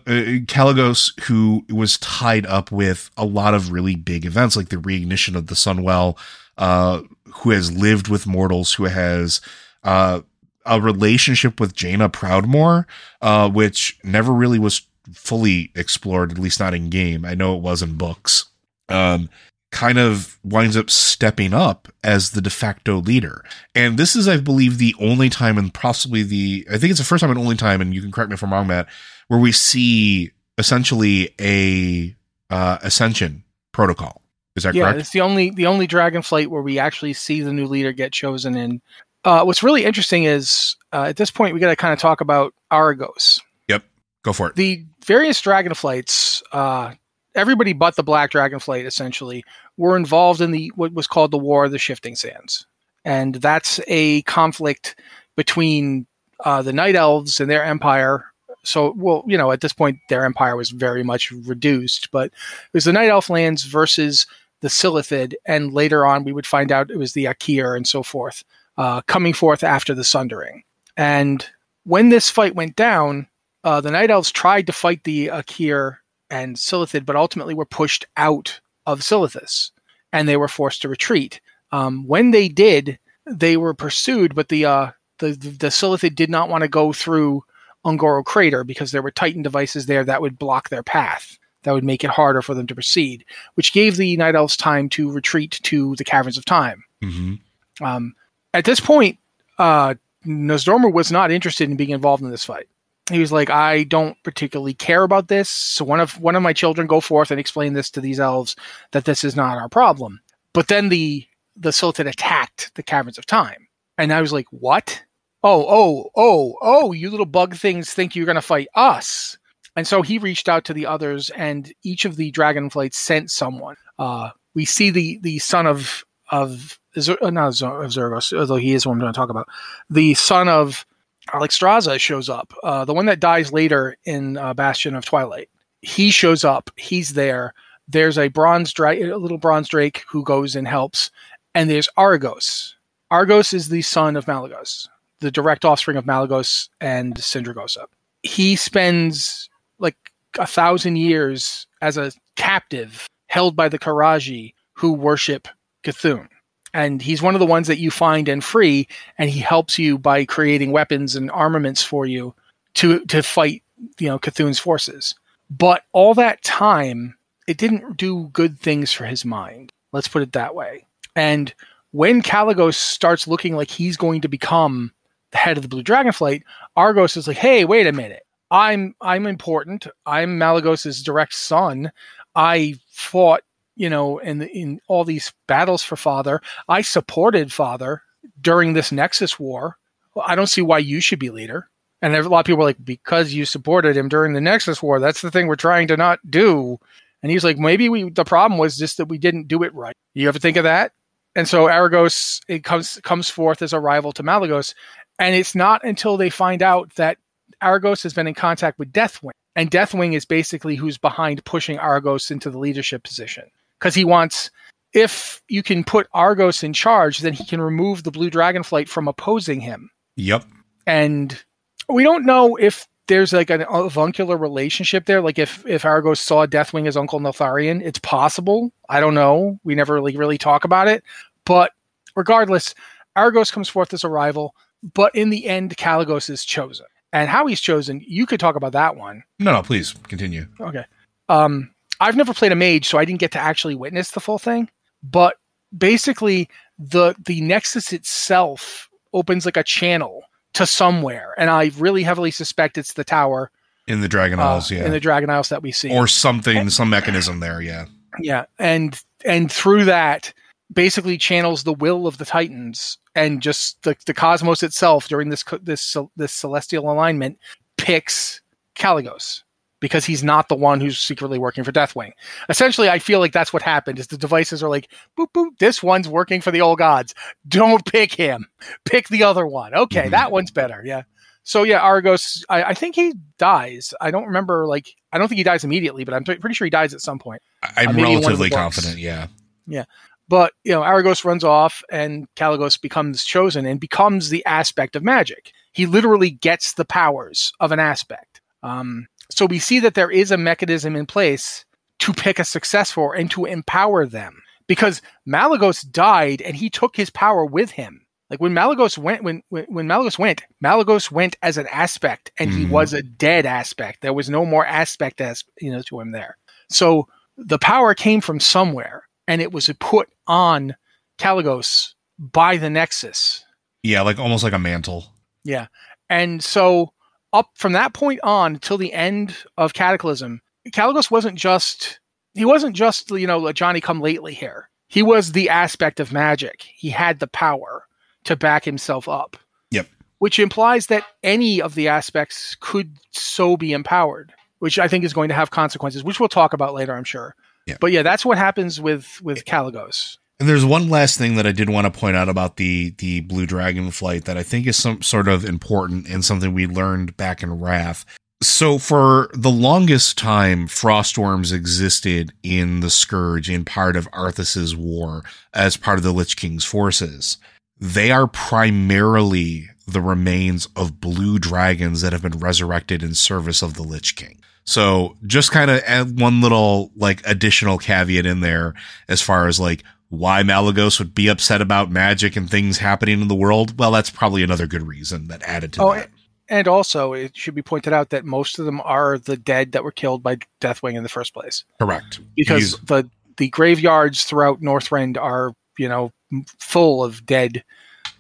Kalecgos, 0.47 1.19
who 1.23 1.65
was 1.71 1.99
tied 1.99 2.47
up 2.47 2.71
with 2.71 3.11
a 3.17 3.25
lot 3.25 3.55
of 3.55 3.73
really 3.73 3.97
big 3.97 4.25
events 4.25 4.55
like 4.57 4.69
the 4.69 4.77
reignition 4.77 5.35
of 5.35 5.49
the 5.49 5.55
Sunwell, 5.55 6.17
uh, 6.59 7.01
who 7.37 7.51
has 7.51 7.73
lived 7.77 8.09
with 8.09 8.27
mortals, 8.27 8.75
who 8.75 8.85
has 8.85 9.41
uh, 9.83 10.21
a 10.67 10.81
relationship 10.81 11.59
with 11.59 11.75
Jaina 11.75 12.09
Proudmoore, 12.09 12.85
uh, 13.21 13.49
which 13.49 13.99
never 14.05 14.33
really 14.33 14.59
was 14.59 14.83
fully 15.13 15.73
explored, 15.75 16.31
at 16.31 16.39
least 16.39 16.61
not 16.61 16.75
in 16.75 16.89
game. 16.91 17.25
I 17.25 17.35
know 17.35 17.57
it 17.57 17.63
was 17.63 17.83
in 17.83 17.95
books. 17.97 18.47
Um, 18.89 19.29
kind 19.73 19.99
of 19.99 20.39
winds 20.45 20.77
up 20.77 20.91
stepping 20.91 21.53
up 21.53 21.89
as 22.05 22.31
the 22.31 22.41
de 22.41 22.51
facto 22.51 22.99
leader. 22.99 23.45
And 23.75 23.99
this 23.99 24.15
is, 24.15 24.29
I 24.29 24.37
believe, 24.37 24.79
the 24.79 24.95
only 25.01 25.29
time 25.29 25.59
and 25.59 25.73
possibly 25.73 26.23
the, 26.23 26.67
I 26.71 26.79
think 26.79 26.91
it's 26.91 27.01
the 27.01 27.07
first 27.07 27.23
time 27.23 27.31
and 27.31 27.39
only 27.39 27.57
time, 27.57 27.81
and 27.81 27.93
you 27.93 28.01
can 28.01 28.13
correct 28.13 28.31
me 28.31 28.35
if 28.35 28.45
I'm 28.45 28.53
wrong, 28.53 28.69
Matt, 28.69 28.87
where 29.29 29.41
we 29.41 29.51
see 29.51 30.31
essentially 30.59 31.35
a 31.41 32.15
uh, 32.55 32.79
ascension 32.83 33.45
protocol. 33.73 34.23
Is 34.55 34.65
that 34.65 34.75
yeah, 34.75 34.85
correct? 34.85 35.01
it's 35.01 35.11
the 35.11 35.23
only 35.23 35.51
the 35.51 35.67
only 35.67 35.89
Dragonflight 35.89 36.49
where 36.49 36.61
we 36.61 36.79
actually 36.79 37.15
see 37.15 37.41
the 37.41 37.53
new 37.53 37.67
leader 37.67 37.93
get 37.93 38.13
chosen. 38.13 38.55
And 38.55 38.83
uh, 39.25 39.45
what's 39.45 39.63
really 39.63 39.85
interesting 39.85 40.25
is 40.25 40.77
uh, 40.93 41.05
at 41.05 41.17
this 41.17 41.31
point 41.31 41.55
we 41.55 41.61
got 41.61 41.71
to 41.71 41.77
kind 41.77 41.95
of 41.95 41.99
talk 41.99 42.21
about 42.21 42.53
Arygos. 42.71 43.41
Yep. 43.69 43.83
Go 44.23 44.35
for 44.35 44.51
it. 44.51 44.57
The 44.57 44.85
various 45.07 45.41
Dragonflights, 45.41 46.43
uh, 46.53 46.93
everybody 47.35 47.73
but 47.73 47.97
the 47.97 48.03
Black 48.03 48.31
Dragonflight, 48.31 48.85
essentially, 48.85 49.43
were 49.77 49.97
involved 49.97 50.41
in 50.41 50.51
the 50.51 50.73
what 50.75 50.93
was 50.93 51.07
called 51.07 51.31
the 51.31 51.39
War 51.39 51.65
of 51.65 51.73
the 51.73 51.79
Shifting 51.79 52.17
Sands, 52.17 52.67
and 53.05 53.37
that's 53.37 53.81
a 53.89 54.23
conflict 54.23 54.97
between 55.37 56.07
uh, 56.45 56.63
the 56.63 56.73
Night 56.73 56.97
Elves 56.97 57.41
and 57.41 57.51
their 57.51 57.65
empire. 57.65 58.27
So, 58.65 58.95
well, 58.97 59.25
you 59.27 59.37
know, 59.37 59.51
at 59.51 59.61
this 59.61 59.73
point, 59.73 59.99
their 60.09 60.25
empire 60.25 60.57
was 60.57 60.71
very 60.71 61.03
much 61.03 61.33
reduced, 61.33 62.11
but 62.13 62.27
it 62.27 62.75
was 62.75 62.85
the 62.85 62.93
Night 62.93 63.09
Elf 63.09 63.29
lands 63.29 63.65
versus 63.65 64.27
the 64.61 64.69
Silithid, 64.69 65.35
and 65.45 65.73
later 65.73 66.07
on, 66.07 66.25
we 66.25 66.33
would 66.33 66.47
find 66.47 66.71
out 66.71 66.91
it 66.91 66.99
was 66.99 67.13
the 67.13 67.25
Aqir 67.25 67.77
and 67.77 67.87
so 67.87 68.03
forth, 68.05 68.45
uh, 68.79 69.03
coming 69.03 69.33
forth 69.33 69.65
after 69.65 69.95
the 69.95 70.05
Sundering. 70.05 70.63
And 70.97 71.45
when 71.85 72.11
this 72.11 72.31
fight 72.31 72.55
went 72.55 72.77
down, 72.77 73.27
uh, 73.65 73.81
the 73.81 73.91
Night 73.91 74.11
Elves 74.11 74.31
tried 74.31 74.67
to 74.69 74.73
fight 74.73 75.03
the 75.03 75.29
Aqir 75.29 75.97
and 76.31 76.57
Silithid, 76.57 77.05
but 77.05 77.17
ultimately 77.17 77.55
were 77.55 77.67
pushed 77.67 78.07
out 78.17 78.61
of 78.87 79.01
Silithus, 79.01 79.71
and 80.13 80.29
they 80.29 80.37
were 80.37 80.49
forced 80.49 80.83
to 80.83 80.89
retreat. 80.89 81.41
Um, 81.71 82.07
when 82.07 82.31
they 82.31 82.49
did, 82.49 82.99
they 83.27 83.57
were 83.57 83.75
pursued, 83.75 84.35
but 84.35 84.49
the 84.49 84.65
uh, 84.65 84.91
the 85.19 85.33
the 85.33 85.69
Silithid 85.69 86.15
did 86.15 86.31
not 86.31 86.49
want 86.49 86.63
to 86.63 86.69
go 86.69 86.93
through 86.93 87.45
Un'Goro 87.85 88.25
Crater 88.25 88.65
because 88.65 88.93
there 88.93 89.03
were 89.03 89.11
Titan 89.11 89.43
devices 89.43 89.87
there 89.87 90.05
that 90.05 90.21
would 90.21 90.39
block 90.39 90.69
their 90.69 90.83
path. 90.83 91.39
That 91.63 91.73
would 91.73 91.85
make 91.85 92.03
it 92.03 92.11
harder 92.11 92.43
for 92.43 92.55
them 92.55 92.67
to 92.67 92.75
proceed, 92.75 93.25
which 93.55 93.73
gave 93.73 93.97
the 93.97 94.17
Night 94.17 94.35
Elves 94.35 94.57
time 94.57 94.89
to 94.91 95.11
retreat 95.13 95.61
to 95.63 95.95
the 95.97 96.05
Caverns 96.05 96.37
of 96.37 96.45
Time. 96.45 96.83
hmm 97.01 97.35
Um, 97.81 98.15
at 98.53 98.65
this 98.65 98.81
point, 98.81 99.19
uh, 99.59 99.95
Nozdormu 100.27 100.93
was 100.93 101.13
not 101.13 101.31
interested 101.31 101.71
in 101.71 101.77
being 101.77 101.91
involved 101.91 102.23
in 102.23 102.31
this 102.31 102.45
fight. 102.45 102.69
He 103.13 103.21
was 103.21 103.33
like, 103.33 103.51
"I 103.51 103.85
don't 103.85 104.17
particularly 104.23 104.75
care 104.75 105.03
about 105.03 105.29
this. 105.29 105.49
So 105.49 105.85
one 105.85 106.01
of 106.01 106.21
one 106.21 106.37
of 106.37 106.43
my 106.43 106.53
children 106.53 106.87
go 106.87 107.01
forth 107.01 107.31
and 107.31 107.41
explain 107.41 107.73
this 107.73 107.91
to 107.91 108.01
these 108.01 108.21
elves 108.21 108.57
that 108.93 109.05
this 109.05 109.25
is 109.25 109.37
not 109.37 109.59
our 109.59 109.69
problem." 109.69 110.21
But 110.55 110.69
then 110.69 110.89
the 110.89 111.27
the 111.57 111.71
Silithid 111.71 112.09
attacked 112.09 112.73
the 112.75 112.83
Caverns 112.83 113.19
of 113.19 113.27
Time, 113.27 113.69
and 113.99 114.13
I 114.13 114.21
was 114.21 114.33
like, 114.33 114.47
"What? 114.51 115.03
Oh, 115.43 115.67
oh, 115.69 116.11
oh, 116.17 116.55
oh! 116.63 116.93
You 116.93 117.11
little 117.11 117.27
bug 117.27 117.57
things 117.57 117.93
think 117.93 118.15
you're 118.15 118.27
going 118.27 118.37
to 118.37 118.43
fight 118.43 118.69
us?" 118.75 119.37
And 119.75 119.87
so 119.87 120.03
he 120.03 120.19
reached 120.19 120.49
out 120.49 120.65
to 120.67 120.75
the 120.75 120.87
others, 120.87 121.31
and 121.31 121.73
each 121.83 122.05
of 122.05 122.17
the 122.17 122.31
Dragonflights 122.33 122.95
sent 122.95 123.31
someone. 123.31 123.77
Uh, 123.99 124.31
we 124.55 124.65
see 124.65 124.91
the 124.91 125.19
the 125.23 125.39
son 125.39 125.67
of 125.67 126.05
of 126.31 126.79
uh, 126.97 127.31
not 127.31 127.61
of 127.63 127.91
Zergos, 127.91 128.39
although 128.39 128.57
he 128.57 128.75
is 128.75 128.87
what 128.87 128.93
I'm 128.93 128.99
going 128.99 129.13
to 129.13 129.17
talk 129.17 129.31
about. 129.31 129.49
The 129.91 130.15
son 130.15 130.49
of 130.49 130.85
Alexstrasza 131.29 131.99
shows 131.99 132.29
up, 132.29 132.53
uh, 132.63 132.85
the 132.85 132.95
one 132.95 133.07
that 133.07 133.21
dies 133.21 133.53
later 133.53 133.97
in 134.05 134.37
uh, 134.37 134.55
Bastion 134.55 134.95
of 134.95 135.05
Twilight. 135.05 135.49
He 135.81 136.11
shows 136.11 136.45
up. 136.45 136.71
He's 136.77 137.15
there. 137.15 137.55
There's 137.89 138.19
a 138.19 138.29
bronze 138.29 138.73
drake, 138.73 139.03
a 139.03 139.17
little 139.17 139.39
bronze 139.39 139.69
drake 139.69 140.05
who 140.09 140.25
goes 140.25 140.57
and 140.57 140.67
helps, 140.67 141.11
and 141.55 141.71
there's 141.71 141.89
Arygos. 141.97 142.75
Arygos 143.11 143.53
is 143.53 143.69
the 143.69 143.83
son 143.83 144.17
of 144.17 144.27
Malygos, 144.27 144.89
the 145.21 145.31
direct 145.31 145.65
offspring 145.65 145.97
of 145.97 146.05
Malygos 146.05 146.69
and 146.81 147.15
Sindragosa. 147.17 147.87
He 148.23 148.57
spends 148.57 149.51
like 149.79 149.97
a 150.39 150.47
thousand 150.47 150.97
years 150.97 151.67
as 151.83 151.97
a 151.97 152.13
captive 152.37 153.07
held 153.27 153.57
by 153.57 153.69
the 153.69 153.79
Qiraji 153.79 154.55
who 154.75 154.93
worship 154.93 155.49
Cthulhu 155.85 156.27
and 156.75 157.03
he's 157.03 157.23
one 157.23 157.35
of 157.35 157.41
the 157.41 157.47
ones 157.47 157.67
that 157.69 157.79
you 157.79 157.91
find 157.91 158.29
and 158.29 158.43
free 158.43 158.89
and 159.19 159.31
he 159.31 159.41
helps 159.41 159.79
you 159.79 159.99
by 159.99 160.25
creating 160.25 160.73
weapons 160.73 161.17
and 161.17 161.31
armaments 161.31 161.83
for 161.83 162.07
you 162.07 162.35
to 162.75 163.05
to 163.07 163.23
fight 163.23 163.63
you 163.99 164.09
know 164.09 164.19
Cthulhu's 164.19 164.59
forces 164.59 165.15
but 165.51 165.83
all 165.93 166.15
that 166.15 166.43
time 166.43 167.17
it 167.47 167.59
didn't 167.59 167.97
do 167.97 168.31
good 168.33 168.59
things 168.59 168.93
for 168.93 169.05
his 169.05 169.25
mind 169.25 169.73
let's 169.93 170.09
put 170.09 170.23
it 170.23 170.33
that 170.33 170.55
way 170.55 170.87
and 171.15 171.55
when 171.93 172.23
Kalecgos 172.23 172.75
starts 172.77 173.29
looking 173.29 173.55
like 173.55 173.71
he's 173.71 173.97
going 173.97 174.23
to 174.23 174.29
become 174.29 174.93
the 175.31 175.39
head 175.39 175.57
of 175.57 175.63
the 175.63 175.69
Blue 175.69 175.83
Dragon 175.83 176.13
Flight, 176.13 176.43
Arygos 176.77 177.17
is 177.17 177.29
like, 177.29 177.37
"Hey, 177.37 177.65
wait 177.65 177.87
a 177.87 177.93
minute. 177.93 178.25
I'm 178.51 178.95
I'm 179.01 179.27
important. 179.27 179.87
I'm 180.07 180.39
Malygos's 180.39 181.03
direct 181.03 181.35
son. 181.35 181.93
I 182.35 182.77
fought, 182.91 183.43
you 183.83 183.91
know, 183.91 184.19
in 184.19 184.43
in 184.43 184.81
all 184.87 185.05
these 185.05 185.33
battles 185.49 185.83
for 185.83 185.97
Father. 185.97 186.41
I 186.69 186.83
supported 186.83 187.53
Father 187.53 188.03
during 188.41 188.75
this 188.75 188.93
Nexus 188.93 189.41
war. 189.41 189.77
I 190.25 190.37
don't 190.37 190.47
see 190.47 190.63
why 190.63 190.79
you 190.79 191.01
should 191.01 191.19
be 191.19 191.31
leader." 191.31 191.69
And 192.01 192.15
a 192.15 192.29
lot 192.29 192.41
of 192.41 192.47
people 192.47 192.59
were 192.59 192.65
like, 192.65 192.85
"Because 192.85 193.35
you 193.35 193.45
supported 193.45 193.97
him 193.97 194.09
during 194.09 194.35
the 194.35 194.41
Nexus 194.41 194.81
war. 194.85 195.01
That's 195.01 195.21
the 195.21 195.33
thing 195.33 195.49
we're 195.49 195.57
trying 195.57 195.89
to 195.89 195.97
not 195.97 196.21
do." 196.31 196.79
And 197.25 197.33
he's 197.33 197.43
like, 197.43 197.59
"Maybe 197.59 197.89
we 197.89 198.09
the 198.09 198.25
problem 198.25 198.57
was 198.57 198.77
just 198.77 198.99
that 198.99 199.09
we 199.09 199.19
didn't 199.19 199.49
do 199.49 199.65
it 199.65 199.75
right. 199.75 199.97
You 200.15 200.29
ever 200.29 200.39
think 200.39 200.57
of 200.57 200.63
that?" 200.63 200.93
And 201.35 201.49
so 201.49 201.67
Arygos 201.67 202.41
it 202.47 202.63
comes 202.63 203.01
comes 203.03 203.31
forth 203.31 203.63
as 203.63 203.73
a 203.73 203.81
rival 203.81 204.13
to 204.13 204.23
Malygos, 204.23 204.75
and 205.19 205.35
it's 205.35 205.57
not 205.57 205.83
until 205.85 206.17
they 206.17 206.31
find 206.31 206.63
out 206.63 206.95
that 206.95 207.19
Arygos 207.61 208.05
has 208.05 208.15
been 208.15 208.29
in 208.29 208.35
contact 208.35 208.79
with 208.79 208.93
Deathwing, 208.93 209.35
and 209.57 209.73
Deathwing 209.73 210.15
is 210.15 210.25
basically 210.25 210.77
who's 210.77 210.99
behind 210.99 211.45
pushing 211.45 211.79
Arygos 211.79 212.31
into 212.31 212.49
the 212.49 212.59
leadership 212.59 213.03
position 213.03 213.51
because 213.83 213.97
he 213.97 214.05
wants. 214.05 214.51
If 214.93 215.43
you 215.49 215.63
can 215.63 215.85
put 215.85 216.07
Arygos 216.15 216.63
in 216.63 216.73
charge, 216.73 217.19
then 217.19 217.33
he 217.33 217.45
can 217.45 217.61
remove 217.61 218.05
the 218.05 218.11
Blue 218.11 218.31
Dragonflight 218.31 218.89
from 218.89 219.09
opposing 219.09 219.61
him. 219.61 219.91
Yep. 220.17 220.45
And 220.87 221.43
we 221.89 222.03
don't 222.03 222.25
know 222.25 222.57
if 222.57 222.87
there's 223.09 223.33
like 223.33 223.51
an 223.51 223.65
avuncular 223.69 224.37
relationship 224.37 225.07
there. 225.07 225.21
Like 225.21 225.39
if 225.39 225.67
if 225.67 225.83
Arygos 225.83 226.19
saw 226.19 226.47
Deathwing 226.47 226.87
as 226.87 226.97
Uncle 226.97 227.21
Neltharion, 227.21 227.83
it's 227.83 227.99
possible. 227.99 228.73
I 228.89 229.01
don't 229.01 229.15
know. 229.15 229.59
We 229.65 229.75
never 229.75 229.95
really 229.95 230.17
really 230.17 230.39
talk 230.39 230.65
about 230.65 230.89
it. 230.89 231.03
But 231.45 231.73
regardless, 232.15 232.75
Arygos 233.17 233.53
comes 233.53 233.69
forth 233.69 233.93
as 233.93 234.05
a 234.05 234.09
rival. 234.09 234.55
But 234.95 235.15
in 235.15 235.31
the 235.31 235.47
end, 235.47 235.77
Kalecgos 235.77 236.29
is 236.29 236.45
chosen. 236.45 236.87
And 237.13 237.29
how 237.29 237.47
he's 237.47 237.61
chosen, 237.61 238.03
you 238.07 238.27
could 238.27 238.41
talk 238.41 238.57
about 238.57 238.73
that 238.73 238.97
one. 238.97 239.23
No, 239.39 239.53
no, 239.53 239.63
please 239.63 239.95
continue. 240.09 240.47
Okay. 240.61 240.85
Um, 241.29 241.72
I've 242.03 242.17
never 242.17 242.35
played 242.35 242.51
a 242.51 242.57
mage, 242.57 242.89
so 242.89 242.99
I 242.99 243.05
didn't 243.05 243.21
get 243.21 243.31
to 243.33 243.39
actually 243.39 243.77
witness 243.77 244.11
the 244.11 244.21
full 244.21 244.39
thing. 244.39 244.69
But 245.05 245.37
basically, 245.77 246.49
the 246.77 247.15
the 247.25 247.41
Nexus 247.41 247.93
itself 247.93 248.89
opens 249.13 249.47
like 249.47 249.57
a 249.57 249.63
channel 249.63 250.25
to 250.55 250.67
somewhere, 250.67 251.33
and 251.39 251.49
I 251.49 251.71
really 251.79 252.03
heavily 252.03 252.33
suspect 252.33 252.77
it's 252.77 252.95
the 252.95 253.05
tower 253.05 253.53
In 253.87 254.01
the 254.01 254.09
Dragon 254.09 254.41
uh, 254.41 254.43
Isles, 254.43 254.71
yeah. 254.71 254.85
in 254.85 254.91
the 254.91 254.99
Dragon 254.99 255.31
Isles 255.31 255.49
that 255.51 255.63
we 255.63 255.71
see, 255.71 255.93
or 255.93 256.09
something, 256.09 256.69
some 256.71 256.91
mechanism 256.91 257.39
there, 257.39 257.63
yeah. 257.63 257.87
yeah, 258.21 258.47
and 258.59 259.01
and 259.25 259.51
through 259.51 259.85
that, 259.85 260.35
basically 260.73 261.17
channels 261.17 261.63
the 261.63 261.73
will 261.73 262.09
of 262.09 262.19
the 262.19 262.25
Titans, 262.25 262.99
and 263.15 263.41
just 263.41 263.81
the 263.85 263.97
the 264.07 264.15
cosmos 264.15 264.65
itself 264.65 265.07
during 265.07 265.29
this 265.29 265.45
this 265.63 265.97
this 266.17 266.33
celestial 266.33 266.91
alignment 266.91 267.39
picks 267.77 268.41
Kalecgos 268.75 269.43
because 269.83 270.07
he's 270.07 270.25
not 270.25 270.49
the 270.49 270.55
one 270.55 270.81
who's 270.81 270.99
secretly 270.99 271.39
working 271.39 271.63
for 271.65 271.73
Deathwing. 271.73 272.13
Essentially, 272.49 272.89
I 272.89 272.99
feel 272.99 273.19
like 273.21 273.33
that's 273.33 273.53
what 273.53 273.61
happened. 273.61 273.99
Is 273.99 274.07
the 274.07 274.17
devices 274.17 274.63
are 274.63 274.71
like, 274.71 274.91
boop 275.19 275.27
boop, 275.35 275.59
this 275.59 275.83
one's 275.83 276.09
working 276.09 276.41
for 276.41 276.51
the 276.51 276.63
old 276.63 276.79
gods. 276.79 277.15
Don't 277.47 277.85
pick 277.85 278.15
him. 278.15 278.47
Pick 278.87 279.09
the 279.09 279.25
other 279.25 279.47
one. 279.47 279.75
Okay, 279.75 280.07
Mhm. 280.07 280.11
that 280.13 280.33
one's 280.33 280.51
better. 280.51 280.81
Yeah. 280.83 281.03
So 281.43 281.65
yeah, 281.65 281.81
Arygos. 281.81 282.45
I, 282.49 282.63
I 282.63 282.75
think 282.75 282.95
he 282.95 283.13
dies. 283.37 283.93
I 284.01 284.11
don't 284.13 284.27
remember. 284.27 284.67
Like, 284.67 284.87
I 285.13 285.19
don't 285.19 285.29
think 285.29 285.39
he 285.39 285.43
dies 285.45 285.65
immediately, 285.65 286.05
but 286.05 286.15
I'm 286.15 286.25
t- 286.25 286.37
pretty 286.37 286.55
sure 286.55 286.65
he 286.67 286.71
dies 286.71 286.95
at 286.95 287.01
some 287.01 287.19
point. 287.19 287.43
I'm 287.77 287.89
Uh, 287.89 287.93
maybe 287.93 288.13
in 288.13 288.21
one 288.23 288.33
of 288.33 288.39
the 288.39 288.45
relatively 288.45 288.51
confident, 288.51 288.99
yeah. 288.99 289.27
Yeah. 289.67 289.85
But 290.29 290.53
you 290.65 290.73
know, 290.73 290.83
Arygos 290.83 291.25
runs 291.25 291.43
off, 291.45 291.83
and 291.91 292.27
Kalecgos 292.37 292.81
becomes 292.81 293.25
chosen 293.25 293.67
and 293.67 293.81
becomes 293.81 294.31
the 294.31 294.47
aspect 294.47 294.95
of 294.97 295.03
magic. 295.03 295.51
He 295.73 295.85
literally 295.87 296.31
gets 296.31 296.75
the 296.75 296.85
powers 296.85 297.53
of 297.59 297.73
an 297.73 297.81
aspect. 297.81 298.41
Um, 298.63 299.09
so 299.33 299.47
we 299.47 299.59
see 299.59 299.81
that 299.81 299.95
there 299.95 300.11
is 300.11 300.31
a 300.31 300.37
mechanism 300.37 300.97
in 300.97 301.07
place 301.07 301.65
to 302.01 302.13
pick 302.13 302.39
a 302.39 302.45
successor 302.45 303.13
and 303.13 303.31
to 303.31 303.45
empower 303.45 304.07
them. 304.07 304.43
Because 304.69 305.03
Malygos 305.29 305.89
died, 305.91 306.41
and 306.41 306.55
he 306.57 306.71
took 306.71 306.97
his 306.97 307.11
power 307.11 307.45
with 307.45 307.71
him. 307.73 308.07
Like 308.31 308.41
when 308.41 308.53
Malygos 308.55 308.97
went, 308.97 309.23
when 309.23 309.43
when, 309.51 309.65
when 309.65 309.87
Malygos 309.87 310.19
went, 310.19 310.43
Malygos 310.65 311.11
went 311.11 311.37
as 311.43 311.59
an 311.59 311.67
aspect, 311.67 312.31
and 312.39 312.51
he 312.51 312.65
Mhm. 312.65 312.71
was 312.71 312.93
a 312.95 313.03
dead 313.03 313.45
aspect. 313.45 314.01
There 314.01 314.15
was 314.15 314.31
no 314.31 314.47
more 314.47 314.65
aspect 314.65 315.21
as 315.21 315.45
you 315.61 315.71
know 315.73 315.83
to 315.83 316.01
him 316.01 316.13
there. 316.13 316.39
So 316.71 317.09
the 317.37 317.59
power 317.59 317.95
came 317.95 318.21
from 318.21 318.41
somewhere, 318.41 319.03
and 319.29 319.43
it 319.43 319.53
was 319.53 319.69
put 319.81 320.09
on 320.27 320.77
Kalecgos 321.19 321.95
by 322.19 322.57
the 322.57 322.71
Nexus. 322.71 323.45
Yeah, 323.83 324.03
like 324.03 324.19
almost 324.19 324.45
like 324.45 324.53
a 324.55 324.59
mantle. 324.59 325.07
Yeah. 325.45 325.67
And 326.09 326.43
so 326.43 326.93
up 327.33 327.51
from 327.55 327.73
that 327.73 327.95
point 327.95 328.21
on 328.23 328.59
till 328.59 328.79
the 328.79 328.93
end 328.93 329.37
of 329.57 329.75
Cataclysm, 329.75 330.41
Kalecgos 330.69 331.11
wasn't 331.11 331.39
just 331.39 332.01
he 332.35 332.45
wasn't 332.45 332.75
just, 332.75 333.11
you 333.11 333.27
know, 333.27 333.47
a 333.47 333.53
Johnny 333.53 333.81
come 333.81 334.01
lately 334.01 334.35
here. 334.35 334.71
He 334.89 335.03
was 335.03 335.33
the 335.33 335.49
aspect 335.49 336.01
of 336.01 336.13
magic. 336.13 336.63
He 336.75 336.91
had 336.91 337.19
the 337.19 337.27
power 337.27 337.85
to 338.25 338.37
back 338.37 338.65
himself 338.65 339.09
up. 339.09 339.37
Yep. 339.71 339.87
Which 340.19 340.39
implies 340.39 340.87
that 340.87 341.05
any 341.23 341.61
of 341.61 341.75
the 341.75 341.89
aspects 341.89 342.57
could 342.61 342.97
so 343.11 343.57
be 343.57 343.73
empowered, 343.73 344.33
which 344.61 344.79
I 344.79 344.89
think 344.89 345.05
is 345.05 345.13
going 345.13 345.29
to 345.29 345.35
have 345.35 345.51
consequences, 345.51 346.05
which 346.05 346.21
we'll 346.21 346.29
talk 346.29 346.53
about 346.53 346.75
later, 346.75 346.95
I'm 346.95 347.05
sure. 347.05 347.35
Yeah. 347.67 347.77
But 347.81 347.93
yeah, 347.93 348.03
that's 348.03 348.25
what 348.25 348.39
happens 348.39 348.81
with 348.81 349.21
with 349.23 349.45
Kalecgos. 349.45 350.19
And 350.43 350.49
there's 350.49 350.65
one 350.65 350.89
last 350.89 351.19
thing 351.19 351.37
that 351.37 351.47
I 351.47 351.53
did 351.53 351.71
want 351.71 351.85
to 351.85 352.01
point 352.01 352.17
out 352.17 352.29
about 352.29 352.57
the 352.57 352.97
the 352.99 353.21
Blue 353.21 353.47
Dragon 353.47 353.93
flight 353.93 354.25
that 354.25 354.37
I 354.37 354.43
think 354.43 354.67
is 354.67 354.77
some 354.77 355.01
sort 355.01 355.29
of 355.29 355.45
important 355.45 356.09
and 356.09 356.25
something 356.25 356.53
we 356.53 356.67
learned 356.67 357.17
back 357.17 357.45
in 357.45 357.61
Wrath. 357.61 358.05
So 358.43 358.79
for 358.79 359.31
the 359.35 359.53
longest 359.53 360.19
time, 360.19 360.67
frostwyrms 360.67 361.53
existed 361.53 362.33
in 362.43 362.81
the 362.81 362.91
Scourge 362.91 363.49
in 363.49 363.65
part 363.65 363.95
of 363.95 364.11
Arthas's 364.11 364.75
war 364.75 365.23
as 365.55 365.77
part 365.77 365.99
of 365.99 366.03
the 366.03 366.11
Lich 366.11 366.37
King's 366.37 366.65
forces. 366.65 367.39
They 367.79 368.11
are 368.11 368.27
primarily 368.27 369.69
the 369.87 370.01
remains 370.01 370.67
of 370.75 371.01
blue 371.01 371.39
dragons 371.39 372.01
that 372.01 372.13
have 372.13 372.23
been 372.23 372.41
resurrected 372.41 373.05
in 373.05 373.15
service 373.15 373.63
of 373.63 373.75
the 373.75 373.85
Lich 373.85 374.17
King. 374.17 374.41
So 374.65 375.17
just 375.25 375.53
kind 375.53 375.71
of 375.71 375.85
add 375.87 376.19
one 376.19 376.41
little 376.41 376.91
like 376.97 377.25
additional 377.25 377.79
caveat 377.79 378.27
in 378.27 378.41
there 378.41 378.75
as 379.07 379.23
far 379.23 379.47
as 379.47 379.61
like 379.61 379.85
why 380.13 380.43
Malygos 380.43 380.99
would 380.99 381.15
be 381.15 381.29
upset 381.29 381.63
about 381.63 381.91
magic 381.91 382.37
and 382.37 382.51
things 382.51 382.77
happening 382.77 383.23
in 383.23 383.29
the 383.29 383.35
world. 383.35 383.79
Well, 383.79 383.91
that's 383.91 384.11
probably 384.11 384.43
another 384.43 384.67
good 384.67 384.83
reason 384.87 385.29
that 385.29 385.43
added 385.43 385.73
to 385.73 385.83
Oh, 385.83 385.95
that. 385.95 386.11
And 386.51 386.69
also, 386.69 387.15
it 387.15 387.35
should 387.35 387.55
be 387.55 387.63
pointed 387.63 387.95
out 387.95 388.11
that 388.11 388.27
most 388.27 388.59
of 388.59 388.67
them 388.67 388.83
are 388.85 389.17
the 389.17 389.39
dead 389.39 389.73
that 389.73 389.85
were 389.85 389.91
killed 389.91 390.23
by 390.23 390.37
Deathwing 390.61 390.97
in 390.97 391.03
the 391.03 391.09
first 391.09 391.33
place, 391.33 391.65
Correct. 391.81 392.21
because 392.37 392.73
He's- 392.73 392.81
the 392.85 393.09
the 393.39 393.49
graveyards 393.49 394.25
throughout 394.25 394.61
Northrend 394.61 395.17
are 395.17 395.55
you 395.79 395.89
know 395.89 396.13
full 396.61 397.03
of 397.03 397.25
dead 397.25 397.65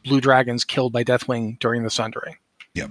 blue 0.04 0.22
dragons 0.22 0.64
killed 0.64 0.94
by 0.94 1.04
Deathwing 1.04 1.58
during 1.60 1.82
the 1.82 1.90
Sundering. 1.90 2.36
Yep. 2.74 2.90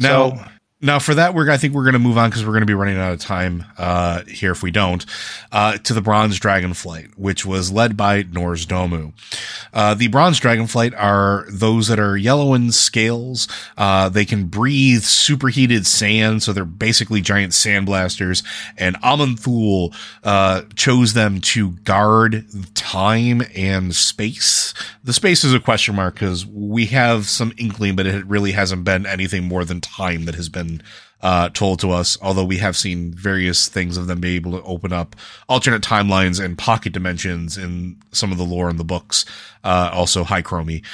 Now, 0.00 0.30
So- 0.30 0.44
now 0.84 0.98
for 0.98 1.14
that, 1.14 1.34
we're 1.34 1.50
I 1.50 1.56
think 1.56 1.72
we're 1.72 1.84
going 1.84 1.94
to 1.94 1.98
move 1.98 2.18
on 2.18 2.28
because 2.28 2.44
we're 2.44 2.52
going 2.52 2.60
to 2.60 2.66
be 2.66 2.74
running 2.74 2.98
out 2.98 3.14
of 3.14 3.18
time 3.18 3.64
uh, 3.78 4.22
here 4.24 4.52
if 4.52 4.62
we 4.62 4.70
don't 4.70 5.04
uh, 5.50 5.78
to 5.78 5.94
the 5.94 6.02
Bronze 6.02 6.38
Dragon 6.38 6.74
Flight, 6.74 7.18
which 7.18 7.46
was 7.46 7.72
led 7.72 7.96
by 7.96 8.22
Norz 8.22 8.66
Domu. 8.66 9.12
Uh, 9.72 9.94
the 9.94 10.08
Bronze 10.08 10.38
Dragon 10.38 10.66
Flight 10.66 10.92
are 10.94 11.46
those 11.50 11.88
that 11.88 11.98
are 11.98 12.18
yellow 12.18 12.52
in 12.52 12.70
scales. 12.70 13.48
Uh, 13.78 14.10
they 14.10 14.26
can 14.26 14.46
breathe 14.46 15.02
superheated 15.02 15.86
sand, 15.86 16.42
so 16.42 16.52
they're 16.52 16.66
basically 16.66 17.22
giant 17.22 17.54
sandblasters. 17.54 18.44
And 18.76 18.96
Aman'Thul 18.96 19.96
uh, 20.22 20.62
chose 20.76 21.14
them 21.14 21.40
to 21.40 21.70
guard 21.70 22.44
time 22.74 23.42
and 23.56 23.96
space. 23.96 24.74
The 25.02 25.14
space 25.14 25.44
is 25.44 25.54
a 25.54 25.60
question 25.60 25.94
mark 25.94 26.14
because 26.14 26.44
we 26.44 26.86
have 26.86 27.26
some 27.26 27.54
inkling, 27.56 27.96
but 27.96 28.06
it 28.06 28.26
really 28.26 28.52
hasn't 28.52 28.84
been 28.84 29.06
anything 29.06 29.44
more 29.44 29.64
than 29.64 29.80
time 29.80 30.26
that 30.26 30.34
has 30.34 30.50
been 30.50 30.73
uh, 31.22 31.48
told 31.50 31.80
to 31.80 31.90
us. 31.90 32.18
Although 32.20 32.44
we 32.44 32.58
have 32.58 32.76
seen 32.76 33.12
various 33.12 33.68
things 33.68 33.96
of 33.96 34.06
them 34.06 34.20
be 34.20 34.36
able 34.36 34.52
to 34.52 34.62
open 34.64 34.92
up 34.92 35.16
alternate 35.48 35.82
timelines 35.82 36.42
and 36.42 36.58
pocket 36.58 36.92
dimensions 36.92 37.56
in 37.56 37.96
some 38.12 38.30
of 38.30 38.38
the 38.38 38.44
lore 38.44 38.70
in 38.70 38.76
the 38.76 38.84
books. 38.84 39.24
Uh, 39.64 39.90
also 39.92 40.24
high 40.24 40.42
chromie. 40.42 40.84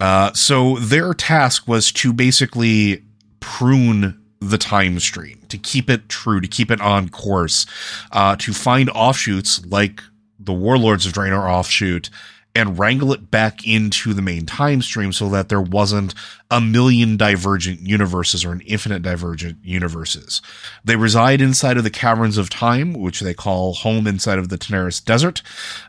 Uh, 0.00 0.32
so 0.32 0.76
their 0.78 1.14
task 1.14 1.68
was 1.68 1.92
to 1.92 2.12
basically 2.12 3.04
prune 3.40 4.20
the 4.40 4.58
time 4.58 4.98
stream 4.98 5.40
to 5.48 5.56
keep 5.56 5.88
it 5.88 6.08
true, 6.08 6.40
to 6.40 6.48
keep 6.48 6.70
it 6.70 6.80
on 6.80 7.08
course, 7.08 7.64
uh, 8.12 8.36
to 8.36 8.52
find 8.52 8.90
offshoots 8.90 9.64
like 9.66 10.02
the 10.38 10.52
Warlords 10.52 11.06
of 11.06 11.12
Draenor 11.12 11.48
offshoot 11.48 12.10
and 12.54 12.78
wrangle 12.78 13.12
it 13.12 13.30
back 13.30 13.66
into 13.66 14.14
the 14.14 14.22
main 14.22 14.46
time 14.46 14.80
stream 14.80 15.12
so 15.12 15.28
that 15.28 15.48
there 15.48 15.60
wasn't 15.60 16.14
a 16.50 16.60
million 16.60 17.16
divergent 17.16 17.80
universes 17.80 18.44
or 18.44 18.52
an 18.52 18.60
infinite 18.60 19.02
divergent 19.02 19.58
universes. 19.64 20.40
They 20.84 20.94
reside 20.94 21.40
inside 21.40 21.76
of 21.78 21.84
the 21.84 21.90
caverns 21.90 22.38
of 22.38 22.50
time, 22.50 22.92
which 22.92 23.20
they 23.20 23.34
call 23.34 23.74
home 23.74 24.06
inside 24.06 24.38
of 24.38 24.50
the 24.50 24.58
Tanaris 24.58 25.04
Desert, 25.04 25.42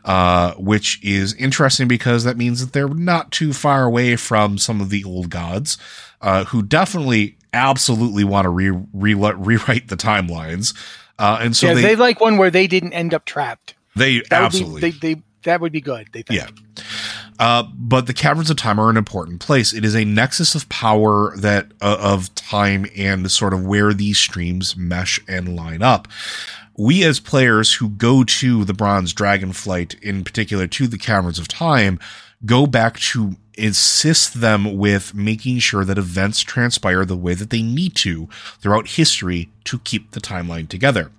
uh, 0.04 0.54
which 0.54 1.02
is 1.04 1.34
interesting 1.34 1.86
because 1.86 2.24
that 2.24 2.36
means 2.36 2.60
that 2.60 2.72
they're 2.72 2.88
not 2.88 3.30
too 3.30 3.52
far 3.52 3.84
away 3.84 4.16
from 4.16 4.58
some 4.58 4.80
of 4.80 4.90
the 4.90 5.04
old 5.04 5.30
gods, 5.30 5.78
uh, 6.20 6.44
who 6.46 6.62
definitely 6.62 7.36
absolutely 7.52 8.24
want 8.24 8.44
to 8.44 8.50
re- 8.50 8.70
re- 8.92 9.14
rewrite 9.14 9.86
the 9.88 9.96
timelines. 9.96 10.74
Uh, 11.18 11.38
and 11.40 11.56
so 11.56 11.68
yeah, 11.68 11.74
they, 11.74 11.82
they 11.82 11.96
like 11.96 12.20
one 12.20 12.36
where 12.36 12.50
they 12.50 12.66
didn't 12.66 12.92
end 12.92 13.14
up 13.14 13.24
trapped. 13.24 13.74
they 13.94 14.20
That 14.30 14.42
absolutely 14.42 14.90
be, 14.90 14.98
they, 14.98 15.14
they, 15.14 15.22
that 15.46 15.60
would 15.60 15.72
be 15.72 15.80
good. 15.80 16.08
They 16.12 16.22
think. 16.22 16.40
Yeah. 16.40 16.84
Uh, 17.38 17.64
but 17.74 18.06
the 18.06 18.14
caverns 18.14 18.50
of 18.50 18.56
time 18.56 18.78
are 18.78 18.90
an 18.90 18.96
important 18.96 19.40
place. 19.40 19.72
It 19.72 19.84
is 19.84 19.94
a 19.94 20.04
nexus 20.04 20.54
of 20.54 20.68
power 20.68 21.36
that 21.36 21.72
uh, 21.80 21.96
of 22.00 22.34
time 22.34 22.86
and 22.96 23.30
sort 23.30 23.52
of 23.52 23.64
where 23.64 23.92
these 23.92 24.18
streams 24.18 24.76
mesh 24.76 25.20
and 25.28 25.56
line 25.56 25.82
up. 25.82 26.08
We 26.78 27.04
as 27.04 27.20
players 27.20 27.74
who 27.74 27.88
go 27.88 28.22
to 28.24 28.64
the 28.64 28.74
Bronze 28.74 29.14
Dragonflight, 29.14 30.00
in 30.02 30.24
particular 30.24 30.66
to 30.66 30.86
the 30.86 30.98
caverns 30.98 31.38
of 31.38 31.48
time, 31.48 31.98
go 32.44 32.66
back 32.66 32.98
to 32.98 33.36
assist 33.58 34.40
them 34.40 34.76
with 34.76 35.14
making 35.14 35.58
sure 35.58 35.84
that 35.84 35.98
events 35.98 36.40
transpire 36.40 37.04
the 37.04 37.16
way 37.16 37.34
that 37.34 37.50
they 37.50 37.62
need 37.62 37.94
to 37.96 38.28
throughout 38.60 38.88
history 38.88 39.50
to 39.64 39.78
keep 39.80 40.12
the 40.12 40.20
timeline 40.20 40.68
together. 40.68 41.10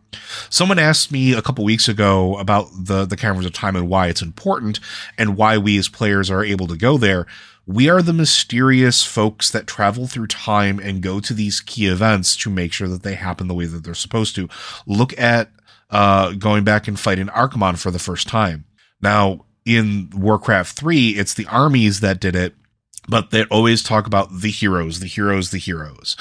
Someone 0.50 0.80
asked 0.80 1.12
me 1.12 1.34
a 1.34 1.42
couple 1.42 1.66
weeks 1.66 1.88
ago 1.88 2.38
about 2.38 2.70
the 2.74 3.06
the 3.06 3.18
caverns 3.18 3.46
of 3.46 3.54
time 3.54 3.76
and 3.76 3.90
why 3.90 4.08
it's 4.08 4.22
important 4.22 4.80
and 5.18 5.36
why 5.36 5.58
we 5.58 5.78
as 5.78 5.90
players 5.90 6.32
are 6.32 6.44
able 6.44 6.68
to 6.68 6.78
go 6.78 6.98
there. 6.98 7.26
We 7.66 7.90
are 7.90 8.02
the 8.02 8.14
mysterious 8.14 9.04
folks 9.04 9.52
that 9.52 9.68
travel 9.68 10.08
through 10.08 10.28
time 10.28 10.80
and 10.80 11.02
go 11.02 11.20
to 11.20 11.34
these 11.34 11.60
key 11.60 11.88
events 11.88 12.38
to 12.38 12.50
make 12.50 12.72
sure 12.72 12.88
that 12.88 13.04
they 13.04 13.16
happen 13.16 13.48
the 13.48 13.54
way 13.54 13.66
that 13.66 13.84
they're 13.84 13.94
supposed 13.94 14.36
to. 14.36 14.48
Look 14.86 15.18
at 15.20 15.52
uh, 15.90 16.32
going 16.32 16.64
back 16.64 16.88
and 16.88 16.98
fighting 16.98 17.28
Archimonde 17.28 17.78
for 17.78 17.92
the 17.92 18.00
first 18.00 18.28
time. 18.28 18.64
Now, 19.02 19.46
in 19.68 20.10
Warcraft 20.16 20.78
3, 20.78 21.10
it's 21.10 21.34
the 21.34 21.46
armies 21.48 22.00
that 22.00 22.20
did 22.20 22.36
it, 22.36 22.56
but 23.08 23.32
they 23.32 23.44
always 23.46 23.84
talk 23.84 24.08
about 24.08 24.42
the 24.42 24.52
heroes, 24.52 25.00
the 25.00 25.08
heroes, 25.08 25.52
the 25.52 25.58
heroes 25.58 26.16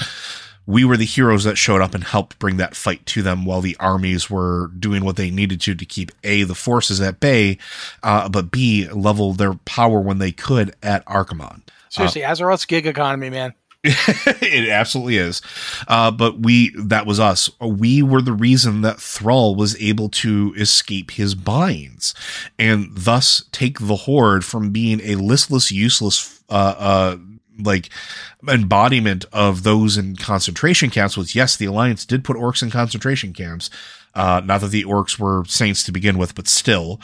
we 0.67 0.83
were 0.83 0.97
the 0.97 1.05
heroes 1.05 1.45
that 1.45 1.57
showed 1.57 1.81
up 1.81 1.95
and 1.95 2.03
helped 2.03 2.37
bring 2.37 2.57
that 2.57 2.75
fight 2.75 3.05
to 3.07 3.23
them 3.23 3.45
while 3.45 3.61
the 3.61 3.77
armies 3.79 4.29
were 4.29 4.69
doing 4.77 5.03
what 5.03 5.15
they 5.15 5.31
needed 5.31 5.61
to 5.61 5.73
to 5.73 5.85
keep 5.85 6.11
a 6.23 6.43
the 6.43 6.53
forces 6.53 7.01
at 7.01 7.19
bay, 7.19 7.57
uh, 8.03 8.29
but 8.29 8.51
b 8.51 8.87
level 8.89 9.33
their 9.33 9.53
power 9.53 9.99
when 9.99 10.19
they 10.19 10.31
could 10.31 10.75
at 10.83 11.03
Archimonde. 11.05 11.61
Seriously, 11.89 12.21
Azeroth's 12.21 12.65
gig 12.65 12.85
economy, 12.85 13.29
man. 13.29 13.53
it 13.83 14.69
absolutely 14.69 15.17
is. 15.17 15.41
Uh, 15.87 16.11
but 16.11 16.39
we, 16.39 16.71
that 16.77 17.05
was 17.05 17.19
us. 17.19 17.49
We 17.61 18.01
were 18.01 18.21
the 18.21 18.33
reason 18.33 18.81
that 18.81 18.99
Thrall 18.99 19.55
was 19.55 19.79
able 19.81 20.09
to 20.09 20.53
escape 20.57 21.11
his 21.11 21.35
binds 21.35 22.13
and 22.57 22.89
thus 22.91 23.43
take 23.51 23.79
the 23.79 23.95
Horde 23.95 24.43
from 24.43 24.71
being 24.71 24.99
a 25.01 25.15
listless, 25.15 25.71
useless, 25.71 26.43
uh, 26.49 26.75
uh, 26.77 27.17
like 27.59 27.89
embodiment 28.47 29.25
of 29.33 29.63
those 29.63 29.97
in 29.97 30.15
concentration 30.15 30.89
camps 30.89 31.17
was 31.17 31.35
yes, 31.35 31.55
the 31.55 31.65
Alliance 31.65 32.05
did 32.05 32.23
put 32.23 32.37
orcs 32.37 32.61
in 32.61 32.69
concentration 32.69 33.33
camps. 33.33 33.69
Uh, 34.13 34.41
not 34.43 34.61
that 34.61 34.67
the 34.67 34.83
orcs 34.83 35.19
were 35.19 35.43
saints 35.45 35.83
to 35.83 35.91
begin 35.91 36.17
with, 36.17 36.33
but 36.33 36.47
still, 36.47 36.99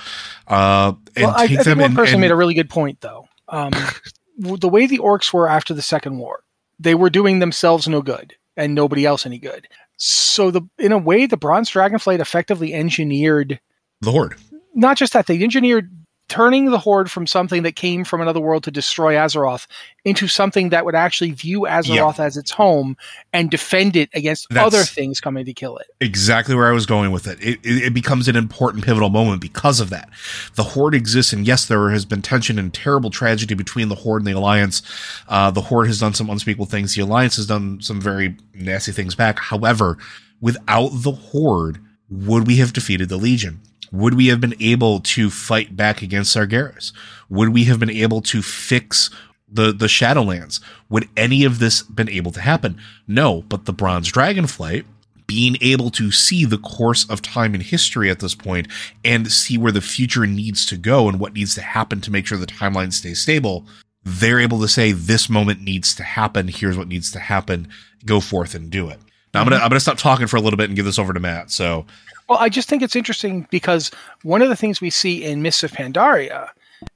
uh, 0.48 0.94
and 1.16 1.26
well, 1.26 1.36
I, 1.36 1.48
take 1.48 1.60
I 1.60 1.64
them 1.64 1.78
think 1.78 1.78
one 1.78 1.86
and, 1.86 1.96
person 1.96 2.16
and- 2.16 2.22
made 2.22 2.32
a 2.32 2.36
really 2.36 2.56
good 2.56 2.70
point, 2.70 3.02
though. 3.02 3.28
Um, 3.48 3.72
the 4.38 4.70
way 4.70 4.88
the 4.88 4.98
orcs 5.00 5.32
were 5.32 5.48
after 5.48 5.74
the 5.74 5.82
Second 5.84 6.18
War, 6.18 6.44
they 6.84 6.96
were 6.96 7.10
doing 7.10 7.40
themselves 7.40 7.88
no 7.88 8.02
good 8.02 8.36
and 8.56 8.76
nobody 8.76 9.06
else 9.06 9.26
any 9.26 9.40
good. 9.40 9.68
So, 9.98 10.52
the 10.52 10.62
in 10.78 10.92
a 10.92 10.98
way, 10.98 11.26
the 11.26 11.38
Bronze 11.38 11.70
Dragonflight 11.72 12.20
effectively 12.20 12.74
engineered 12.74 13.60
the 14.02 14.12
Horde. 14.12 14.36
not 14.76 14.98
just 14.98 15.14
that 15.14 15.28
they 15.28 15.42
engineered 15.42 15.90
turning 16.34 16.72
the 16.72 16.80
horde 16.80 17.12
from 17.12 17.28
something 17.28 17.62
that 17.62 17.76
came 17.76 18.04
from 18.04 18.20
another 18.20 18.40
world 18.40 18.64
to 18.64 18.72
destroy 18.72 19.14
Azeroth 19.14 19.68
into 20.04 20.28
something 20.28 20.70
that 20.70 20.84
would 20.84 20.96
actually 20.96 21.30
view 21.30 21.68
Azeroth 21.70 22.18
as 22.18 22.38
its 22.38 22.50
home 22.50 22.98
and 23.34 23.52
defend 23.52 23.96
it 23.96 24.10
against 24.16 24.50
That's- 24.50 24.66
other 24.66 24.84
things 24.84 25.22
coming 25.22 25.46
to 25.46 25.54
kill 25.54 25.78
it. 25.78 25.86
exactly 26.02 26.56
where 26.56 26.68
I 26.68 26.72
was 26.72 26.88
going 26.88 27.12
with 27.12 27.28
it. 27.28 27.40
It, 27.40 27.60
it. 27.64 27.84
it 27.84 27.94
becomes 27.94 28.28
an 28.28 28.36
important 28.36 28.84
pivotal 28.84 29.12
moment 29.12 29.42
because 29.42 29.80
of 29.80 29.92
that. 29.92 30.10
The 30.56 30.64
Horde 30.64 30.96
exists, 30.96 31.34
and 31.34 31.46
yes, 31.46 31.68
there 31.68 31.92
has 31.92 32.04
been 32.04 32.24
tension 32.24 32.58
and 32.58 32.74
terrible 32.74 33.12
tragedy 33.12 33.54
between 33.54 33.90
the 33.90 33.96
Horde 33.96 34.24
and 34.24 34.28
the 34.28 34.32
Alliance. 34.40 34.82
Uh, 35.28 35.52
the 35.52 35.62
Horde 35.62 35.86
has 35.86 36.00
done 36.00 36.16
some 36.16 36.32
unspeakable 36.32 36.66
things. 36.66 36.96
The 36.96 37.02
Alliance 37.04 37.36
has 37.36 37.46
done 37.46 37.80
some 37.80 38.02
very 38.02 38.38
nasty 38.56 38.92
things 38.92 39.14
back. 39.14 39.38
However, 39.38 40.00
without 40.42 40.90
the 40.94 41.12
Horde, 41.12 41.78
would 42.10 42.48
we 42.48 42.56
have 42.58 42.74
defeated 42.74 43.10
the 43.10 43.18
Legion? 43.18 43.62
Would 43.94 44.16
we 44.16 44.28
have 44.28 44.42
been 44.42 44.56
able 44.60 45.00
to 45.00 45.30
fight 45.30 45.78
back 45.78 46.02
against 46.02 46.36
Sargeras? 46.36 46.92
Would 47.30 47.50
we 47.50 47.66
have 47.66 47.80
been 47.80 47.92
able 47.92 48.22
to 48.24 48.42
fix 48.42 49.10
the 49.48 49.72
the 49.72 49.86
Shadowlands? 49.86 50.60
Would 50.90 51.08
any 51.16 51.46
of 51.46 51.60
this 51.60 51.84
been 51.84 52.10
able 52.10 52.32
to 52.32 52.42
happen? 52.42 52.78
No, 53.08 53.44
but 53.44 53.66
the 53.66 53.74
Bronze 53.74 54.12
Dragonflight 54.12 54.86
being 55.28 55.58
able 55.62 55.90
to 55.92 56.12
see 56.12 56.44
the 56.44 56.58
course 56.58 57.10
of 57.10 57.22
time 57.22 57.54
and 57.54 57.64
history 57.64 58.10
at 58.10 58.20
this 58.20 58.36
point 58.36 58.68
and 59.06 59.32
see 59.32 59.58
where 59.58 59.72
the 59.72 59.80
future 59.80 60.26
needs 60.26 60.66
to 60.66 60.76
go 60.76 61.08
and 61.08 61.20
what 61.20 61.34
needs 61.34 61.56
to 61.56 61.62
happen 61.62 62.02
to 62.02 62.12
make 62.12 62.26
sure 62.26 62.38
the 62.38 62.46
timeline 62.46 62.92
stays 62.92 63.22
stable, 63.22 63.66
they're 64.04 64.40
able 64.40 64.60
to 64.60 64.68
say 64.68 64.92
this 64.92 65.30
moment 65.30 65.62
needs 65.62 65.96
to 65.96 66.04
happen. 66.04 66.48
Here's 66.50 66.78
what 66.78 66.88
needs 66.88 67.12
to 67.12 67.20
happen. 67.20 67.70
Go 68.06 68.20
forth 68.20 68.54
and 68.54 68.70
do 68.70 68.90
it. 68.90 69.00
Now 69.34 69.42
I'm 69.42 69.50
gonna 69.50 69.62
I'm 69.62 69.70
gonna 69.70 69.80
stop 69.80 69.98
talking 69.98 70.28
for 70.28 70.38
a 70.38 70.42
little 70.42 70.58
bit 70.58 70.70
and 70.70 70.76
give 70.76 70.86
this 70.86 71.00
over 71.00 71.14
to 71.14 71.20
Matt. 71.20 71.52
So 71.52 71.86
Well, 72.34 72.42
I 72.42 72.50
just 72.50 72.68
think 72.68 72.82
it's 72.82 72.96
interesting 72.96 73.48
because 73.52 73.92
one 74.24 74.42
of 74.42 74.50
the 74.50 74.56
things 74.56 74.82
we 74.82 74.90
see 74.90 75.24
in 75.24 75.44
Mists 75.44 75.62
of 75.62 75.72
Pandaria 75.72 76.50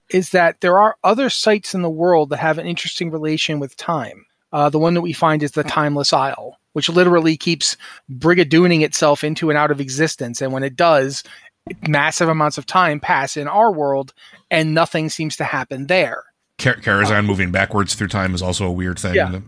is 0.10 0.32
that 0.32 0.62
there 0.62 0.80
are 0.80 0.98
other 1.04 1.30
sites 1.30 1.76
in 1.76 1.84
the 1.84 1.92
world 1.92 2.32
that 2.32 2.40
have 2.40 2.58
an 2.58 2.66
interesting 2.66 3.12
relation 3.12 3.60
with 3.60 3.78
time. 3.78 4.26
Uh, 4.52 4.68
the 4.72 4.80
one 4.80 4.96
that 4.96 5.02
we 5.02 5.14
find 5.14 5.44
is 5.44 5.52
the 5.52 5.64
Timeless 5.64 6.12
Isle, 6.12 6.58
which 6.74 6.90
literally 6.90 7.38
keeps 7.38 7.78
brigadooning 8.12 8.82
itself 8.82 9.24
into 9.24 9.52
and 9.52 9.60
out 9.60 9.70
of 9.70 9.80
existence. 9.80 10.42
And 10.42 10.52
when 10.52 10.64
it 10.64 10.76
does, 10.76 11.24
massive 11.88 12.30
amounts 12.30 12.58
of 12.58 12.66
time 12.66 13.00
pass 13.00 13.38
in 13.38 13.48
our 13.48 13.72
world 13.72 14.16
and 14.50 14.74
nothing 14.74 15.08
seems 15.08 15.38
to 15.38 15.44
happen 15.44 15.86
there. 15.86 16.24
Kar- 16.58 16.78
Karazhan 16.78 17.28
moving 17.28 17.52
backwards 17.52 17.94
through 17.94 18.08
time 18.08 18.34
is 18.34 18.42
also 18.42 18.66
a 18.66 18.72
weird 18.72 18.98
thing. 18.98 19.14
Yeah. 19.14 19.40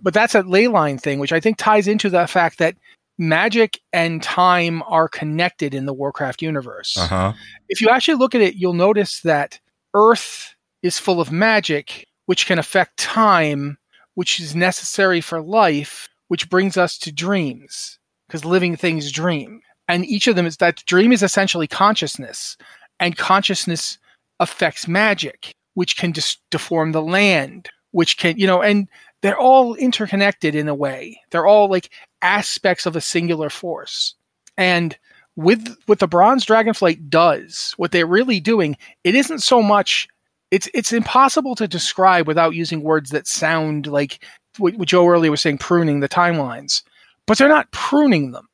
But 0.00 0.14
that's 0.14 0.36
a 0.36 0.42
ley 0.42 0.68
line 0.68 0.98
thing, 0.98 1.18
which 1.18 1.32
I 1.32 1.40
think 1.40 1.56
ties 1.56 1.88
into 1.88 2.08
the 2.08 2.28
fact 2.28 2.58
that 2.58 2.76
magic 3.18 3.80
and 3.92 4.22
time 4.22 4.82
are 4.86 5.08
connected 5.08 5.74
in 5.74 5.86
the 5.86 5.92
Warcraft 5.92 6.42
universe. 6.42 6.96
Uh 6.96 7.06
huh. 7.06 7.32
if 7.68 7.80
you 7.80 7.88
actually 7.88 8.16
look 8.16 8.34
at 8.34 8.40
it, 8.40 8.56
you'll 8.56 8.72
notice 8.72 9.20
that 9.20 9.60
Earth 9.94 10.54
is 10.82 10.98
full 10.98 11.20
of 11.20 11.30
magic, 11.30 12.06
which 12.26 12.46
can 12.46 12.58
affect 12.58 12.96
time, 12.96 13.78
which 14.14 14.40
is 14.40 14.56
necessary 14.56 15.20
for 15.20 15.40
life, 15.40 16.08
which 16.28 16.48
brings 16.50 16.76
us 16.76 16.98
to 16.98 17.12
dreams, 17.12 17.98
because 18.26 18.44
living 18.44 18.76
things 18.76 19.12
dream. 19.12 19.60
And 19.88 20.06
each 20.06 20.26
of 20.26 20.36
them 20.36 20.46
is 20.46 20.56
that 20.58 20.84
dream 20.86 21.12
is 21.12 21.22
essentially 21.22 21.66
consciousness, 21.66 22.56
and 23.00 23.16
consciousness 23.16 23.98
affects 24.40 24.88
magic, 24.88 25.54
which 25.74 25.96
can 25.96 26.12
dis- 26.12 26.38
deform 26.50 26.92
the 26.92 27.02
land, 27.02 27.68
which 27.90 28.16
can, 28.16 28.38
you 28.38 28.46
know, 28.46 28.62
and 28.62 28.88
they're 29.22 29.38
all 29.38 29.74
interconnected 29.74 30.54
in 30.54 30.68
a 30.68 30.74
way. 30.74 31.20
They're 31.30 31.46
all 31.46 31.68
like 31.68 31.90
aspects 32.22 32.86
of 32.86 32.96
a 32.96 33.00
singular 33.00 33.50
force. 33.50 34.14
And 34.56 34.96
with 35.36 35.76
what 35.86 35.98
the 35.98 36.06
bronze 36.06 36.44
dragonflight 36.44 37.08
does 37.08 37.72
what 37.78 37.90
they're 37.90 38.04
really 38.04 38.38
doing 38.38 38.76
it 39.02 39.14
isn't 39.14 39.38
so 39.38 39.62
much 39.62 40.06
it's 40.50 40.68
it's 40.74 40.92
impossible 40.92 41.54
to 41.54 41.66
describe 41.66 42.28
without 42.28 42.54
using 42.54 42.82
words 42.82 43.10
that 43.10 43.26
sound 43.26 43.86
like 43.86 44.22
what, 44.58 44.78
joe 44.86 45.08
earlier 45.08 45.30
was 45.30 45.40
saying 45.40 45.58
pruning 45.58 46.00
the 46.00 46.08
timelines. 46.08 46.82
But 47.26 47.38
they're 47.38 47.48
not 47.48 47.70
pruning 47.72 48.32
them 48.32 48.48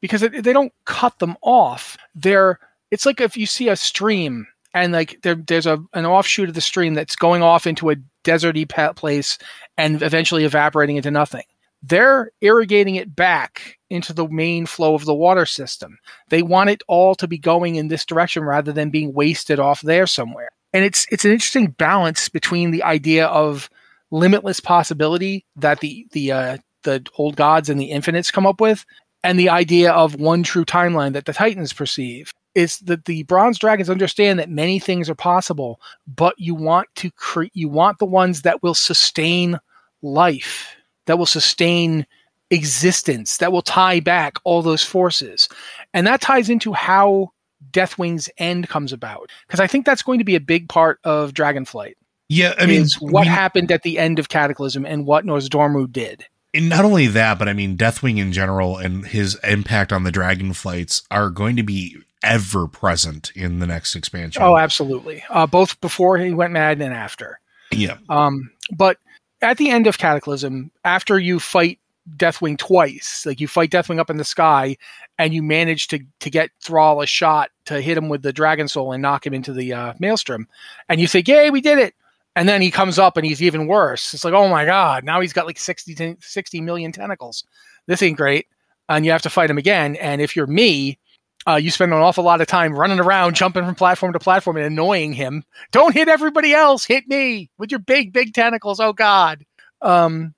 because 0.00 0.22
it, 0.22 0.42
they 0.42 0.52
don't 0.52 0.72
cut 0.84 1.18
them 1.18 1.36
off. 1.42 1.96
They're 2.14 2.58
it's 2.90 3.06
like 3.06 3.20
if 3.20 3.36
you 3.36 3.46
see 3.46 3.68
a 3.68 3.76
stream 3.76 4.46
and 4.72 4.92
like 4.92 5.20
there, 5.22 5.36
there's 5.36 5.66
a 5.66 5.82
an 5.92 6.06
offshoot 6.06 6.48
of 6.48 6.54
the 6.54 6.60
stream 6.60 6.94
that's 6.94 7.16
going 7.16 7.42
off 7.42 7.66
into 7.66 7.90
a 7.90 7.96
deserty 8.24 8.68
place 8.96 9.38
and 9.76 10.02
eventually 10.02 10.44
evaporating 10.44 10.96
into 10.96 11.10
nothing 11.10 11.44
they're 11.86 12.30
irrigating 12.40 12.96
it 12.96 13.14
back 13.14 13.78
into 13.90 14.12
the 14.12 14.26
main 14.28 14.64
flow 14.66 14.94
of 14.94 15.04
the 15.04 15.14
water 15.14 15.44
system. 15.44 15.98
They 16.30 16.42
want 16.42 16.70
it 16.70 16.82
all 16.88 17.14
to 17.16 17.28
be 17.28 17.38
going 17.38 17.76
in 17.76 17.88
this 17.88 18.06
direction 18.06 18.42
rather 18.44 18.72
than 18.72 18.90
being 18.90 19.12
wasted 19.12 19.58
off 19.60 19.82
there 19.82 20.06
somewhere. 20.06 20.50
And 20.72 20.84
it's 20.84 21.06
it's 21.10 21.24
an 21.24 21.30
interesting 21.30 21.68
balance 21.70 22.28
between 22.28 22.70
the 22.70 22.82
idea 22.82 23.26
of 23.26 23.68
limitless 24.10 24.60
possibility 24.60 25.44
that 25.56 25.80
the 25.80 26.06
the 26.12 26.32
uh, 26.32 26.56
the 26.82 27.04
old 27.18 27.36
gods 27.36 27.68
and 27.68 27.80
the 27.80 27.90
infinites 27.90 28.30
come 28.30 28.46
up 28.46 28.60
with, 28.60 28.84
and 29.22 29.38
the 29.38 29.50
idea 29.50 29.92
of 29.92 30.16
one 30.16 30.42
true 30.42 30.64
timeline 30.64 31.12
that 31.12 31.26
the 31.26 31.32
Titans 31.32 31.72
perceive. 31.72 32.32
is 32.54 32.78
that 32.78 33.04
the 33.04 33.24
bronze 33.24 33.58
dragons 33.58 33.90
understand 33.90 34.38
that 34.38 34.48
many 34.48 34.78
things 34.78 35.10
are 35.10 35.14
possible, 35.14 35.80
but 36.06 36.34
you 36.38 36.54
want 36.54 36.88
to 36.96 37.10
create 37.12 37.52
you 37.54 37.68
want 37.68 37.98
the 37.98 38.06
ones 38.06 38.42
that 38.42 38.62
will 38.62 38.74
sustain 38.74 39.58
life, 40.02 40.76
that 41.06 41.18
will 41.18 41.26
sustain 41.26 42.06
existence, 42.50 43.38
that 43.38 43.52
will 43.52 43.62
tie 43.62 44.00
back 44.00 44.36
all 44.44 44.62
those 44.62 44.82
forces. 44.82 45.48
And 45.92 46.06
that 46.06 46.20
ties 46.20 46.48
into 46.50 46.72
how 46.72 47.32
Deathwing's 47.70 48.28
end 48.38 48.68
comes 48.68 48.92
about. 48.92 49.30
Because 49.46 49.60
I 49.60 49.66
think 49.66 49.86
that's 49.86 50.02
going 50.02 50.18
to 50.18 50.24
be 50.24 50.36
a 50.36 50.40
big 50.40 50.68
part 50.68 51.00
of 51.04 51.32
Dragonflight. 51.32 51.94
Yeah, 52.28 52.54
I 52.58 52.66
mean, 52.66 52.86
what 53.00 53.22
we- 53.22 53.26
happened 53.28 53.70
at 53.70 53.82
the 53.82 53.98
end 53.98 54.18
of 54.18 54.28
Cataclysm 54.28 54.86
and 54.86 55.06
what 55.06 55.24
Nozdormu 55.24 55.90
did. 55.92 56.24
And 56.54 56.68
not 56.68 56.84
only 56.84 57.08
that, 57.08 57.38
but 57.38 57.48
I 57.48 57.52
mean, 57.52 57.76
Deathwing 57.76 58.18
in 58.18 58.32
general 58.32 58.78
and 58.78 59.04
his 59.04 59.34
impact 59.42 59.92
on 59.92 60.04
the 60.04 60.12
Dragonflights 60.12 61.02
are 61.10 61.28
going 61.28 61.56
to 61.56 61.64
be 61.64 61.96
ever 62.22 62.68
present 62.68 63.32
in 63.34 63.58
the 63.58 63.66
next 63.66 63.96
expansion. 63.96 64.40
Oh, 64.40 64.56
absolutely. 64.56 65.24
Uh, 65.28 65.46
both 65.48 65.80
before 65.80 66.16
he 66.16 66.32
went 66.32 66.52
mad 66.52 66.80
and 66.80 66.94
after. 66.94 67.40
yeah. 67.72 67.96
Um, 68.08 68.50
but 68.74 68.98
at 69.44 69.58
the 69.58 69.70
end 69.70 69.86
of 69.86 69.98
Cataclysm, 69.98 70.70
after 70.84 71.18
you 71.18 71.38
fight 71.38 71.78
Deathwing 72.16 72.58
twice, 72.58 73.24
like 73.24 73.40
you 73.40 73.48
fight 73.48 73.70
Deathwing 73.70 73.98
up 73.98 74.10
in 74.10 74.18
the 74.18 74.24
sky, 74.24 74.76
and 75.18 75.32
you 75.32 75.42
manage 75.42 75.88
to 75.88 76.00
to 76.20 76.30
get 76.30 76.50
Thrall 76.62 77.00
a 77.00 77.06
shot 77.06 77.50
to 77.66 77.80
hit 77.80 77.96
him 77.96 78.08
with 78.08 78.22
the 78.22 78.32
Dragon 78.32 78.68
Soul 78.68 78.92
and 78.92 79.00
knock 79.00 79.26
him 79.26 79.32
into 79.32 79.52
the 79.52 79.72
uh, 79.72 79.94
Maelstrom, 79.98 80.46
and 80.88 81.00
you 81.00 81.06
say, 81.06 81.22
"Yay, 81.26 81.50
we 81.50 81.60
did 81.60 81.78
it!" 81.78 81.94
And 82.36 82.48
then 82.48 82.60
he 82.60 82.70
comes 82.70 82.98
up 82.98 83.16
and 83.16 83.24
he's 83.24 83.42
even 83.42 83.68
worse. 83.68 84.12
It's 84.12 84.24
like, 84.24 84.34
oh 84.34 84.48
my 84.48 84.64
god, 84.64 85.04
now 85.04 85.20
he's 85.20 85.32
got 85.32 85.46
like 85.46 85.58
60, 85.58 85.94
ten- 85.94 86.16
60 86.20 86.60
million 86.60 86.90
tentacles. 86.90 87.44
This 87.86 88.02
ain't 88.02 88.16
great. 88.16 88.48
And 88.88 89.04
you 89.04 89.12
have 89.12 89.22
to 89.22 89.30
fight 89.30 89.50
him 89.50 89.58
again. 89.58 89.96
And 89.96 90.20
if 90.20 90.34
you're 90.34 90.46
me, 90.46 90.98
uh, 91.46 91.56
you 91.56 91.70
spend 91.70 91.92
an 91.92 91.98
awful 91.98 92.24
lot 92.24 92.40
of 92.40 92.46
time 92.46 92.74
running 92.74 93.00
around, 93.00 93.36
jumping 93.36 93.64
from 93.64 93.74
platform 93.74 94.12
to 94.12 94.18
platform 94.18 94.56
and 94.56 94.66
annoying 94.66 95.12
him. 95.12 95.44
Don't 95.72 95.94
hit 95.94 96.08
everybody 96.08 96.52
else. 96.52 96.84
Hit 96.84 97.06
me 97.06 97.50
with 97.58 97.70
your 97.70 97.80
big, 97.80 98.12
big 98.12 98.32
tentacles. 98.32 98.80
Oh 98.80 98.92
God. 98.92 99.44
Um, 99.82 100.34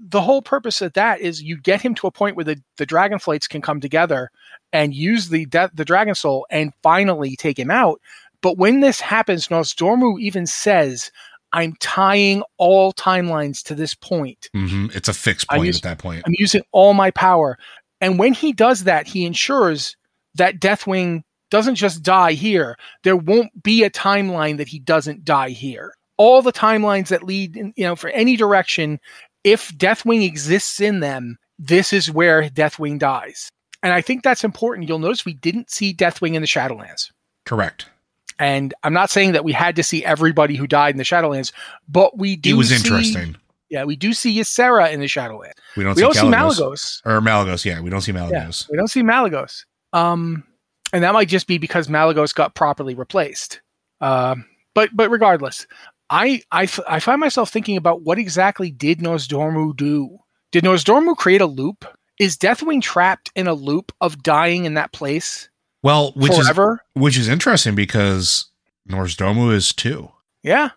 the 0.00 0.20
whole 0.20 0.42
purpose 0.42 0.80
of 0.80 0.92
that 0.94 1.20
is 1.20 1.42
you 1.42 1.60
get 1.60 1.82
him 1.82 1.94
to 1.96 2.06
a 2.06 2.12
point 2.12 2.36
where 2.36 2.44
the, 2.44 2.62
the 2.76 2.86
dragon 2.86 3.18
flights 3.18 3.48
can 3.48 3.60
come 3.60 3.80
together 3.80 4.30
and 4.72 4.94
use 4.94 5.28
the 5.28 5.46
de- 5.46 5.70
the 5.74 5.84
dragon 5.84 6.14
soul 6.14 6.46
and 6.50 6.72
finally 6.82 7.36
take 7.36 7.58
him 7.58 7.70
out. 7.70 8.00
But 8.40 8.56
when 8.56 8.80
this 8.80 9.00
happens, 9.00 9.48
Nozdormu 9.48 10.20
even 10.20 10.46
says, 10.46 11.10
I'm 11.52 11.74
tying 11.80 12.42
all 12.58 12.92
timelines 12.92 13.62
to 13.64 13.74
this 13.74 13.94
point. 13.94 14.48
hmm 14.52 14.86
It's 14.94 15.08
a 15.08 15.14
fixed 15.14 15.48
point 15.48 15.74
at 15.74 15.82
that 15.82 15.98
point. 15.98 16.22
I'm 16.24 16.34
using 16.38 16.62
all 16.72 16.94
my 16.94 17.10
power. 17.10 17.58
And 18.00 18.18
when 18.18 18.32
he 18.32 18.52
does 18.52 18.84
that, 18.84 19.08
he 19.08 19.24
ensures 19.24 19.96
that 20.38 20.58
Deathwing 20.60 21.22
doesn't 21.50 21.76
just 21.76 22.02
die 22.02 22.32
here. 22.32 22.76
There 23.04 23.16
won't 23.16 23.62
be 23.62 23.84
a 23.84 23.90
timeline 23.90 24.56
that 24.56 24.68
he 24.68 24.78
doesn't 24.78 25.24
die 25.24 25.50
here. 25.50 25.94
All 26.16 26.42
the 26.42 26.52
timelines 26.52 27.08
that 27.08 27.22
lead, 27.22 27.56
in, 27.56 27.72
you 27.76 27.84
know, 27.84 27.94
for 27.96 28.10
any 28.10 28.36
direction, 28.36 28.98
if 29.44 29.72
Deathwing 29.76 30.24
exists 30.24 30.80
in 30.80 31.00
them, 31.00 31.38
this 31.58 31.92
is 31.92 32.10
where 32.10 32.48
Deathwing 32.50 32.98
dies. 32.98 33.48
And 33.82 33.92
I 33.92 34.00
think 34.00 34.22
that's 34.24 34.42
important. 34.44 34.88
You'll 34.88 34.98
notice 34.98 35.24
we 35.24 35.34
didn't 35.34 35.70
see 35.70 35.94
Deathwing 35.94 36.34
in 36.34 36.42
the 36.42 36.48
Shadowlands. 36.48 37.10
Correct. 37.44 37.86
And 38.40 38.74
I'm 38.84 38.92
not 38.92 39.10
saying 39.10 39.32
that 39.32 39.44
we 39.44 39.52
had 39.52 39.76
to 39.76 39.82
see 39.82 40.04
everybody 40.04 40.54
who 40.56 40.66
died 40.66 40.94
in 40.94 40.98
the 40.98 41.04
Shadowlands, 41.04 41.52
but 41.88 42.18
we 42.18 42.36
do. 42.36 42.50
It 42.50 42.58
was 42.58 42.68
see- 42.70 42.76
interesting. 42.76 43.36
Yeah, 43.70 43.84
we 43.84 43.96
do 43.96 44.14
see 44.14 44.34
Ysera 44.38 44.90
in 44.92 45.00
the 45.00 45.06
Shadowlands. 45.06 45.52
We 45.76 45.84
don't 45.84 45.94
We 45.94 46.00
see 46.00 46.02
don't 46.02 46.14
see 46.14 46.20
Malygos. 46.22 47.02
Or 47.04 47.20
Malygos, 47.20 47.64
yeah. 47.66 47.80
We 47.80 47.90
don't 47.90 48.00
see 48.00 48.12
Yeah, 48.12 48.20
Malygos. 48.30 48.70
we 48.70 48.76
don't 48.78 48.88
see 48.88 49.02
Malygos. 49.02 49.64
Um, 49.92 50.44
and 50.92 51.02
that 51.04 51.12
might 51.14 51.28
just 51.28 51.46
be 51.46 51.58
because 51.58 51.88
Malygos 51.88 52.34
got 52.34 52.54
properly 52.54 52.94
replaced. 52.94 53.60
Um, 54.00 54.46
but 54.74 54.90
but 54.94 55.10
regardless, 55.10 55.66
I, 56.10 56.42
I 56.50 56.64
f- 56.64 56.80
I 56.88 57.00
find 57.00 57.20
myself 57.20 57.50
thinking 57.50 57.76
about 57.76 58.02
what 58.02 58.18
exactly 58.18 58.70
did 58.70 59.00
Nozdormu 59.00 59.76
do? 59.76 60.18
Did 60.52 60.64
Nozdormu 60.64 61.16
create 61.16 61.40
a 61.40 61.46
loop? 61.46 61.84
Is 62.18 62.36
Deathwing 62.36 62.80
trapped 62.82 63.30
in 63.36 63.46
a 63.46 63.54
loop 63.54 63.92
of 64.00 64.22
dying 64.22 64.64
in 64.64 64.74
that 64.74 64.92
place 64.92 65.48
Well, 65.82 66.12
which 66.16 66.32
forever? 66.34 66.82
is 66.96 67.00
which 67.02 67.16
is 67.18 67.28
interesting 67.28 67.74
because 67.74 68.46
Norsdomu 68.88 69.52
is 69.52 69.72
too. 69.72 70.10
yeah. 70.42 70.70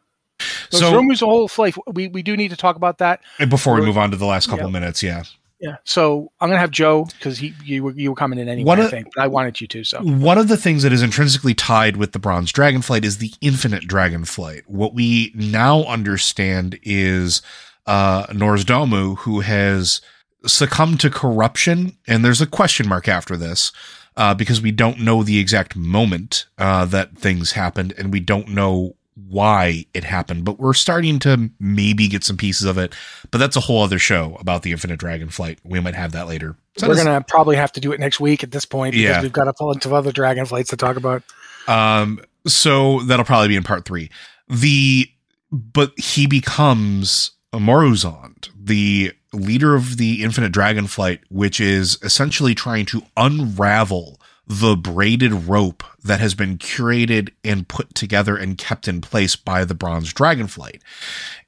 So 0.72 0.92
Nozdormu's 0.92 1.22
a 1.22 1.26
whole 1.28 1.48
flight. 1.48 1.76
We 1.94 2.08
we 2.08 2.24
do 2.24 2.36
need 2.36 2.50
to 2.50 2.58
talk 2.58 2.76
about 2.76 2.98
that. 2.98 3.22
before 3.50 3.76
we 3.76 3.82
move 3.86 3.98
on 3.98 4.10
to 4.12 4.18
the 4.18 4.26
last 4.26 4.50
couple 4.50 4.66
Yeah. 4.66 4.72
minutes, 4.72 5.04
yeah. 5.04 5.24
Yeah. 5.62 5.76
So 5.84 6.32
I'm 6.42 6.50
gonna 6.50 6.60
have 6.60 6.72
Joe 6.72 7.06
because 7.06 7.38
he 7.38 7.54
you 7.64 7.84
were 7.84 7.92
you 7.92 8.10
were 8.10 8.16
coming 8.16 8.40
in 8.40 8.50
anyway. 8.50 8.68
One 8.68 8.82
I 8.82 8.88
think, 8.88 9.10
but 9.16 9.24
I 9.24 9.28
wanted 9.28 9.62
you 9.62 9.68
to. 9.68 9.84
So 9.84 10.02
One 10.02 10.40
of 10.40 10.48
the 10.48 10.58
things 10.58 10.82
that 10.84 10.92
is 10.92 11.04
intrinsically 11.04 11.54
tied 11.54 11.98
with 11.98 12.14
the 12.14 12.20
Bronze 12.20 12.52
Dragonflight 12.52 13.06
is 13.06 13.20
the 13.20 13.32
Infinite 13.42 13.88
Dragonflight. 13.88 14.64
What 14.66 14.96
we 14.96 15.32
now 15.36 15.84
understand 15.84 16.80
is 16.82 17.44
uh, 17.86 18.26
Norsdomu, 18.28 19.20
who 19.20 19.42
has 19.42 20.02
succumbed 20.48 21.00
to 21.02 21.12
corruption, 21.12 21.96
and 22.08 22.26
there's 22.26 22.42
a 22.42 22.48
question 22.48 22.90
mark 22.90 23.08
after 23.08 23.38
this 23.38 23.72
uh, 24.18 24.34
because 24.34 24.62
we 24.62 24.72
don't 24.72 25.00
know 25.00 25.24
the 25.24 25.40
exact 25.40 25.76
moment 25.76 26.48
uh, 26.58 26.86
that 26.86 27.18
things 27.18 27.52
happened, 27.52 27.94
and 27.98 28.12
we 28.12 28.20
don't 28.20 28.50
know 28.50 28.96
why 29.32 29.86
it 29.94 30.04
happened. 30.04 30.44
But 30.46 30.60
we're 30.60 30.74
starting 30.74 31.20
to 31.20 31.50
maybe 31.60 32.08
get 32.08 32.24
some 32.24 32.38
pieces 32.38 32.66
of 32.68 32.78
it. 32.78 32.94
But 33.32 33.38
that's 33.38 33.56
a 33.56 33.62
whole 33.62 33.82
other 33.84 33.98
show 34.00 34.36
about 34.40 34.64
the 34.64 34.72
Infinite 34.72 35.00
Dragonflight. 35.00 35.58
We 35.64 35.80
might 35.80 35.96
have 35.96 36.12
that 36.12 36.28
later. 36.28 36.56
So 36.78 36.88
we're 36.88 36.96
gonna 36.96 37.24
probably 37.28 37.56
have 37.56 37.72
to 37.74 37.80
do 37.80 37.92
it 37.92 38.00
next 38.00 38.20
week 38.20 38.44
at 38.44 38.52
this 38.52 38.66
point 38.66 38.94
because 38.94 39.04
Yeah. 39.04 39.22
we've 39.22 39.34
got 39.34 39.48
a 39.48 39.54
bunch 39.60 39.86
of 39.86 39.94
other 39.94 40.12
dragon 40.12 40.46
flights 40.46 40.70
to 40.70 40.78
talk 40.78 40.96
about. 40.98 41.24
Um, 41.68 42.20
so 42.48 43.02
that'll 43.02 43.26
probably 43.26 43.50
be 43.50 43.56
in 43.56 43.64
part 43.64 43.86
three. 43.86 44.10
The 44.48 45.10
but 45.52 45.92
he 46.00 46.28
becomes 46.28 47.32
a 47.52 47.58
Murozond, 47.58 48.50
the 48.58 49.12
leader 49.34 49.76
of 49.76 49.98
the 49.98 50.24
Infinite 50.24 50.54
Dragonflight, 50.54 51.20
which 51.30 51.60
is 51.60 51.98
essentially 52.04 52.56
trying 52.56 52.86
to 52.88 53.02
unravel 53.18 54.21
the 54.52 54.76
braided 54.76 55.32
rope 55.48 55.82
that 56.04 56.20
has 56.20 56.36
been 56.36 56.58
curated 56.58 57.30
and 57.42 57.70
put 57.70 57.96
together 57.96 58.36
and 58.36 58.58
kept 58.58 58.86
in 58.86 59.00
place 59.00 59.38
by 59.38 59.64
the 59.64 59.74
Bronze 59.74 60.14
Dragonflight. 60.14 60.82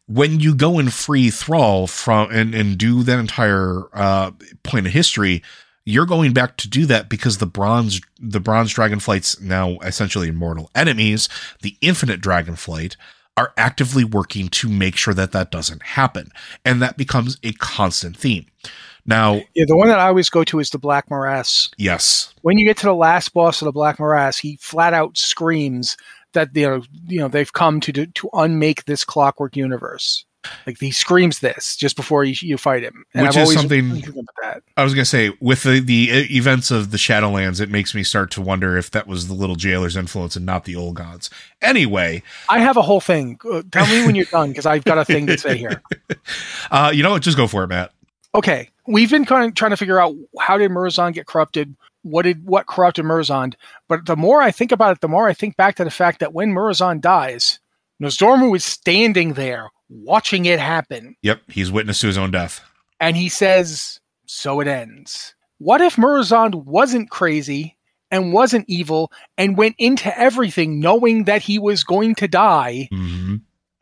When 0.08 0.40
you 0.40 0.56
go 0.56 0.80
and 0.80 0.92
free 0.92 1.30
Thrall 1.30 1.86
from 1.86 2.32
and, 2.32 2.56
and 2.56 2.78
do 2.78 3.04
that 3.04 3.20
entire 3.20 3.84
uh, 3.94 4.32
point 4.64 4.88
of 4.88 4.94
history, 4.94 5.44
you're 5.84 6.06
going 6.06 6.32
back 6.32 6.56
to 6.58 6.70
do 6.70 6.86
that 6.86 7.10
because 7.10 7.40
the 7.40 7.46
bronze 7.46 8.00
the 8.18 8.40
bronze 8.40 8.74
dragonflight's 8.74 9.42
now 9.42 9.78
essentially 9.80 10.30
immortal 10.30 10.72
enemies 10.74 11.28
the 11.62 11.76
infinite 11.82 12.22
dragonflight 12.22 12.96
are 13.36 13.52
actively 13.58 14.06
working 14.06 14.48
to 14.48 14.70
make 14.70 14.96
sure 14.96 15.14
that 15.14 15.34
that 15.34 15.52
doesn't 15.52 15.84
happen 15.84 16.30
and 16.64 16.82
that 16.82 16.96
becomes 16.96 17.38
a 17.44 17.52
constant 17.54 18.16
theme 18.16 18.46
now 19.06 19.42
Yeah, 19.54 19.66
the 19.68 19.76
one 19.78 19.88
that 19.90 20.00
I 20.00 20.08
always 20.08 20.30
go 20.30 20.44
to 20.46 20.60
is 20.60 20.70
the 20.70 20.80
Black 20.80 21.10
Morass. 21.10 21.70
yes 21.78 22.34
When 22.42 22.58
you 22.58 22.66
get 22.66 22.78
to 22.78 22.86
the 22.86 22.96
last 22.96 23.34
boss 23.34 23.62
of 23.62 23.66
the 23.66 23.72
Black 23.72 24.00
Morass, 24.00 24.38
he 24.38 24.58
flat 24.62 24.94
out 24.94 25.18
screams 25.18 25.98
that 26.34 26.50
you 26.56 26.68
know, 26.68 26.82
you 27.08 27.20
know 27.20 27.28
they've 27.28 27.54
come 27.54 27.80
to 27.82 27.92
do, 27.92 28.06
to 28.08 28.30
unmake 28.34 28.86
this 28.86 29.06
clockwork 29.06 29.56
universe. 29.56 30.26
Like 30.68 30.78
he 30.78 30.92
screams 30.92 31.40
this 31.40 31.78
just 31.78 31.96
before 31.96 32.26
you, 32.26 32.36
you 32.42 32.58
fight 32.58 32.84
him, 32.84 33.06
and 33.14 33.26
Which 33.28 33.38
I've 33.38 33.44
is 33.44 33.54
something- 33.54 33.70
been 33.90 33.92
thinking 34.02 34.12
about 34.20 34.36
that. 34.42 34.64
i 34.76 34.84
was 34.84 34.94
going 34.94 35.04
to 35.04 35.10
say 35.10 35.32
with 35.40 35.64
the, 35.64 35.80
the 35.80 36.10
events 36.36 36.70
of 36.70 36.92
the 36.92 36.98
shadowlands 36.98 37.62
it 37.62 37.70
makes 37.70 37.96
me 37.96 38.04
start 38.04 38.30
to 38.32 38.42
wonder 38.42 38.76
if 38.78 38.92
that 38.92 39.08
was 39.08 39.30
the 39.30 39.34
little 39.34 39.56
jailer's 39.56 39.96
influence 39.96 40.36
and 40.36 40.46
not 40.46 40.66
the 40.66 40.76
old 40.76 40.96
gods 40.96 41.30
anyway 41.62 42.22
I 42.50 42.60
have 42.60 42.76
a 42.76 42.82
whole 42.82 43.00
thing. 43.00 43.40
Uh, 43.50 43.62
Tell 43.72 43.86
me 43.88 44.06
when 44.06 44.16
you're 44.16 44.26
done 44.26 44.50
because 44.50 44.66
I've 44.66 44.84
got 44.84 44.98
a 44.98 45.06
thing 45.06 45.28
to 45.28 45.38
say 45.38 45.56
here. 45.58 45.82
uh 46.72 46.92
you 46.94 47.04
know 47.04 47.12
what 47.12 47.22
just 47.22 47.38
go 47.38 47.48
for 47.48 47.64
it 47.64 47.68
matt 47.68 47.92
okay, 48.36 48.70
we've 48.88 49.10
been 49.10 49.26
kind 49.26 49.46
of 49.46 49.56
trying 49.56 49.72
to 49.72 49.78
figure 49.78 50.00
out 50.00 50.16
how 50.40 50.58
did 50.58 50.72
Murzon 50.72 51.14
get 51.14 51.28
corrupted? 51.28 51.76
What 52.04 52.24
did 52.24 52.46
what 52.46 52.68
corrupted 52.68 53.06
Murzon? 53.06 53.54
But 53.88 54.06
the 54.06 54.18
more 54.18 54.42
I 54.42 54.52
think 54.52 54.72
about 54.72 54.98
it, 54.98 55.02
the 55.02 55.08
more 55.08 55.28
I 55.28 55.34
think 55.34 55.56
back 55.56 55.76
to 55.76 55.84
the 55.84 55.92
fact 55.92 56.20
that 56.20 56.34
when 56.34 56.52
Murzon 56.52 57.00
dies, 57.00 57.60
Nozdormu 58.02 58.56
is 58.56 58.66
standing 58.66 59.34
there 59.34 59.70
watching 59.90 60.46
it 60.46 60.60
happen, 60.60 61.16
yep 61.22 61.42
he's 61.48 61.72
witness 61.72 62.00
to 62.02 62.08
his 62.08 62.18
own 62.18 62.32
death 62.32 62.62
and 63.00 63.16
he 63.16 63.30
says, 63.30 64.00
"So 64.26 64.60
it 64.60 64.68
ends." 64.68 65.36
What 65.60 65.82
if 65.82 65.96
Murzon 65.96 66.66
wasn't 66.66 67.10
crazy 67.10 67.78
and 68.12 68.34
wasn't 68.34 68.66
evil 68.68 69.12
and 69.38 69.58
went 69.58 69.76
into 69.78 70.18
everything 70.20 70.80
knowing 70.80 71.24
that 71.24 71.42
he 71.42 71.58
was 71.58 71.84
going 71.84 72.16
to 72.16 72.28
die? 72.28 72.90
hmm 72.92 73.36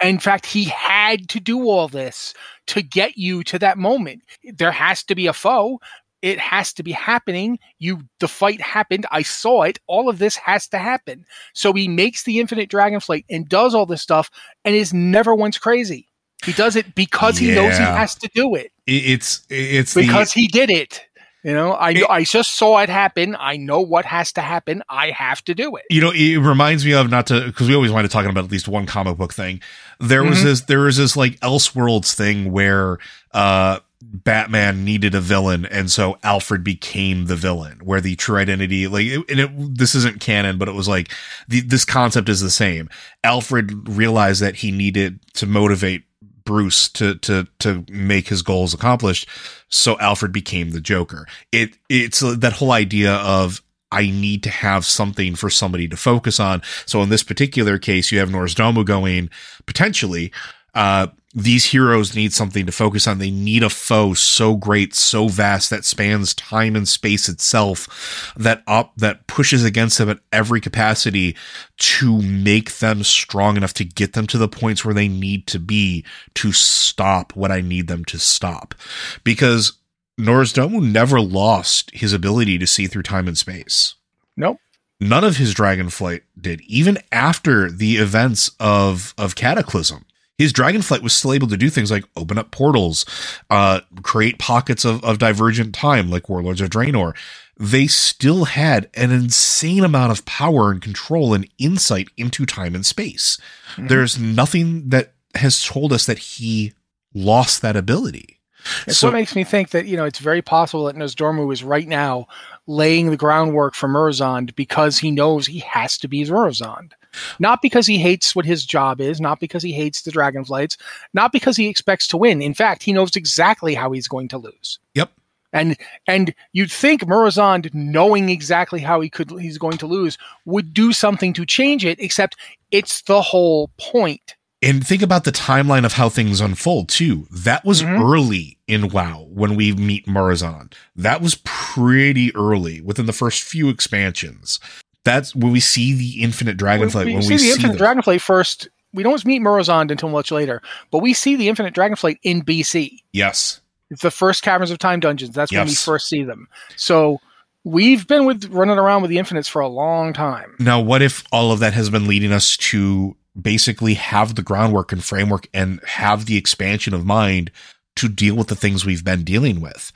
In 0.03 0.19
fact, 0.19 0.45
he 0.45 0.65
had 0.65 1.29
to 1.29 1.39
do 1.39 1.69
all 1.69 1.87
this 1.87 2.33
to 2.71 2.81
get 2.81 3.17
you 3.17 3.43
to 3.45 3.59
that 3.59 3.77
moment. 3.77 4.23
There 4.43 4.71
has 4.71 5.03
to 5.05 5.15
be 5.15 5.27
a 5.27 5.33
foe. 5.33 5.79
It 6.21 6.37
has 6.39 6.71
to 6.73 6.83
be 6.83 6.91
happening. 6.91 7.57
You, 7.79 8.01
the 8.19 8.27
fight 8.27 8.61
happened. 8.61 9.05
I 9.11 9.23
saw 9.23 9.63
it. 9.63 9.79
All 9.87 10.07
of 10.07 10.19
this 10.19 10.35
has 10.35 10.67
to 10.69 10.77
happen. 10.77 11.25
So 11.53 11.73
he 11.73 11.87
makes 11.87 12.23
the 12.23 12.39
infinite 12.39 12.69
dragonflight 12.69 13.25
and 13.29 13.49
does 13.49 13.73
all 13.73 13.85
this 13.87 14.03
stuff 14.03 14.29
and 14.63 14.75
is 14.75 14.93
never 14.93 15.33
once 15.33 15.57
crazy. 15.57 16.07
He 16.45 16.53
does 16.53 16.75
it 16.75 16.95
because 16.95 17.37
he 17.37 17.51
knows 17.53 17.77
he 17.77 17.83
has 17.83 18.15
to 18.15 18.29
do 18.33 18.55
it 18.55 18.71
It- 18.87 19.05
it's 19.13 19.41
it's 19.49 19.93
because 19.93 20.33
the, 20.33 20.41
he 20.41 20.47
did 20.47 20.69
it. 20.71 21.05
You 21.43 21.53
know, 21.53 21.71
I 21.71 21.89
It- 21.91 22.05
I 22.09 22.23
just 22.23 22.55
saw 22.55 22.77
it 22.79 22.89
happen. 22.89 23.35
I 23.39 23.57
know 23.57 23.81
what 23.81 24.05
has 24.05 24.31
to 24.33 24.41
happen. 24.41 24.83
I 24.89 25.09
have 25.11 25.43
to 25.45 25.55
do 25.55 25.75
it. 25.75 25.83
you 25.89 25.99
know, 26.01 26.11
it 26.11 26.37
reminds 26.37 26.85
me 26.85 26.93
of 26.93 27.09
not 27.09 27.27
to 27.27 27.41
because 27.47 27.67
we 27.67 27.73
always 27.75 27.91
wind 27.91 28.05
up 28.05 28.11
talking 28.11 28.29
about 28.29 28.43
at 28.45 28.51
least 28.51 28.67
one 28.67 28.85
comic 28.85 29.17
book 29.17 29.33
thing. 29.33 29.59
There 29.99 30.23
was 30.23 30.39
Mhm. 30.39 30.43
this, 30.43 30.61
there 30.61 30.79
was 30.81 30.97
this 30.97 31.17
like 31.17 31.39
Elseworlds 31.39 32.13
thing 32.13 32.51
where 32.51 32.97
uh 33.33 33.79
Batman 34.03 34.83
needed 34.83 35.13
a 35.13 35.21
villain, 35.21 35.65
and 35.67 35.89
so 35.91 36.17
Alfred 36.23 36.63
became 36.63 37.25
the 37.27 37.35
villain. 37.35 37.79
Where 37.83 38.01
the 38.01 38.15
true 38.15 38.37
identity, 38.37 38.87
like, 38.87 39.05
it, 39.05 39.23
and 39.29 39.39
it, 39.39 39.77
this 39.77 39.93
isn't 39.93 40.19
canon, 40.19 40.57
but 40.57 40.67
it 40.67 40.73
was 40.73 40.87
like 40.87 41.11
the 41.47 41.61
this 41.61 41.85
concept 41.85 42.27
is 42.27 42.41
the 42.41 42.49
same. 42.49 42.89
Alfred 43.23 43.87
realized 43.87 44.41
that 44.41 44.55
he 44.57 44.71
needed 44.71 45.19
to 45.35 45.45
motivate 45.45 46.03
Bruce 46.51 46.89
to 46.89 47.15
to 47.15 47.47
to 47.59 47.85
make 47.89 48.27
his 48.27 48.41
goals 48.41 48.73
accomplished, 48.73 49.25
so 49.69 49.97
Alfred 49.99 50.33
became 50.33 50.71
the 50.71 50.81
Joker. 50.81 51.25
It 51.53 51.77
it's 51.87 52.21
uh, 52.21 52.35
that 52.39 52.51
whole 52.51 52.73
idea 52.73 53.13
of 53.13 53.61
I 53.89 54.09
need 54.09 54.43
to 54.43 54.49
have 54.49 54.83
something 54.83 55.35
for 55.35 55.49
somebody 55.49 55.87
to 55.87 55.95
focus 55.95 56.41
on. 56.41 56.61
So 56.85 57.01
in 57.03 57.07
this 57.07 57.23
particular 57.23 57.77
case, 57.77 58.11
you 58.11 58.19
have 58.19 58.29
Norris 58.29 58.53
Domu 58.53 58.83
going 58.83 59.29
potentially. 59.65 60.33
Uh, 60.73 61.07
these 61.33 61.65
heroes 61.65 62.15
need 62.15 62.33
something 62.33 62.65
to 62.65 62.71
focus 62.71 63.07
on. 63.07 63.17
They 63.17 63.31
need 63.31 63.63
a 63.63 63.69
foe 63.69 64.13
so 64.13 64.55
great, 64.55 64.93
so 64.93 65.27
vast 65.27 65.69
that 65.69 65.85
spans 65.85 66.33
time 66.33 66.75
and 66.75 66.87
space 66.87 67.29
itself, 67.29 68.33
that 68.35 68.63
up 68.67 68.93
that 68.97 69.27
pushes 69.27 69.63
against 69.63 69.97
them 69.97 70.09
at 70.09 70.19
every 70.31 70.59
capacity 70.59 71.35
to 71.77 72.21
make 72.21 72.79
them 72.79 73.03
strong 73.03 73.57
enough 73.57 73.73
to 73.75 73.85
get 73.85 74.13
them 74.13 74.27
to 74.27 74.37
the 74.37 74.49
points 74.49 74.83
where 74.83 74.93
they 74.93 75.07
need 75.07 75.47
to 75.47 75.59
be 75.59 76.05
to 76.35 76.51
stop 76.51 77.35
what 77.35 77.51
I 77.51 77.61
need 77.61 77.87
them 77.87 78.03
to 78.05 78.19
stop. 78.19 78.75
Because 79.23 79.73
Norisdomu 80.19 80.81
never 80.81 81.21
lost 81.21 81.91
his 81.91 82.13
ability 82.13 82.57
to 82.57 82.67
see 82.67 82.87
through 82.87 83.03
time 83.03 83.27
and 83.27 83.37
space. 83.37 83.95
Nope. 84.35 84.57
None 84.99 85.23
of 85.23 85.37
his 85.37 85.55
dragonflight 85.55 86.21
did, 86.39 86.61
even 86.61 86.99
after 87.11 87.71
the 87.71 87.95
events 87.95 88.51
of 88.59 89.15
of 89.17 89.35
Cataclysm. 89.35 90.05
His 90.41 90.51
dragonflight 90.51 91.03
was 91.03 91.13
still 91.13 91.33
able 91.33 91.47
to 91.49 91.55
do 91.55 91.69
things 91.69 91.91
like 91.91 92.03
open 92.15 92.39
up 92.39 92.49
portals, 92.49 93.05
uh, 93.51 93.81
create 94.01 94.39
pockets 94.39 94.83
of, 94.83 95.03
of 95.03 95.19
divergent 95.19 95.75
time, 95.75 96.09
like 96.09 96.29
Warlords 96.29 96.61
of 96.61 96.71
Draenor. 96.71 97.15
They 97.59 97.85
still 97.85 98.45
had 98.45 98.89
an 98.95 99.11
insane 99.11 99.83
amount 99.83 100.11
of 100.11 100.25
power 100.25 100.71
and 100.71 100.81
control 100.81 101.35
and 101.35 101.47
insight 101.59 102.07
into 102.17 102.47
time 102.47 102.73
and 102.73 102.83
space. 102.83 103.37
Mhm. 103.75 103.87
There's 103.89 104.17
nothing 104.17 104.89
that 104.89 105.13
has 105.35 105.63
told 105.63 105.93
us 105.93 106.07
that 106.07 106.17
he 106.17 106.73
lost 107.13 107.61
that 107.61 107.75
ability. 107.75 108.39
It's 108.87 108.97
So- 108.97 109.07
what 109.07 109.13
makes 109.13 109.35
me 109.35 109.43
think 109.43 109.69
that 109.69 109.85
you 109.85 109.95
know 109.95 110.05
it's 110.05 110.17
very 110.19 110.41
possible 110.41 110.85
that 110.85 110.95
Nozdormu 110.95 111.53
is 111.53 111.63
right 111.63 111.87
now 111.87 112.25
laying 112.65 113.11
the 113.11 113.17
groundwork 113.17 113.75
for 113.75 113.87
Murozond 113.87 114.55
because 114.55 114.97
he 114.97 115.11
knows 115.11 115.45
he 115.45 115.59
has 115.59 115.99
to 115.99 116.07
be 116.07 116.25
Murozond. 116.25 116.93
Not 117.39 117.61
because 117.61 117.87
he 117.87 117.97
hates 117.97 118.35
what 118.35 118.45
his 118.45 118.65
job 118.65 119.01
is, 119.01 119.19
not 119.19 119.39
because 119.39 119.63
he 119.63 119.73
hates 119.73 120.01
the 120.01 120.11
Dragonflights, 120.11 120.77
not 121.13 121.31
because 121.31 121.57
he 121.57 121.67
expects 121.67 122.07
to 122.07 122.17
win. 122.17 122.41
In 122.41 122.53
fact, 122.53 122.83
he 122.83 122.93
knows 122.93 123.15
exactly 123.15 123.73
how 123.73 123.91
he's 123.91 124.07
going 124.07 124.27
to 124.29 124.37
lose. 124.37 124.79
Yep. 124.95 125.11
And 125.53 125.75
and 126.07 126.33
you'd 126.53 126.71
think 126.71 127.01
Murozond, 127.03 127.73
knowing 127.73 128.29
exactly 128.29 128.79
how 128.79 129.01
he 129.01 129.09
could 129.09 129.31
he's 129.31 129.57
going 129.57 129.77
to 129.79 129.87
lose, 129.87 130.17
would 130.45 130.73
do 130.73 130.93
something 130.93 131.33
to 131.33 131.45
change 131.45 131.83
it, 131.85 131.99
except 131.99 132.37
it's 132.71 133.01
the 133.01 133.21
whole 133.21 133.69
point. 133.77 134.35
And 134.63 134.85
think 134.85 135.01
about 135.01 135.23
the 135.23 135.31
timeline 135.31 135.85
of 135.85 135.93
how 135.93 136.07
things 136.07 136.39
unfold 136.39 136.87
too. 136.87 137.27
That 137.31 137.65
was 137.65 137.81
Mhm. 137.81 137.99
early 137.99 138.59
in 138.67 138.89
WoW 138.89 139.27
when 139.29 139.55
we 139.55 139.73
meet 139.73 140.05
Marazon. 140.07 140.71
That 140.95 141.19
was 141.19 141.41
pretty 141.43 142.33
early 142.35 142.79
within 142.79 143.07
the 143.07 143.11
first 143.13 143.43
few 143.43 143.69
expansions. 143.69 144.59
That's 145.03 145.35
when 145.35 145.51
we 145.51 145.59
see 145.59 145.93
the 145.93 146.23
infinite 146.23 146.57
dragonflight. 146.57 147.05
we, 147.05 147.13
when 147.13 147.23
see 147.23 147.33
we 147.33 147.37
the 147.37 147.43
see 147.43 147.51
Infinite 147.51 147.77
them. 147.77 147.97
Dragonflight 147.97 148.21
first. 148.21 148.69
We 148.93 149.03
don't 149.03 149.25
meet 149.25 149.41
Murozond 149.41 149.89
until 149.89 150.09
much 150.09 150.31
later, 150.31 150.61
but 150.91 150.99
we 150.99 151.13
see 151.13 151.37
the 151.37 151.47
Infinite 151.47 151.73
Dragonflight 151.73 152.19
in 152.23 152.43
BC. 152.43 152.99
Yes. 153.13 153.61
It's 153.89 154.01
the 154.01 154.11
first 154.11 154.43
Caverns 154.43 154.69
of 154.69 154.79
Time 154.79 154.99
dungeons. 154.99 155.33
That's 155.33 155.51
when 155.51 155.65
we 155.65 155.73
first 155.73 156.09
see 156.09 156.23
them. 156.23 156.47
So 156.75 157.19
we've 157.63 158.07
been 158.07 158.25
with 158.25 158.45
running 158.45 158.77
around 158.77 159.01
with 159.01 159.09
the 159.09 159.17
Infinites 159.17 159.47
for 159.47 159.61
a 159.61 159.67
long 159.67 160.13
time. 160.13 160.55
Now, 160.59 160.79
what 160.81 161.01
if 161.01 161.23
all 161.31 161.51
of 161.51 161.59
that 161.59 161.73
has 161.73 161.89
been 161.89 162.07
leading 162.07 162.31
us 162.33 162.57
to 162.57 163.15
basically 163.39 163.93
have 163.93 164.35
the 164.35 164.41
groundwork 164.41 164.91
and 164.91 165.03
framework 165.03 165.47
and 165.53 165.81
have 165.85 166.25
the 166.25 166.37
expansion 166.37 166.93
of 166.93 167.05
mind 167.05 167.49
to 167.95 168.07
deal 168.09 168.35
with 168.35 168.47
the 168.47 168.55
things 168.55 168.85
we've 168.85 169.05
been 169.05 169.23
dealing 169.23 169.61
with? 169.61 169.91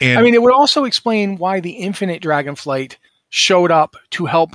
And 0.00 0.18
I 0.18 0.22
mean, 0.22 0.34
it 0.34 0.42
would 0.42 0.54
also 0.54 0.84
explain 0.84 1.36
why 1.36 1.60
the 1.60 1.72
Infinite 1.72 2.22
Dragonflight 2.22 2.96
showed 3.30 3.70
up 3.70 3.96
to 4.10 4.26
help, 4.26 4.50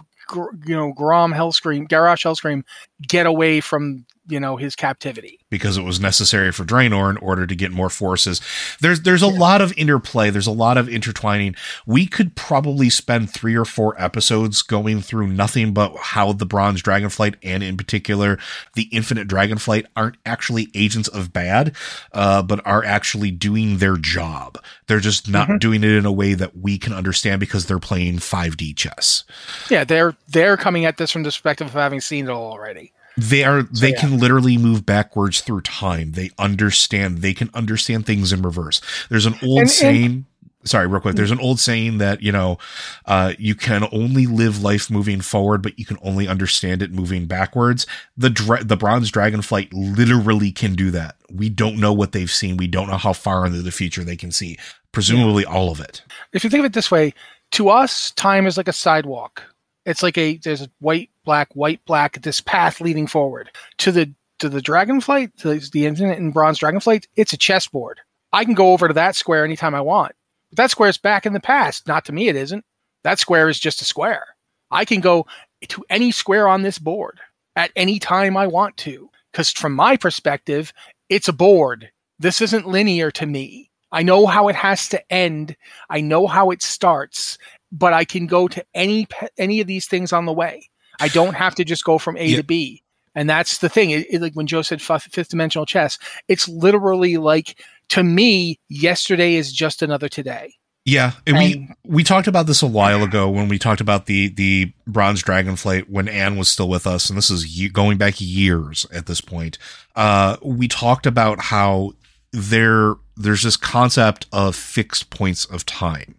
you 0.66 0.76
know, 0.76 0.94
Grom 0.94 1.34
Hellscream, 1.34 1.88
Garrosh 1.88 2.26
Hellscream 2.26 2.64
get 3.08 3.26
away 3.26 3.60
from, 3.62 4.06
you 4.28 4.40
know, 4.40 4.58
his 4.58 4.76
captivity. 4.76 5.40
because 5.52 5.78
it 5.78 5.84
was 5.84 6.02
necessary 6.02 6.52
for 6.52 6.66
Draenor 6.66 7.10
in 7.10 7.16
order 7.18 7.48
to 7.48 7.56
get 7.56 7.72
more 7.72 7.90
forces. 7.90 8.42
There's 8.82 9.02
there's 9.02 9.22
a 9.22 9.28
lot 9.28 9.62
of 9.62 9.72
interplay. 9.78 10.30
There's 10.30 10.48
a 10.48 10.52
lot 10.52 10.78
of 10.78 10.90
intertwining. 10.90 11.56
We 11.86 12.08
could 12.08 12.36
probably 12.36 12.90
spend 12.90 13.32
three 13.32 13.56
or 13.56 13.64
four 13.64 13.96
episodes 14.02 14.62
going 14.64 15.02
through 15.02 15.28
nothing 15.28 15.74
but 15.74 15.96
how 15.98 16.34
the 16.34 16.46
Bronze 16.46 16.82
Dragonflight 16.82 17.36
and 17.42 17.64
in 17.64 17.78
particular 17.78 18.38
the 18.74 18.90
Infinite 18.92 19.30
Dragonflight 19.30 19.86
aren't 19.96 20.18
actually 20.26 20.70
agents 20.74 21.08
of 21.08 21.32
bad, 21.32 21.74
uh, 22.12 22.42
but 22.44 22.60
are 22.66 22.84
actually 22.84 23.32
doing 23.32 23.78
their 23.78 23.96
job. 23.96 24.58
They're 24.88 25.00
just 25.00 25.30
not 25.30 25.48
Mhm. 25.48 25.60
doing 25.60 25.84
it 25.86 25.92
in 25.92 26.06
a 26.06 26.12
way 26.12 26.34
that 26.34 26.58
we 26.58 26.78
can 26.78 26.92
understand 26.92 27.40
because 27.40 27.68
they're 27.68 27.80
playing 27.80 28.20
5D 28.20 28.74
chess. 28.74 29.24
Yeah, 29.70 29.86
they're 29.86 30.18
they're 30.28 30.58
coming 30.58 30.84
at 30.84 30.98
this 30.98 31.12
from 31.12 31.24
the 31.24 31.28
perspective 31.30 31.68
of 31.68 31.74
having 31.74 32.02
seen 32.02 32.26
it 32.26 32.32
all 32.32 32.52
already. 32.52 32.92
They 33.18 33.44
are 33.44 33.64
they 33.64 33.92
yeah. 33.92 34.00
can 34.00 34.20
literally 34.20 34.58
move 34.58 34.86
backwards 34.86 35.42
through 35.42 35.62
time. 35.62 36.12
They 36.14 36.32
understand 36.38 37.20
they 37.20 37.34
can 37.34 37.50
understand 37.54 38.06
things 38.06 38.34
in 38.34 38.42
reverse. 38.42 38.82
There's 39.10 39.26
an 39.26 39.36
old 39.44 39.60
And- 39.60 39.60
and- 39.62 39.72
saying 39.72 40.26
sorry 40.64 40.88
real 40.88 41.00
quick. 41.00 41.16
There's 41.16 41.30
an 41.32 41.40
old 41.40 41.60
saying 41.60 42.00
that 42.00 42.24
you 42.24 42.32
know 42.32 42.58
uh 43.06 43.34
you 43.38 43.54
can 43.54 43.88
only 43.92 44.26
live 44.26 44.64
life 44.64 44.90
moving 44.90 45.22
forward 45.22 45.62
but 45.62 45.78
you 45.78 45.86
can 45.86 45.98
only 46.02 46.28
understand 46.28 46.82
it 46.82 46.92
moving 46.92 47.26
backwards. 47.28 47.86
The 48.18 48.32
dra- 48.32 48.64
the 48.64 48.76
bronze 48.76 49.12
dragonflight 49.12 49.70
literally 49.72 50.52
can 50.52 50.74
do 50.74 50.90
that. 50.92 51.16
We 51.32 51.50
don't 51.50 51.78
know 51.80 51.94
what 51.94 52.14
they've 52.14 52.32
seen. 52.32 52.58
We 52.58 52.68
don't 52.68 52.90
know 52.90 52.98
how 52.98 53.14
far 53.14 53.46
into 53.46 53.62
the 53.62 53.72
future 53.72 54.04
they 54.04 54.16
can 54.18 54.32
see. 54.32 54.58
Presumably 54.92 55.46
all 55.46 55.72
of 55.72 55.80
it. 55.80 56.02
If 56.34 56.44
you 56.44 56.50
think 56.50 56.60
of 56.62 56.66
it 56.66 56.74
this 56.74 56.90
way, 56.90 57.14
to 57.52 57.70
us, 57.70 58.12
time 58.12 58.48
is 58.48 58.58
like 58.58 58.68
a 58.68 58.74
sidewalk. 58.74 59.44
It's 59.86 60.04
like 60.04 60.18
a 60.18 60.38
there's 60.38 60.62
a 60.62 60.70
white, 60.80 61.10
black, 61.24 61.54
white, 61.54 61.84
black. 61.86 62.22
This 62.22 62.42
path 62.42 62.82
leading 62.82 63.08
forward 63.08 63.52
to 63.80 63.92
the 63.92 64.14
to 64.40 64.50
the 64.50 64.62
dragonflight, 64.62 65.36
to 65.38 65.60
the 65.72 65.86
infinite 65.86 66.18
and 66.18 66.34
bronze 66.34 66.60
dragonflight. 66.60 67.06
It's 67.16 67.34
a 67.34 67.38
chessboard. 67.38 68.00
I 68.34 68.44
can 68.44 68.54
go 68.54 68.74
over 68.74 68.88
to 68.88 68.94
that 68.96 69.16
square 69.16 69.46
anytime 69.46 69.76
I 69.76 69.82
want. 69.82 70.14
But 70.50 70.58
that 70.58 70.72
square 70.72 70.90
is 70.90 70.98
back 70.98 71.26
in 71.26 71.34
the 71.34 71.40
past. 71.40 71.88
Not 71.88 72.06
to 72.06 72.12
me, 72.12 72.28
it 72.28 72.36
isn't. 72.36 72.66
That 73.04 73.20
square 73.20 73.48
is 73.48 73.60
just 73.60 73.82
a 73.82 73.86
square. 73.86 74.26
I 74.72 74.84
can 74.84 75.00
go 75.00 75.28
to 75.70 75.86
any 75.90 76.12
square 76.12 76.48
on 76.48 76.64
this 76.64 76.80
board 76.80 77.20
at 77.56 77.72
any 77.76 78.00
time 78.00 78.36
I 78.36 78.48
want 78.48 78.76
to. 78.78 79.10
Because 79.32 79.52
from 79.52 79.74
my 79.74 79.98
perspective, 79.98 80.74
it's 81.10 81.28
a 81.28 81.34
board. 81.34 81.92
This 82.20 82.42
isn't 82.42 82.68
linear 82.68 83.12
to 83.12 83.26
me. 83.26 83.70
I 83.92 84.04
know 84.04 84.26
how 84.26 84.48
it 84.48 84.56
has 84.56 84.90
to 84.90 85.14
end. 85.14 85.56
I 85.90 86.02
know 86.02 86.28
how 86.28 86.52
it 86.52 86.62
starts, 86.62 87.38
but 87.78 87.94
I 87.94 88.06
can 88.06 88.26
go 88.28 88.48
to 88.48 88.64
any 88.74 89.08
any 89.38 89.60
of 89.62 89.68
these 89.68 89.88
things 89.88 90.14
on 90.14 90.26
the 90.26 90.34
way. 90.34 90.70
I 91.00 91.10
don't 91.10 91.34
have 91.36 91.56
to 91.56 91.66
just 91.66 91.84
go 91.84 91.98
from 91.98 92.18
A 92.18 92.26
Yeah. 92.26 92.38
to 92.38 92.44
B. 92.44 92.82
And 93.18 93.30
that's 93.30 93.60
the 93.60 93.70
thing. 93.70 93.92
It, 93.92 94.08
it- 94.10 94.22
like 94.22 94.34
when 94.34 94.48
Joe 94.48 94.62
said 94.62 94.82
fifth 94.82 95.30
dimensional 95.30 95.66
chess, 95.66 95.98
it's 96.28 96.48
literally 96.48 97.18
like 97.18 97.60
to 97.90 98.04
me, 98.04 98.60
yesterday 98.70 99.36
is 99.36 99.52
just 99.54 99.82
another 99.82 100.10
today. 100.10 100.54
yeah 100.86 101.12
and 101.28 101.38
we 101.38 101.70
we 101.84 102.04
talked 102.04 102.28
about 102.28 102.46
this 102.48 102.62
a 102.62 102.68
while 102.68 103.04
ago 103.04 103.30
when 103.30 103.48
we 103.48 103.58
talked 103.60 103.82
about 103.82 104.06
the 104.06 104.28
the 104.30 104.72
bronze 104.88 105.22
dragonflight 105.24 105.90
when 105.90 106.08
Anne 106.08 106.36
was 106.38 106.48
still 106.50 106.70
with 106.70 106.86
us, 106.88 107.10
and 107.10 107.18
this 107.18 107.30
is 107.30 107.46
going 107.72 107.98
back 107.98 108.16
years 108.20 108.86
at 108.94 109.06
this 109.08 109.20
point. 109.22 109.58
Uh, 109.96 110.38
we 110.44 110.68
talked 110.68 111.06
about 111.08 111.40
how 111.42 111.94
there 112.36 112.96
there's 113.18 113.44
this 113.44 113.58
concept 113.58 114.28
of 114.32 114.56
fixed 114.56 115.10
points 115.10 115.46
of 115.46 115.66
time. 115.66 116.16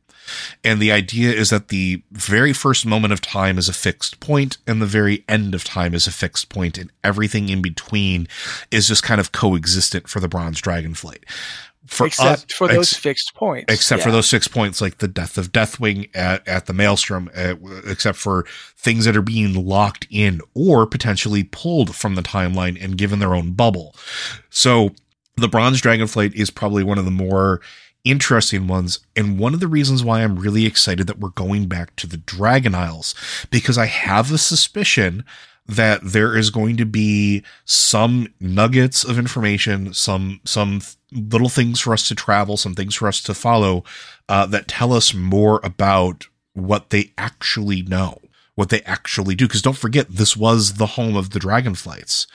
And 0.64 0.80
the 0.80 0.90
idea 0.90 1.30
is 1.30 1.50
that 1.50 1.68
the 1.68 2.02
very 2.10 2.52
first 2.52 2.84
moment 2.84 3.12
of 3.12 3.20
time 3.20 3.58
is 3.58 3.68
a 3.68 3.72
fixed 3.72 4.18
point, 4.18 4.58
and 4.66 4.82
the 4.82 4.86
very 4.86 5.24
end 5.28 5.54
of 5.54 5.62
time 5.62 5.94
is 5.94 6.08
a 6.08 6.12
fixed 6.12 6.48
point, 6.48 6.78
and 6.78 6.90
everything 7.04 7.48
in 7.48 7.62
between 7.62 8.26
is 8.72 8.88
just 8.88 9.04
kind 9.04 9.20
of 9.20 9.30
coexistent 9.30 10.08
for 10.08 10.18
the 10.18 10.26
bronze 10.26 10.60
dragonflight. 10.60 11.22
For 11.86 12.08
except 12.08 12.50
us- 12.50 12.52
for 12.52 12.66
those 12.66 12.92
ex- 12.92 13.00
fixed 13.00 13.34
points. 13.34 13.72
except 13.72 14.02
for 14.02 14.10
those 14.10 14.28
six 14.28 14.48
points 14.48 14.80
like 14.80 14.98
the 14.98 15.06
death 15.06 15.38
of 15.38 15.52
deathwing 15.52 16.10
at, 16.16 16.46
at 16.48 16.66
the 16.66 16.72
maelstrom 16.72 17.30
uh, 17.36 17.54
except 17.86 18.18
for 18.18 18.44
things 18.76 19.04
that 19.04 19.16
are 19.16 19.22
being 19.22 19.54
locked 19.54 20.04
in 20.10 20.40
or 20.54 20.84
potentially 20.84 21.44
pulled 21.44 21.94
from 21.94 22.16
the 22.16 22.22
timeline 22.22 22.82
and 22.82 22.98
given 22.98 23.20
their 23.20 23.36
own 23.36 23.52
bubble 23.52 23.94
so 24.50 24.90
the 25.36 25.48
bronze 25.48 25.80
dragonflight 25.80 26.34
is 26.34 26.50
probably 26.50 26.82
one 26.82 26.98
of 26.98 27.04
the 27.04 27.10
more 27.10 27.60
interesting 28.04 28.66
ones. 28.68 29.00
And 29.14 29.38
one 29.38 29.52
of 29.52 29.60
the 29.60 29.68
reasons 29.68 30.02
why 30.02 30.22
I'm 30.22 30.38
really 30.38 30.64
excited 30.64 31.06
that 31.08 31.18
we're 31.18 31.30
going 31.30 31.66
back 31.66 31.96
to 31.96 32.06
the 32.06 32.16
Dragon 32.16 32.74
Isles, 32.74 33.14
because 33.50 33.76
I 33.76 33.86
have 33.86 34.32
a 34.32 34.38
suspicion 34.38 35.24
that 35.66 36.00
there 36.02 36.36
is 36.36 36.50
going 36.50 36.76
to 36.76 36.86
be 36.86 37.42
some 37.64 38.28
nuggets 38.40 39.02
of 39.04 39.18
information, 39.18 39.92
some 39.92 40.40
some 40.44 40.80
little 41.12 41.48
things 41.48 41.80
for 41.80 41.92
us 41.92 42.06
to 42.08 42.14
travel, 42.14 42.56
some 42.56 42.74
things 42.74 42.94
for 42.94 43.08
us 43.08 43.20
to 43.22 43.34
follow 43.34 43.82
uh, 44.28 44.46
that 44.46 44.68
tell 44.68 44.92
us 44.92 45.12
more 45.12 45.60
about 45.64 46.26
what 46.52 46.90
they 46.90 47.12
actually 47.18 47.82
know, 47.82 48.20
what 48.54 48.68
they 48.68 48.80
actually 48.82 49.34
do. 49.34 49.48
Because 49.48 49.62
don't 49.62 49.76
forget, 49.76 50.06
this 50.08 50.36
was 50.36 50.74
the 50.74 50.86
home 50.86 51.16
of 51.16 51.30
the 51.30 51.40
dragonflights, 51.40 52.28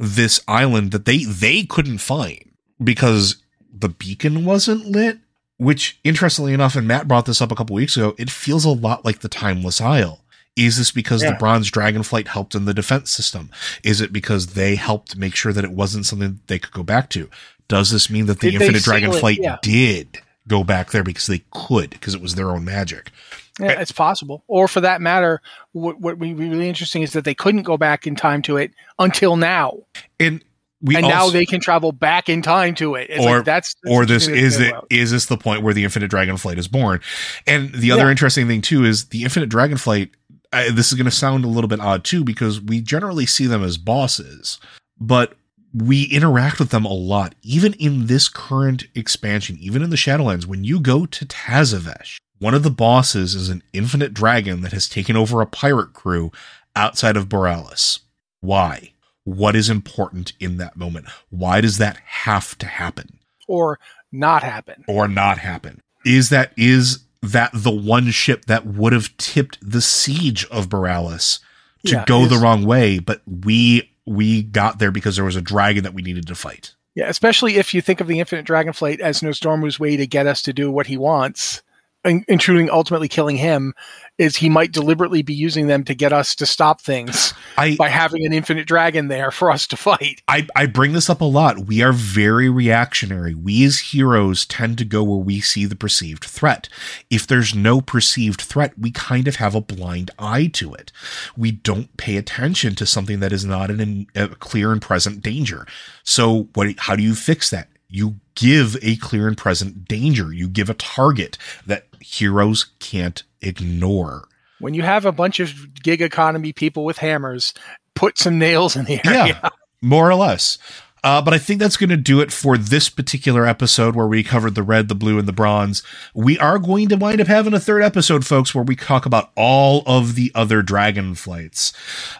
this 0.00 0.40
island 0.48 0.90
that 0.92 1.04
they 1.04 1.24
they 1.24 1.64
couldn't 1.64 1.98
find 1.98 2.47
because 2.82 3.36
the 3.72 3.88
beacon 3.88 4.44
wasn't 4.44 4.86
lit. 4.86 5.18
Which, 5.60 5.98
interestingly 6.04 6.54
enough, 6.54 6.76
and 6.76 6.86
Matt 6.86 7.08
brought 7.08 7.26
this 7.26 7.42
up 7.42 7.50
a 7.50 7.56
couple 7.56 7.74
weeks 7.74 7.96
ago, 7.96 8.14
it 8.16 8.30
feels 8.30 8.64
a 8.64 8.70
lot 8.70 9.04
like 9.04 9.20
the 9.20 9.28
Timeless 9.28 9.80
Isle 9.80 10.20
is 10.58 10.76
this 10.76 10.90
because 10.90 11.22
yeah. 11.22 11.30
the 11.30 11.38
bronze 11.38 11.70
dragonflight 11.70 12.26
helped 12.26 12.54
in 12.54 12.64
the 12.64 12.74
defense 12.74 13.10
system? 13.10 13.50
Is 13.84 14.00
it 14.00 14.12
because 14.12 14.48
they 14.48 14.74
helped 14.74 15.16
make 15.16 15.34
sure 15.34 15.52
that 15.52 15.64
it 15.64 15.70
wasn't 15.70 16.06
something 16.06 16.40
they 16.48 16.58
could 16.58 16.72
go 16.72 16.82
back 16.82 17.08
to? 17.10 17.30
Does 17.68 17.90
this 17.90 18.10
mean 18.10 18.26
that 18.26 18.40
the 18.40 18.50
did 18.50 18.60
infinite 18.60 18.82
dragonflight 18.82 19.38
yeah. 19.40 19.58
did 19.62 20.20
go 20.48 20.64
back 20.64 20.90
there 20.90 21.04
because 21.04 21.26
they 21.26 21.42
could, 21.52 21.90
because 21.90 22.14
it 22.14 22.20
was 22.20 22.34
their 22.34 22.50
own 22.50 22.64
magic? 22.64 23.12
Yeah, 23.60 23.80
it's 23.80 23.92
possible. 23.92 24.44
Or 24.46 24.68
for 24.68 24.80
that 24.80 25.00
matter, 25.00 25.40
what, 25.72 26.00
what 26.00 26.18
would 26.18 26.36
be 26.36 26.48
really 26.48 26.68
interesting 26.68 27.02
is 27.02 27.12
that 27.12 27.24
they 27.24 27.34
couldn't 27.34 27.62
go 27.62 27.76
back 27.76 28.06
in 28.06 28.16
time 28.16 28.42
to 28.42 28.56
it 28.56 28.72
until 28.98 29.36
now. 29.36 29.78
And 30.18 30.42
we 30.80 30.96
and 30.96 31.04
also, 31.04 31.16
now 31.16 31.30
they 31.30 31.44
can 31.44 31.60
travel 31.60 31.92
back 31.92 32.28
in 32.28 32.40
time 32.42 32.74
to 32.76 32.94
it. 32.94 33.10
It's 33.10 33.24
or 33.24 33.36
like 33.36 33.44
that's, 33.44 33.74
that's 33.82 33.94
or 33.94 34.06
this 34.06 34.28
is 34.28 34.60
it 34.60 34.74
is 34.90 35.10
this 35.10 35.26
the 35.26 35.36
point 35.36 35.62
where 35.62 35.74
the 35.74 35.84
infinite 35.84 36.10
dragonflight 36.10 36.58
is 36.58 36.68
born? 36.68 37.00
And 37.46 37.72
the 37.72 37.90
other 37.90 38.04
yeah. 38.04 38.10
interesting 38.10 38.46
thing 38.46 38.60
too 38.60 38.84
is 38.84 39.06
the 39.06 39.24
infinite 39.24 39.50
dragonflight 39.50 40.10
I, 40.52 40.70
this 40.70 40.88
is 40.88 40.94
going 40.94 41.04
to 41.04 41.10
sound 41.10 41.44
a 41.44 41.48
little 41.48 41.68
bit 41.68 41.80
odd 41.80 42.04
too 42.04 42.24
because 42.24 42.60
we 42.60 42.80
generally 42.80 43.26
see 43.26 43.46
them 43.46 43.62
as 43.62 43.76
bosses, 43.76 44.58
but 44.98 45.34
we 45.74 46.04
interact 46.04 46.58
with 46.58 46.70
them 46.70 46.84
a 46.84 46.92
lot. 46.92 47.34
Even 47.42 47.74
in 47.74 48.06
this 48.06 48.28
current 48.28 48.86
expansion, 48.94 49.58
even 49.60 49.82
in 49.82 49.90
the 49.90 49.96
Shadowlands, 49.96 50.46
when 50.46 50.64
you 50.64 50.80
go 50.80 51.04
to 51.06 51.26
Tazavesh, 51.26 52.16
one 52.38 52.54
of 52.54 52.62
the 52.62 52.70
bosses 52.70 53.34
is 53.34 53.48
an 53.48 53.62
infinite 53.72 54.14
dragon 54.14 54.62
that 54.62 54.72
has 54.72 54.88
taken 54.88 55.16
over 55.16 55.40
a 55.40 55.46
pirate 55.46 55.92
crew 55.92 56.32
outside 56.74 57.16
of 57.16 57.28
Boralus. 57.28 58.00
Why? 58.40 58.92
What 59.28 59.54
is 59.54 59.68
important 59.68 60.32
in 60.40 60.56
that 60.56 60.76
moment? 60.76 61.06
Why 61.28 61.60
does 61.60 61.78
that 61.78 61.98
have 61.98 62.56
to 62.58 62.66
happen? 62.66 63.18
Or 63.46 63.78
not 64.10 64.42
happen? 64.42 64.84
Or 64.88 65.06
not 65.06 65.38
happen? 65.38 65.82
Is 66.04 66.30
that 66.30 66.52
is 66.56 67.04
that 67.22 67.50
the 67.52 67.70
one 67.70 68.10
ship 68.10 68.46
that 68.46 68.64
would 68.64 68.92
have 68.92 69.14
tipped 69.18 69.58
the 69.60 69.82
siege 69.82 70.46
of 70.46 70.68
Boralus 70.68 71.40
to 71.84 71.92
yeah, 71.92 72.04
go 72.06 72.26
the 72.26 72.38
wrong 72.38 72.64
way, 72.64 72.98
but 72.98 73.20
we 73.26 73.90
we 74.06 74.42
got 74.42 74.78
there 74.78 74.90
because 74.90 75.16
there 75.16 75.24
was 75.24 75.36
a 75.36 75.42
dragon 75.42 75.84
that 75.84 75.94
we 75.94 76.02
needed 76.02 76.26
to 76.28 76.34
fight. 76.34 76.74
Yeah, 76.94 77.08
especially 77.08 77.56
if 77.56 77.74
you 77.74 77.82
think 77.82 78.00
of 78.00 78.06
the 78.06 78.20
Infinite 78.20 78.46
Dragonflight 78.46 79.00
as 79.00 79.20
Nozdormu's 79.20 79.78
way 79.78 79.96
to 79.96 80.06
get 80.06 80.26
us 80.26 80.40
to 80.42 80.52
do 80.52 80.70
what 80.70 80.86
he 80.86 80.96
wants 80.96 81.62
intruding 82.08 82.70
ultimately 82.70 83.08
killing 83.08 83.36
him 83.36 83.74
is 84.18 84.36
he 84.36 84.48
might 84.48 84.72
deliberately 84.72 85.22
be 85.22 85.32
using 85.32 85.68
them 85.68 85.84
to 85.84 85.94
get 85.94 86.12
us 86.12 86.34
to 86.34 86.44
stop 86.44 86.80
things 86.80 87.32
I, 87.56 87.76
by 87.76 87.88
having 87.88 88.26
an 88.26 88.32
infinite 88.32 88.66
dragon 88.66 89.08
there 89.08 89.30
for 89.30 89.50
us 89.50 89.66
to 89.68 89.76
fight. 89.76 90.22
I, 90.26 90.46
I 90.56 90.66
bring 90.66 90.92
this 90.92 91.08
up 91.08 91.20
a 91.20 91.24
lot. 91.24 91.66
We 91.66 91.82
are 91.82 91.92
very 91.92 92.50
reactionary. 92.50 93.34
We 93.34 93.64
as 93.64 93.78
heroes 93.78 94.44
tend 94.44 94.78
to 94.78 94.84
go 94.84 95.02
where 95.04 95.18
we 95.18 95.40
see 95.40 95.64
the 95.64 95.76
perceived 95.76 96.24
threat. 96.24 96.68
If 97.10 97.26
there's 97.26 97.54
no 97.54 97.80
perceived 97.80 98.40
threat, 98.40 98.78
we 98.78 98.90
kind 98.90 99.28
of 99.28 99.36
have 99.36 99.54
a 99.54 99.60
blind 99.60 100.10
eye 100.18 100.50
to 100.54 100.74
it. 100.74 100.92
We 101.36 101.52
don't 101.52 101.96
pay 101.96 102.16
attention 102.16 102.74
to 102.76 102.86
something 102.86 103.20
that 103.20 103.32
is 103.32 103.44
not 103.44 103.70
an, 103.70 104.06
a 104.14 104.28
clear 104.28 104.72
and 104.72 104.82
present 104.82 105.22
danger. 105.22 105.66
So 106.02 106.48
what 106.54 106.68
how 106.78 106.96
do 106.96 107.02
you 107.02 107.14
fix 107.14 107.50
that? 107.50 107.68
You 107.88 108.16
give 108.34 108.76
a 108.82 108.96
clear 108.96 109.26
and 109.26 109.36
present 109.36 109.86
danger. 109.86 110.32
You 110.32 110.48
give 110.48 110.68
a 110.68 110.74
target 110.74 111.38
that 111.66 111.87
heroes 112.00 112.66
can't 112.78 113.22
ignore. 113.40 114.28
When 114.60 114.74
you 114.74 114.82
have 114.82 115.04
a 115.04 115.12
bunch 115.12 115.40
of 115.40 115.82
gig 115.82 116.02
economy 116.02 116.52
people 116.52 116.84
with 116.84 116.98
hammers, 116.98 117.54
put 117.94 118.18
some 118.18 118.38
nails 118.38 118.76
in 118.76 118.86
the 118.86 119.00
area. 119.06 119.40
Yeah, 119.42 119.48
more 119.82 120.10
or 120.10 120.14
less. 120.14 120.58
Uh, 121.04 121.22
but 121.22 121.32
I 121.32 121.38
think 121.38 121.60
that's 121.60 121.76
going 121.76 121.90
to 121.90 121.96
do 121.96 122.20
it 122.20 122.32
for 122.32 122.58
this 122.58 122.88
particular 122.88 123.46
episode 123.46 123.94
where 123.94 124.06
we 124.06 124.22
covered 124.22 124.54
the 124.54 124.62
red, 124.62 124.88
the 124.88 124.94
blue, 124.94 125.18
and 125.18 125.28
the 125.28 125.32
bronze. 125.32 125.82
We 126.14 126.38
are 126.38 126.58
going 126.58 126.88
to 126.88 126.96
wind 126.96 127.20
up 127.20 127.28
having 127.28 127.54
a 127.54 127.60
third 127.60 127.82
episode, 127.82 128.26
folks, 128.26 128.54
where 128.54 128.64
we 128.64 128.74
talk 128.74 129.06
about 129.06 129.30
all 129.36 129.82
of 129.86 130.16
the 130.16 130.32
other 130.34 130.62
dragon 130.62 131.14
flights. 131.14 131.72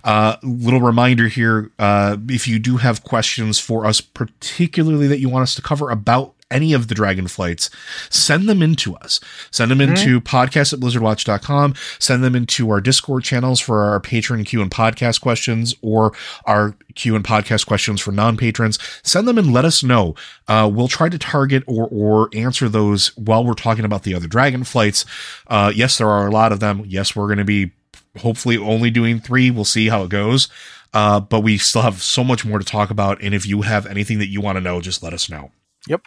Uh, 0.05 0.37
little 0.43 0.81
reminder 0.81 1.29
here 1.29 1.71
uh, 1.79 2.17
if 2.29 2.47
you 2.47 2.59
do 2.59 2.77
have 2.77 3.03
questions 3.03 3.59
for 3.59 3.85
us, 3.85 4.01
particularly 4.01 5.09
that 5.09 5.21
you 5.21 5.29
want 5.29 5.43
us 5.43 5.55
to 5.57 5.63
cover 5.63 5.91
about 5.91 6.35
any 6.51 6.73
of 6.73 6.89
the 6.89 6.95
dragon 6.95 7.29
flights, 7.29 7.71
send 8.11 8.49
them 8.49 8.63
in 8.63 8.75
to 8.77 8.97
us. 8.97 9.21
Send 9.51 9.71
them 9.71 9.81
into 9.81 10.21
mm-hmm. 10.21 10.37
podcast 10.37 10.73
at 10.73 10.81
blizzardwatch.com. 10.81 11.75
Send 11.99 12.25
them 12.25 12.35
into 12.35 12.71
our 12.71 12.81
Discord 12.81 13.25
channels 13.25 13.61
for 13.61 13.85
our 13.85 14.01
patron 14.01 14.45
Q 14.45 14.63
and 14.63 14.71
podcast 14.71 15.21
questions 15.21 15.75
or 15.83 16.13
our 16.45 16.75
Q 16.95 17.17
and 17.17 17.25
podcast 17.25 17.67
questions 17.67 18.01
for 18.01 18.13
non 18.13 18.37
patrons. 18.37 18.79
Send 19.03 19.29
them 19.29 19.39
and 19.39 19.53
let 19.53 19.65
us 19.65 19.83
know. 19.83 20.15
Uh, 20.47 20.71
we'll 20.73 20.89
try 20.89 21.09
to 21.09 21.19
target 21.19 21.63
or, 21.67 21.89
or 21.91 22.31
answer 22.33 22.69
those 22.69 23.17
while 23.17 23.45
we're 23.45 23.55
talking 23.55 23.85
about 23.85 24.03
the 24.03 24.15
other 24.15 24.27
dragon 24.27 24.65
flights. 24.65 25.05
Uh, 25.47 25.73
yes, 25.75 25.99
there 25.99 26.09
are 26.09 26.27
a 26.27 26.31
lot 26.31 26.53
of 26.53 26.61
them. 26.61 26.85
Yes, 26.87 27.15
we're 27.15 27.27
going 27.27 27.39
to 27.39 27.45
be 27.45 27.73
hopefully 28.19 28.57
only 28.57 28.91
doing 28.91 29.21
three. 29.21 29.51
We'll 29.51 29.65
see 29.65 29.89
how 29.89 30.03
it 30.03 30.11
goes. 30.11 30.49
Uh, 30.95 31.21
but 31.21 31.41
we 31.41 31.59
still 31.59 31.83
have 31.83 32.03
so 32.03 32.25
much 32.25 32.45
more 32.45 32.59
to 32.59 32.65
talk 32.65 32.91
about. 32.91 33.23
And 33.23 33.35
if 33.35 33.47
you 33.47 33.63
have 33.63 33.87
anything 33.87 34.19
that 34.19 34.29
you 34.29 34.41
want 34.41 34.57
to 34.57 34.61
know, 34.61 34.81
just 34.81 35.03
let 35.03 35.13
us 35.13 35.29
know. 35.29 35.51
Yep. 35.87 36.03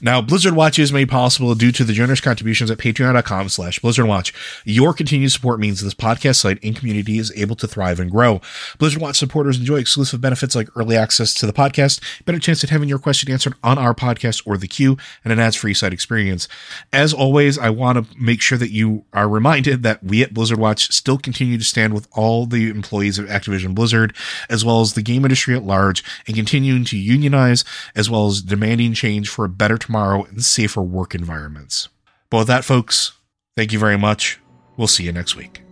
Now, 0.00 0.20
Blizzard 0.20 0.54
Watch 0.54 0.78
is 0.78 0.92
made 0.92 1.08
possible 1.08 1.54
due 1.54 1.72
to 1.72 1.84
the 1.84 1.92
generous 1.92 2.20
contributions 2.20 2.70
at 2.70 2.78
patreon.com 2.78 3.48
slash 3.48 3.80
blizzardwatch. 3.80 4.32
Your 4.64 4.94
continued 4.94 5.32
support 5.32 5.58
means 5.58 5.80
this 5.80 5.94
podcast 5.94 6.36
site 6.36 6.58
and 6.62 6.76
community 6.76 7.18
is 7.18 7.32
able 7.36 7.56
to 7.56 7.66
thrive 7.66 7.98
and 7.98 8.10
grow. 8.10 8.40
Blizzard 8.78 9.02
Watch 9.02 9.16
supporters 9.16 9.58
enjoy 9.58 9.76
exclusive 9.76 10.20
benefits 10.20 10.54
like 10.54 10.68
early 10.76 10.96
access 10.96 11.34
to 11.34 11.46
the 11.46 11.52
podcast, 11.52 12.00
better 12.24 12.38
chance 12.38 12.62
at 12.62 12.70
having 12.70 12.88
your 12.88 12.98
question 12.98 13.30
answered 13.30 13.54
on 13.62 13.76
our 13.76 13.94
podcast 13.94 14.42
or 14.46 14.56
the 14.56 14.68
queue, 14.68 14.96
and 15.24 15.32
an 15.32 15.38
ads-free 15.38 15.74
site 15.74 15.92
experience. 15.92 16.48
As 16.92 17.12
always, 17.12 17.58
I 17.58 17.70
want 17.70 17.98
to 17.98 18.16
make 18.18 18.40
sure 18.40 18.58
that 18.58 18.70
you 18.70 19.04
are 19.12 19.28
reminded 19.28 19.82
that 19.82 20.02
we 20.02 20.22
at 20.22 20.32
Blizzard 20.32 20.58
Watch 20.58 20.92
still 20.92 21.18
continue 21.18 21.58
to 21.58 21.64
stand 21.64 21.92
with 21.92 22.08
all 22.12 22.46
the 22.46 22.70
employees 22.70 23.18
of 23.18 23.26
Activision 23.26 23.74
Blizzard, 23.74 24.14
as 24.48 24.64
well 24.64 24.80
as 24.80 24.94
the 24.94 25.02
game 25.02 25.24
industry 25.24 25.54
at 25.56 25.64
large, 25.64 26.04
and 26.26 26.36
continuing 26.36 26.84
to 26.84 26.96
unionize, 26.96 27.64
as 27.94 28.08
well 28.08 28.28
as 28.28 28.42
demanding 28.42 28.94
change 28.94 29.28
for 29.28 29.44
a 29.44 29.48
better 29.58 29.76
tomorrow 29.76 30.24
and 30.24 30.44
safer 30.44 30.82
work 30.82 31.14
environments. 31.14 31.88
But 32.30 32.38
with 32.38 32.46
that, 32.46 32.64
folks, 32.64 33.12
thank 33.56 33.72
you 33.72 33.78
very 33.78 33.98
much. 33.98 34.38
We'll 34.76 34.86
see 34.86 35.04
you 35.04 35.12
next 35.12 35.36
week. 35.36 35.62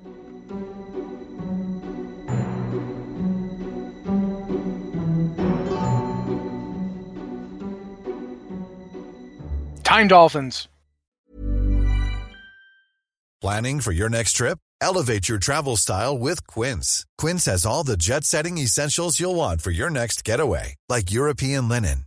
Time 9.84 10.08
Dolphins. 10.08 10.68
Planning 13.40 13.80
for 13.80 13.92
your 13.92 14.08
next 14.08 14.32
trip? 14.32 14.58
Elevate 14.80 15.28
your 15.28 15.38
travel 15.38 15.76
style 15.76 16.18
with 16.18 16.46
Quince. 16.46 17.06
Quince 17.16 17.44
has 17.44 17.64
all 17.64 17.84
the 17.84 17.96
jet 17.96 18.24
setting 18.24 18.58
essentials 18.58 19.20
you'll 19.20 19.36
want 19.36 19.62
for 19.62 19.70
your 19.70 19.88
next 19.88 20.24
getaway, 20.24 20.74
like 20.88 21.12
European 21.12 21.68
linen 21.68 22.06